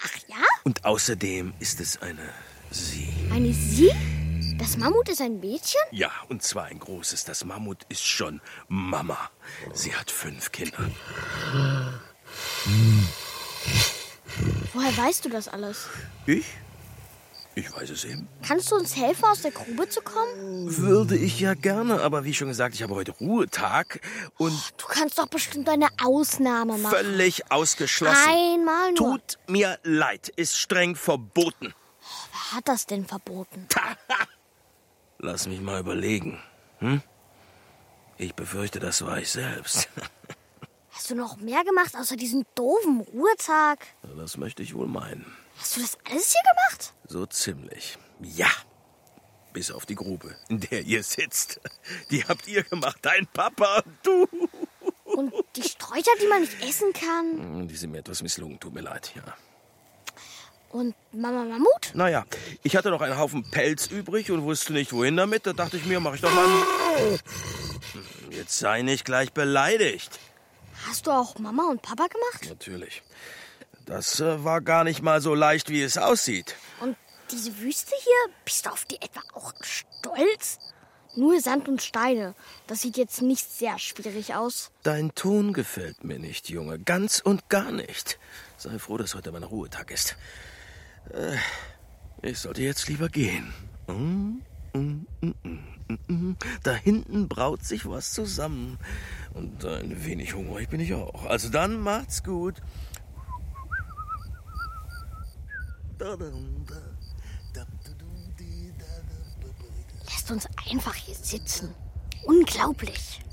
Ach 0.02 0.18
ja? 0.28 0.36
Und 0.64 0.84
außerdem 0.84 1.54
ist 1.60 1.80
es 1.80 2.02
eine 2.02 2.28
Sie. 2.70 3.08
Eine 3.30 3.52
Sie? 3.52 3.92
Das 4.58 4.76
Mammut 4.76 5.08
ist 5.08 5.20
ein 5.20 5.40
Mädchen? 5.40 5.80
Ja, 5.90 6.10
und 6.28 6.42
zwar 6.42 6.64
ein 6.66 6.78
großes. 6.78 7.24
Das 7.24 7.44
Mammut 7.44 7.84
ist 7.88 8.04
schon 8.06 8.40
Mama. 8.68 9.18
Sie 9.72 9.94
hat 9.94 10.10
fünf 10.10 10.52
Kinder. 10.52 10.90
Woher 14.72 14.96
weißt 14.96 15.24
du 15.24 15.28
das 15.28 15.48
alles? 15.48 15.88
Ich? 16.26 16.46
Ich 17.56 17.72
weiß 17.72 17.90
es 17.90 18.04
eben. 18.04 18.26
Kannst 18.46 18.70
du 18.72 18.76
uns 18.76 18.96
helfen, 18.96 19.24
aus 19.26 19.42
der 19.42 19.52
Grube 19.52 19.88
zu 19.88 20.00
kommen? 20.02 20.76
Würde 20.76 21.16
ich 21.16 21.38
ja 21.38 21.54
gerne, 21.54 22.00
aber 22.02 22.24
wie 22.24 22.34
schon 22.34 22.48
gesagt, 22.48 22.74
ich 22.74 22.82
habe 22.82 22.94
heute 22.96 23.12
Ruhetag 23.12 24.00
und 24.38 24.52
Du 24.76 24.86
kannst 24.88 25.18
doch 25.18 25.28
bestimmt 25.28 25.68
eine 25.68 25.88
Ausnahme 26.02 26.76
machen. 26.78 26.94
völlig 26.96 27.50
ausgeschlossen. 27.52 28.28
Einmal 28.28 28.92
nur. 28.92 28.96
Tut 29.18 29.38
mir 29.46 29.78
leid, 29.84 30.30
ist 30.30 30.58
streng 30.58 30.96
verboten. 30.96 31.74
Wer 32.32 32.56
hat 32.58 32.68
das 32.68 32.86
denn 32.86 33.06
verboten? 33.06 33.68
Lass 35.24 35.46
mich 35.46 35.60
mal 35.62 35.80
überlegen. 35.80 36.38
Hm? 36.80 37.00
Ich 38.18 38.34
befürchte, 38.34 38.78
das 38.78 39.06
war 39.06 39.16
ich 39.18 39.30
selbst. 39.32 39.88
Hast 40.90 41.08
du 41.10 41.14
noch 41.14 41.38
mehr 41.38 41.64
gemacht, 41.64 41.96
außer 41.96 42.14
diesem 42.16 42.44
doofen 42.54 43.00
Ruhetag? 43.00 43.78
Das 44.18 44.36
möchte 44.36 44.62
ich 44.62 44.74
wohl 44.74 44.86
meinen. 44.86 45.24
Hast 45.56 45.76
du 45.76 45.80
das 45.80 45.96
alles 46.04 46.30
hier 46.32 46.42
gemacht? 46.42 46.92
So 47.08 47.24
ziemlich. 47.24 47.96
Ja. 48.20 48.50
Bis 49.54 49.70
auf 49.70 49.86
die 49.86 49.94
Grube, 49.94 50.36
in 50.48 50.60
der 50.60 50.82
ihr 50.82 51.02
sitzt. 51.02 51.58
Die 52.10 52.22
habt 52.24 52.46
ihr 52.46 52.62
gemacht, 52.62 52.98
dein 53.00 53.26
Papa 53.28 53.78
und 53.78 53.96
du. 54.02 54.28
Und 55.04 55.32
die 55.56 55.62
Sträucher, 55.62 56.10
die 56.20 56.26
man 56.28 56.42
nicht 56.42 56.60
essen 56.62 56.92
kann? 56.92 57.38
Hm, 57.38 57.68
Die 57.68 57.76
sind 57.76 57.92
mir 57.92 57.98
etwas 58.00 58.22
misslungen, 58.22 58.60
tut 58.60 58.74
mir 58.74 58.82
leid, 58.82 59.12
ja. 59.16 59.22
Und 60.74 60.96
Mama 61.12 61.44
Mammut? 61.44 61.92
Naja, 61.94 62.26
ich 62.64 62.74
hatte 62.74 62.90
noch 62.90 63.00
einen 63.00 63.16
Haufen 63.16 63.48
Pelz 63.48 63.86
übrig 63.86 64.32
und 64.32 64.42
wusste 64.42 64.72
nicht, 64.72 64.92
wohin 64.92 65.16
damit. 65.16 65.46
Da 65.46 65.52
dachte 65.52 65.76
ich 65.76 65.84
mir, 65.84 66.00
mach 66.00 66.14
ich 66.14 66.20
doch 66.20 66.34
mal. 66.34 66.48
Jetzt 68.30 68.58
sei 68.58 68.82
nicht 68.82 69.04
gleich 69.04 69.32
beleidigt. 69.32 70.18
Hast 70.88 71.06
du 71.06 71.12
auch 71.12 71.38
Mama 71.38 71.68
und 71.70 71.80
Papa 71.80 72.08
gemacht? 72.08 72.48
Natürlich. 72.48 73.04
Das 73.86 74.18
äh, 74.18 74.42
war 74.42 74.62
gar 74.62 74.82
nicht 74.82 75.00
mal 75.00 75.20
so 75.20 75.32
leicht, 75.36 75.68
wie 75.68 75.80
es 75.80 75.96
aussieht. 75.96 76.56
Und 76.80 76.96
diese 77.30 77.56
Wüste 77.60 77.94
hier, 77.96 78.34
bist 78.44 78.66
du 78.66 78.70
auf 78.70 78.84
die 78.84 78.96
etwa 78.96 79.20
auch 79.32 79.52
stolz? 79.60 80.58
Nur 81.14 81.40
Sand 81.40 81.68
und 81.68 81.82
Steine. 81.82 82.34
Das 82.66 82.82
sieht 82.82 82.96
jetzt 82.96 83.22
nicht 83.22 83.48
sehr 83.48 83.78
schwierig 83.78 84.34
aus. 84.34 84.72
Dein 84.82 85.14
Ton 85.14 85.52
gefällt 85.52 86.02
mir 86.02 86.18
nicht, 86.18 86.48
Junge. 86.48 86.80
Ganz 86.80 87.20
und 87.20 87.48
gar 87.48 87.70
nicht. 87.70 88.18
Sei 88.56 88.76
froh, 88.80 88.96
dass 88.96 89.14
heute 89.14 89.30
mein 89.30 89.44
Ruhetag 89.44 89.92
ist. 89.92 90.16
Äh, 91.12 91.36
ich 92.22 92.38
sollte 92.38 92.62
jetzt 92.62 92.88
lieber 92.88 93.08
gehen. 93.08 93.52
Hm? 93.86 94.42
Da 96.62 96.72
hinten 96.74 97.28
braut 97.28 97.64
sich 97.64 97.86
was 97.86 98.12
zusammen. 98.12 98.78
Und 99.34 99.64
ein 99.64 100.04
wenig 100.04 100.34
hungrig 100.34 100.68
bin 100.68 100.80
ich 100.80 100.94
auch. 100.94 101.26
Also 101.26 101.48
dann 101.48 101.78
macht's 101.80 102.24
gut. 102.24 102.60
Lässt 110.06 110.30
uns 110.30 110.48
einfach 110.70 110.94
hier 110.94 111.14
sitzen. 111.14 111.74
Unglaublich. 112.24 113.23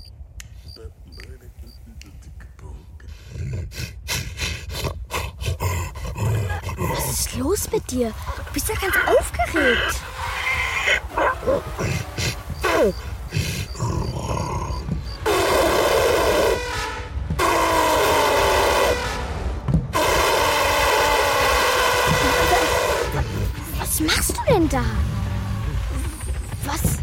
Was 6.94 7.10
ist 7.10 7.36
los 7.36 7.70
mit 7.70 7.90
dir? 7.90 8.12
Du 8.36 8.52
bist 8.52 8.68
ja 8.68 8.74
ganz 8.74 8.94
aufgeregt. 9.06 10.00
Was 23.78 24.00
machst 24.00 24.36
du 24.36 24.52
denn 24.52 24.68
da? 24.68 24.84
Was? 26.64 27.01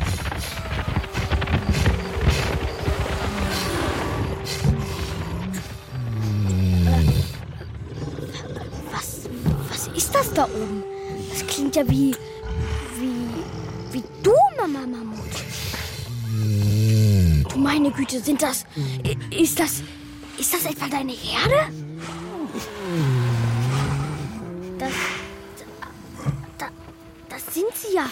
Da 10.40 10.46
oben? 10.46 10.84
Das 11.30 11.46
klingt 11.48 11.76
ja 11.76 11.88
wie, 11.90 12.16
wie, 12.98 13.94
wie 13.94 14.04
du, 14.24 14.34
Mama 14.58 14.80
Mammut. 14.80 15.36
Du 17.52 17.60
meine 17.60 17.92
Güte, 17.92 18.22
sind 18.22 18.42
das, 18.42 18.66
ist 19.32 19.60
das, 19.60 19.84
ist 20.38 20.54
das 20.54 20.66
etwa 20.66 20.88
deine 20.88 21.12
Herde? 21.12 21.74
Das, 24.78 24.94
da, 26.58 26.68
das 27.28 27.54
sind 27.54 27.74
sie 27.76 27.96
ja. 27.96 28.10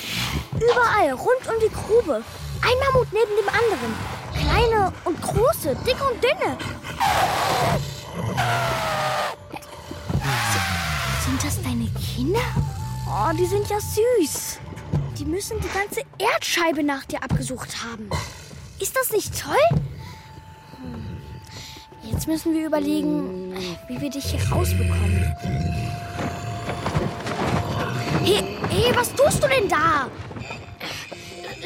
Überall, 0.55 1.13
rund 1.13 1.47
um 1.47 1.59
die 1.63 1.73
Grube. 1.73 2.21
Ein 2.61 2.77
Mammut 2.83 3.07
neben 3.13 3.35
dem 3.39 3.47
anderen. 3.47 3.93
Kleine 4.33 4.91
und 5.05 5.21
große, 5.21 5.77
dicke 5.85 6.03
und 6.03 6.21
dünne. 6.21 6.57
Sind 11.27 11.43
das 11.43 11.61
deine 11.61 11.89
Kinder? 12.15 12.39
Oh, 13.05 13.35
die 13.37 13.45
sind 13.45 13.69
ja 13.69 13.77
süß. 13.81 14.59
Die 15.19 15.25
müssen 15.25 15.59
die 15.59 15.67
ganze 15.67 16.03
Erdscheibe 16.17 16.83
nach 16.83 17.03
dir 17.03 17.21
abgesucht 17.21 17.83
haben. 17.83 18.09
Ist 18.79 18.95
das 18.95 19.11
nicht 19.11 19.37
toll? 19.37 19.81
Hm. 20.77 21.17
Jetzt 22.01 22.27
müssen 22.27 22.53
wir 22.53 22.65
überlegen, 22.65 23.53
wie 23.89 23.99
wir 23.99 24.09
dich 24.09 24.23
hier 24.23 24.39
rausbekommen. 24.49 25.35
Hey, 28.23 28.41
hey, 28.69 28.95
was 28.95 29.13
tust 29.13 29.43
du 29.43 29.49
denn 29.49 29.67
da? 29.67 30.07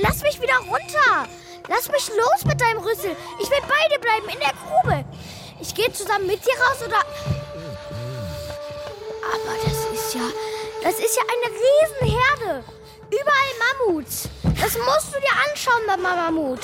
Lass 0.02 0.24
mich 0.24 0.42
wieder 0.42 0.58
runter. 0.58 1.30
Lass 1.68 1.88
mich 1.92 2.10
los 2.10 2.46
mit 2.46 2.60
deinem 2.60 2.80
Rüssel. 2.80 3.16
Ich 3.40 3.50
will 3.52 3.62
bei 3.62 3.96
dir 3.96 4.00
bleiben 4.00 4.28
in 4.28 4.40
der 4.40 4.54
Grube. 4.54 5.06
Ich 5.62 5.76
gehe 5.76 5.94
zusammen 5.94 6.26
mit 6.26 6.44
dir 6.44 6.54
raus 6.54 6.84
oder... 6.84 7.41
Das 10.82 10.96
ist 10.96 11.16
ja 11.16 11.24
eine 11.24 11.56
Riesenherde. 11.56 12.64
Überall 13.08 13.88
Mammuts. 13.88 14.30
Das 14.44 14.78
musst 14.78 15.14
du 15.14 15.20
dir 15.20 15.50
anschauen, 15.50 15.86
Mama 15.86 16.16
Mammut. 16.16 16.62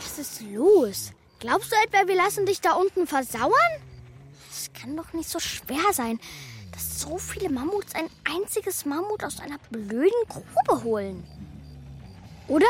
Was 0.00 0.18
ist 0.18 0.40
los? 0.42 1.10
Glaubst 1.40 1.72
du 1.72 1.76
etwa, 1.76 2.06
wir 2.06 2.14
lassen 2.14 2.46
dich 2.46 2.60
da 2.60 2.72
unten 2.74 3.06
versauern? 3.06 3.52
Das 4.48 4.70
kann 4.80 4.96
doch 4.96 5.12
nicht 5.12 5.28
so 5.28 5.40
schwer 5.40 5.92
sein, 5.92 6.20
dass 6.72 7.00
so 7.00 7.18
viele 7.18 7.50
Mammuts 7.50 7.94
ein 7.94 8.08
einziges 8.24 8.84
Mammut 8.84 9.24
aus 9.24 9.40
einer 9.40 9.58
blöden 9.70 10.28
Grube 10.28 10.84
holen. 10.84 11.26
Oder? 12.48 12.66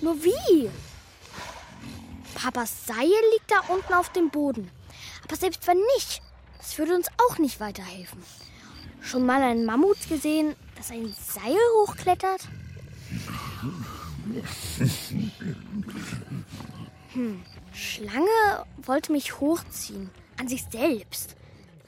Nur 0.00 0.22
wie? 0.22 0.70
Papas 2.34 2.86
Seil 2.86 3.06
liegt 3.32 3.50
da 3.50 3.60
unten 3.68 3.94
auf 3.94 4.12
dem 4.12 4.30
Boden. 4.30 4.70
Aber 5.24 5.36
selbst 5.36 5.66
wenn 5.66 5.78
nicht, 5.96 6.20
das 6.66 6.78
würde 6.78 6.96
uns 6.96 7.06
auch 7.24 7.38
nicht 7.38 7.60
weiterhelfen. 7.60 8.20
Schon 9.00 9.24
mal 9.24 9.40
ein 9.40 9.64
Mammut 9.64 10.08
gesehen, 10.08 10.56
das 10.74 10.90
ein 10.90 11.14
Seil 11.14 11.56
hochklettert? 11.76 12.48
Hm, 17.12 17.40
Schlange 17.72 18.66
wollte 18.78 19.12
mich 19.12 19.38
hochziehen, 19.38 20.10
an 20.38 20.48
sich 20.48 20.64
selbst. 20.64 21.36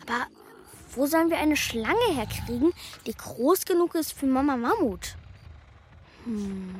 Aber 0.03 0.29
wo 0.95 1.07
sollen 1.07 1.31
wir 1.31 1.39
eine 1.39 1.57
Schlange 1.57 2.15
herkriegen, 2.15 2.73
die 3.05 3.15
groß 3.15 3.65
genug 3.65 3.97
ist 3.97 4.13
für 4.13 4.27
Mama 4.27 4.57
Mammut? 4.57 5.17
Hm. 6.25 6.77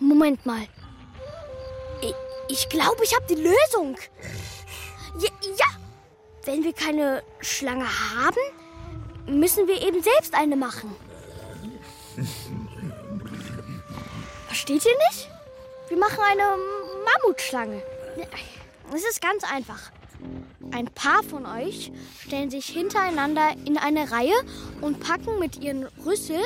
Moment 0.00 0.46
mal. 0.46 0.66
Ich, 2.48 2.68
glaube, 2.68 3.04
ich 3.04 3.14
habe 3.14 3.26
die 3.28 3.34
Lösung. 3.34 3.96
Ja, 5.18 5.30
ja, 5.58 5.66
wenn 6.44 6.64
wir 6.64 6.72
keine 6.72 7.22
Schlange 7.40 7.86
haben, 7.86 8.40
müssen 9.26 9.68
wir 9.68 9.80
eben 9.82 10.02
selbst 10.02 10.34
eine 10.34 10.56
machen. 10.56 10.94
Versteht 14.46 14.84
ihr 14.84 14.96
nicht? 15.10 15.28
Wir 15.88 15.98
machen 15.98 16.18
eine 16.30 16.56
Mammutschlange. 17.04 17.82
Es 18.94 19.04
ist 19.04 19.20
ganz 19.20 19.44
einfach. 19.44 19.90
Ein 20.72 20.86
paar 20.86 21.22
von 21.22 21.46
euch 21.46 21.92
stellen 22.20 22.50
sich 22.50 22.66
hintereinander 22.66 23.54
in 23.64 23.76
eine 23.76 24.10
Reihe 24.10 24.34
und 24.80 25.00
packen 25.00 25.38
mit 25.38 25.58
ihren 25.58 25.86
Rüssel 26.04 26.40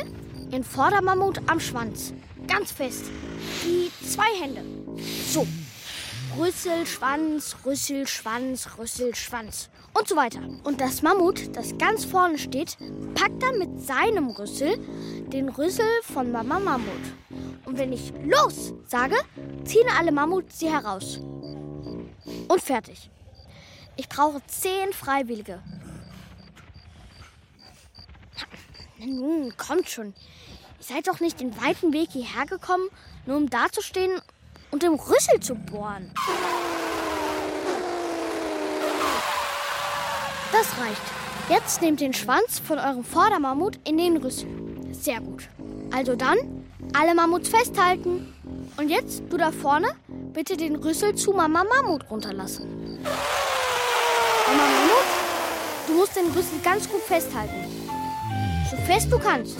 den 0.52 0.64
Vordermammut 0.64 1.40
am 1.46 1.60
Schwanz. 1.60 2.12
Ganz 2.46 2.72
fest. 2.72 3.04
Die 3.64 3.90
zwei 4.06 4.28
Hände. 4.40 4.64
So. 5.28 5.46
Rüssel, 6.38 6.86
Schwanz, 6.86 7.56
Rüssel, 7.64 8.06
Schwanz, 8.06 8.68
Rüssel, 8.78 9.14
Schwanz 9.14 9.70
und 9.94 10.06
so 10.06 10.16
weiter. 10.16 10.40
Und 10.64 10.82
das 10.82 11.00
Mammut, 11.00 11.56
das 11.56 11.78
ganz 11.78 12.04
vorne 12.04 12.36
steht, 12.36 12.76
packt 13.14 13.42
dann 13.42 13.58
mit 13.58 13.80
seinem 13.80 14.28
Rüssel 14.28 14.76
den 15.32 15.48
Rüssel 15.48 15.86
von 16.02 16.30
Mama 16.30 16.58
Mammut. 16.58 16.90
Und 17.64 17.78
wenn 17.78 17.92
ich 17.92 18.12
los 18.22 18.74
sage, 18.86 19.16
ziehen 19.64 19.86
alle 19.98 20.12
Mammuts 20.12 20.58
sie 20.58 20.70
heraus. 20.70 21.20
Und 22.48 22.60
fertig. 22.60 23.10
Ich 23.96 24.08
brauche 24.08 24.44
zehn 24.46 24.92
Freiwillige. 24.92 25.62
Nun, 28.98 29.56
kommt 29.56 29.88
schon. 29.88 30.08
Ihr 30.08 30.84
seid 30.84 31.08
doch 31.08 31.20
nicht 31.20 31.40
den 31.40 31.58
weiten 31.62 31.94
Weg 31.94 32.10
hierher 32.10 32.44
gekommen, 32.44 32.88
nur 33.24 33.38
um 33.38 33.48
dazustehen 33.48 34.20
und 34.76 34.84
im 34.84 34.94
Rüssel 34.96 35.40
zu 35.40 35.54
bohren. 35.54 36.10
Das 40.52 40.66
reicht. 40.78 41.00
Jetzt 41.48 41.80
nehmt 41.80 42.02
den 42.02 42.12
Schwanz 42.12 42.58
von 42.58 42.78
eurem 42.78 43.02
Vordermammut 43.02 43.78
in 43.88 43.96
den 43.96 44.18
Rüssel. 44.18 44.50
Sehr 44.92 45.20
gut. 45.20 45.48
Also 45.94 46.14
dann, 46.14 46.36
alle 46.92 47.14
Mammuts 47.14 47.48
festhalten. 47.48 48.34
Und 48.76 48.90
jetzt, 48.90 49.22
du 49.30 49.38
da 49.38 49.50
vorne, 49.50 49.88
bitte 50.34 50.58
den 50.58 50.76
Rüssel 50.76 51.14
zu 51.14 51.32
Mama 51.32 51.64
Mammut 51.64 52.10
runterlassen. 52.10 53.00
Mama 54.46 54.62
Mammut, 54.62 55.86
du 55.86 55.94
musst 55.94 56.16
den 56.16 56.26
Rüssel 56.26 56.58
ganz 56.62 56.86
gut 56.86 57.00
festhalten. 57.00 57.64
So 58.70 58.76
fest 58.84 59.10
du 59.10 59.18
kannst. 59.18 59.56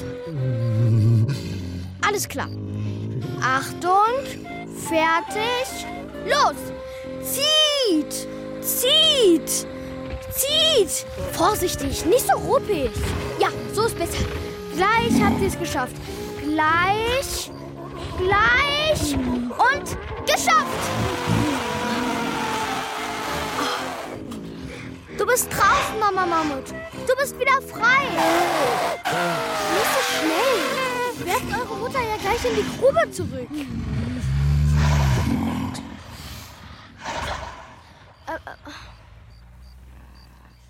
Alles 2.02 2.28
klar. 2.28 2.50
Achtung, 3.40 4.02
fertig, 4.76 5.86
los! 6.26 6.56
Zieht! 7.22 8.28
Zieht! 8.60 9.66
Zieht! 10.30 11.06
Vorsichtig, 11.32 12.04
nicht 12.04 12.26
so 12.26 12.36
ruppig. 12.36 12.90
Ja, 13.38 13.48
so 13.72 13.84
ist 13.86 13.98
besser. 13.98 14.24
Gleich 14.74 15.22
habt 15.22 15.40
ihr 15.40 15.48
es 15.48 15.58
geschafft. 15.58 15.96
Gleich, 16.42 17.50
gleich 18.18 19.14
und 19.14 19.96
geschafft! 20.26 20.66
Du 25.18 25.24
bist 25.24 25.48
draußen, 25.50 25.98
Mama 25.98 26.26
Mammut. 26.26 26.70
Du 27.06 27.16
bist 27.16 27.38
wieder 27.40 27.60
frei. 27.62 28.04
Nicht 29.72 29.90
so 29.94 30.00
schnell. 30.18 31.26
Werft 31.26 31.46
eure 31.58 31.78
Mutter 31.78 32.00
ja 32.00 32.16
gleich 32.20 32.44
in 32.44 32.56
die 32.56 32.78
Grube 32.78 33.10
zurück. 33.10 33.48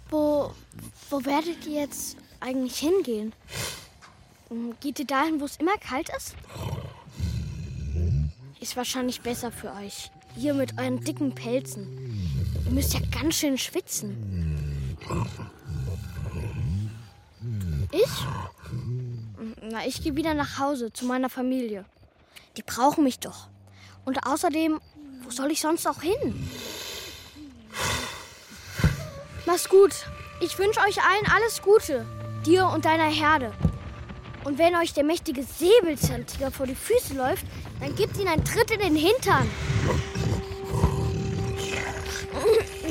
Wo, 0.09 0.53
wo 1.11 1.25
werdet 1.25 1.67
ihr 1.67 1.81
jetzt 1.81 2.17
eigentlich 2.41 2.79
hingehen? 2.79 3.33
Geht 4.81 5.01
ihr 5.01 5.07
dahin, 5.07 5.41
wo 5.41 5.45
es 5.45 5.57
immer 5.57 5.77
kalt 5.79 6.09
ist? 6.17 6.37
Ist 8.61 8.77
wahrscheinlich 8.77 9.21
besser 9.21 9.51
für 9.51 9.73
euch. 9.73 10.11
Hier 10.37 10.55
mit 10.55 10.79
euren 10.79 11.03
dicken 11.03 11.35
Pelzen. 11.35 11.87
Ihr 12.65 12.73
müsst 12.73 12.95
ja 12.95 13.01
ganz 13.11 13.37
schön 13.37 13.59
schwitzen. 13.59 14.97
Ich? 17.91 18.27
Na, 19.63 19.87
ich 19.87 20.03
gehe 20.03 20.15
wieder 20.15 20.35
nach 20.35 20.59
Hause 20.59 20.93
zu 20.93 21.05
meiner 21.05 21.29
Familie. 21.29 21.85
Die 22.57 22.63
brauchen 22.63 23.05
mich 23.05 23.19
doch. 23.19 23.49
Und 24.05 24.25
außerdem, 24.27 24.81
wo 25.25 25.31
soll 25.31 25.51
ich 25.51 25.61
sonst 25.61 25.87
auch 25.87 26.03
hin? 26.03 26.49
Mach's 29.47 29.69
gut. 29.69 29.93
Ich 30.41 30.59
wünsche 30.59 30.81
euch 30.81 31.01
allen 31.03 31.27
alles 31.33 31.63
Gute. 31.63 32.05
Dir 32.45 32.67
und 32.67 32.85
deiner 32.85 33.07
Herde. 33.07 33.53
Und 34.45 34.59
wenn 34.59 34.75
euch 34.75 34.93
der 34.93 35.05
mächtige 35.05 35.45
Säbelzahntiger 35.45 36.51
vor 36.51 36.67
die 36.67 36.75
Füße 36.75 37.15
läuft, 37.15 37.47
dann 37.81 37.95
gebt 37.95 38.19
ihn 38.19 38.29
einen 38.29 38.45
Tritt 38.45 38.71
in 38.73 38.81
den 38.81 38.97
Hintern. 38.97 39.49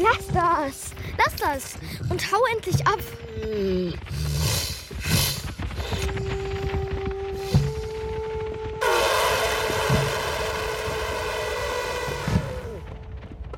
Lass 0.02 0.28
das. 0.28 0.92
Lass 1.18 1.36
das. 1.36 1.76
Und 2.10 2.32
hau 2.32 2.40
endlich 2.54 2.88
ab. 2.88 3.00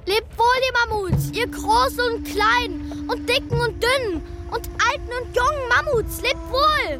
Lebt 0.08 0.38
wohl, 0.38 0.45
ihr 0.66 0.88
Mammuts, 0.88 1.32
ihr 1.34 1.47
Großen 1.47 1.99
und 1.99 2.24
Kleinen 2.24 3.10
und 3.10 3.28
Dicken 3.28 3.60
und 3.60 3.84
Dünnen 3.84 4.24
und 4.51 4.70
Alten 4.89 5.10
und 5.22 5.36
Jungen 5.36 5.68
Mammuts. 5.68 6.22
Lebt 6.22 6.49
wohl. 6.49 6.99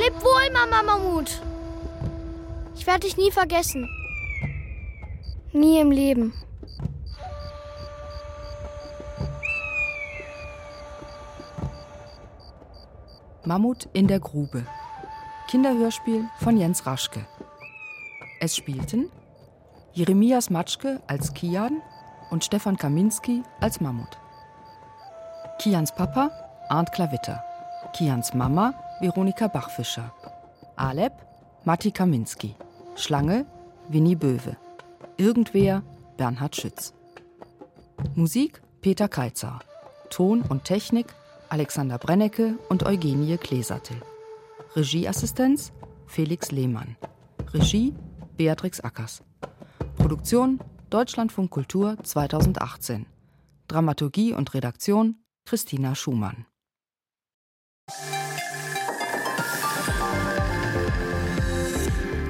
Lebt 0.00 0.24
wohl, 0.24 0.50
Mama 0.50 0.82
Mammut. 0.82 1.42
Ich 2.74 2.86
werde 2.86 3.00
dich 3.00 3.18
nie 3.18 3.30
vergessen. 3.30 3.86
Nie 5.52 5.78
im 5.80 5.90
Leben. 5.90 6.32
Mammut 13.44 13.90
in 13.92 14.06
der 14.08 14.20
Grube. 14.20 14.66
Kinderhörspiel 15.48 16.24
von 16.42 16.56
Jens 16.56 16.86
Raschke. 16.86 17.26
Es 18.40 18.56
spielten 18.56 19.10
Jeremias 19.96 20.50
Matschke 20.50 21.00
als 21.06 21.32
Kian 21.32 21.80
und 22.28 22.44
Stefan 22.44 22.76
Kaminski 22.76 23.42
als 23.60 23.80
Mammut. 23.80 24.18
Kians 25.58 25.94
Papa 25.94 26.30
Arndt 26.68 26.92
Klavitter. 26.92 27.42
Kians 27.94 28.34
Mama 28.34 28.74
Veronika 29.00 29.48
Bachfischer. 29.48 30.12
Alep 30.76 31.14
Matti 31.64 31.92
Kaminski. 31.92 32.54
Schlange 32.94 33.46
Winnie 33.88 34.16
Böwe. 34.16 34.58
Irgendwer 35.16 35.82
Bernhard 36.18 36.56
Schütz. 36.56 36.92
Musik 38.14 38.60
Peter 38.82 39.08
Keizer. 39.08 39.60
Ton 40.10 40.42
und 40.42 40.64
Technik 40.64 41.06
Alexander 41.48 41.96
Brennecke 41.96 42.58
und 42.68 42.84
Eugenie 42.84 43.38
Kleesattel. 43.38 43.96
Regieassistenz 44.74 45.72
Felix 46.06 46.50
Lehmann. 46.50 46.96
Regie 47.54 47.94
Beatrix 48.36 48.80
Ackers. 48.80 49.22
Produktion 50.06 50.60
Deutschlandfunk 50.88 51.50
Kultur 51.50 51.96
2018. 52.00 53.06
Dramaturgie 53.66 54.34
und 54.34 54.54
Redaktion 54.54 55.16
Christina 55.44 55.96
Schumann. 55.96 56.46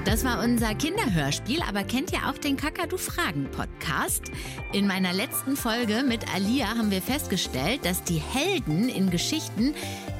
Das 0.06 0.24
war 0.24 0.42
unser 0.42 0.74
Kinderhörspiel, 0.74 1.60
aber 1.68 1.84
kennt 1.84 2.10
ihr 2.14 2.20
auch 2.26 2.38
den 2.38 2.56
Kakadu 2.56 2.96
Fragen 2.96 3.50
Podcast? 3.50 4.22
In 4.72 4.86
meiner 4.86 5.12
letzten 5.12 5.54
Folge 5.54 6.02
mit 6.02 6.34
Alia 6.34 6.68
haben 6.68 6.90
wir 6.90 7.02
festgestellt, 7.02 7.84
dass 7.84 8.02
die 8.04 8.16
Helden 8.16 8.88
in 8.88 9.10
Geschichten 9.10 9.74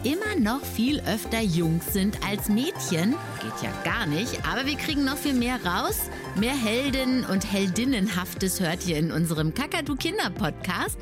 immer 0.06 0.36
noch 0.38 0.64
viel 0.64 1.00
öfter 1.00 1.40
Jungs 1.40 1.92
sind 1.92 2.18
als 2.24 2.48
Mädchen. 2.48 3.16
Geht 3.42 3.62
ja 3.62 3.72
gar 3.84 4.06
nicht, 4.06 4.38
aber 4.46 4.64
wir 4.64 4.76
kriegen 4.76 5.04
noch 5.04 5.16
viel 5.16 5.34
mehr 5.34 5.58
raus. 5.64 6.02
Mehr 6.36 6.54
Helden 6.54 7.24
und 7.24 7.50
Heldinnenhaftes 7.52 8.60
hört 8.60 8.86
ihr 8.86 8.98
in 8.98 9.10
unserem 9.10 9.52
Kakadu 9.52 9.96
Kinder 9.96 10.30
Podcast. 10.30 10.96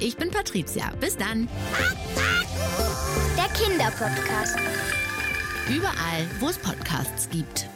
Ich 0.00 0.16
bin 0.16 0.30
Patricia. 0.30 0.90
Bis 0.98 1.16
dann. 1.16 1.48
Der 3.36 3.48
Kinderpodcast. 3.54 4.56
Überall, 5.68 6.26
wo 6.40 6.48
es 6.48 6.58
Podcasts 6.58 7.30
gibt. 7.30 7.69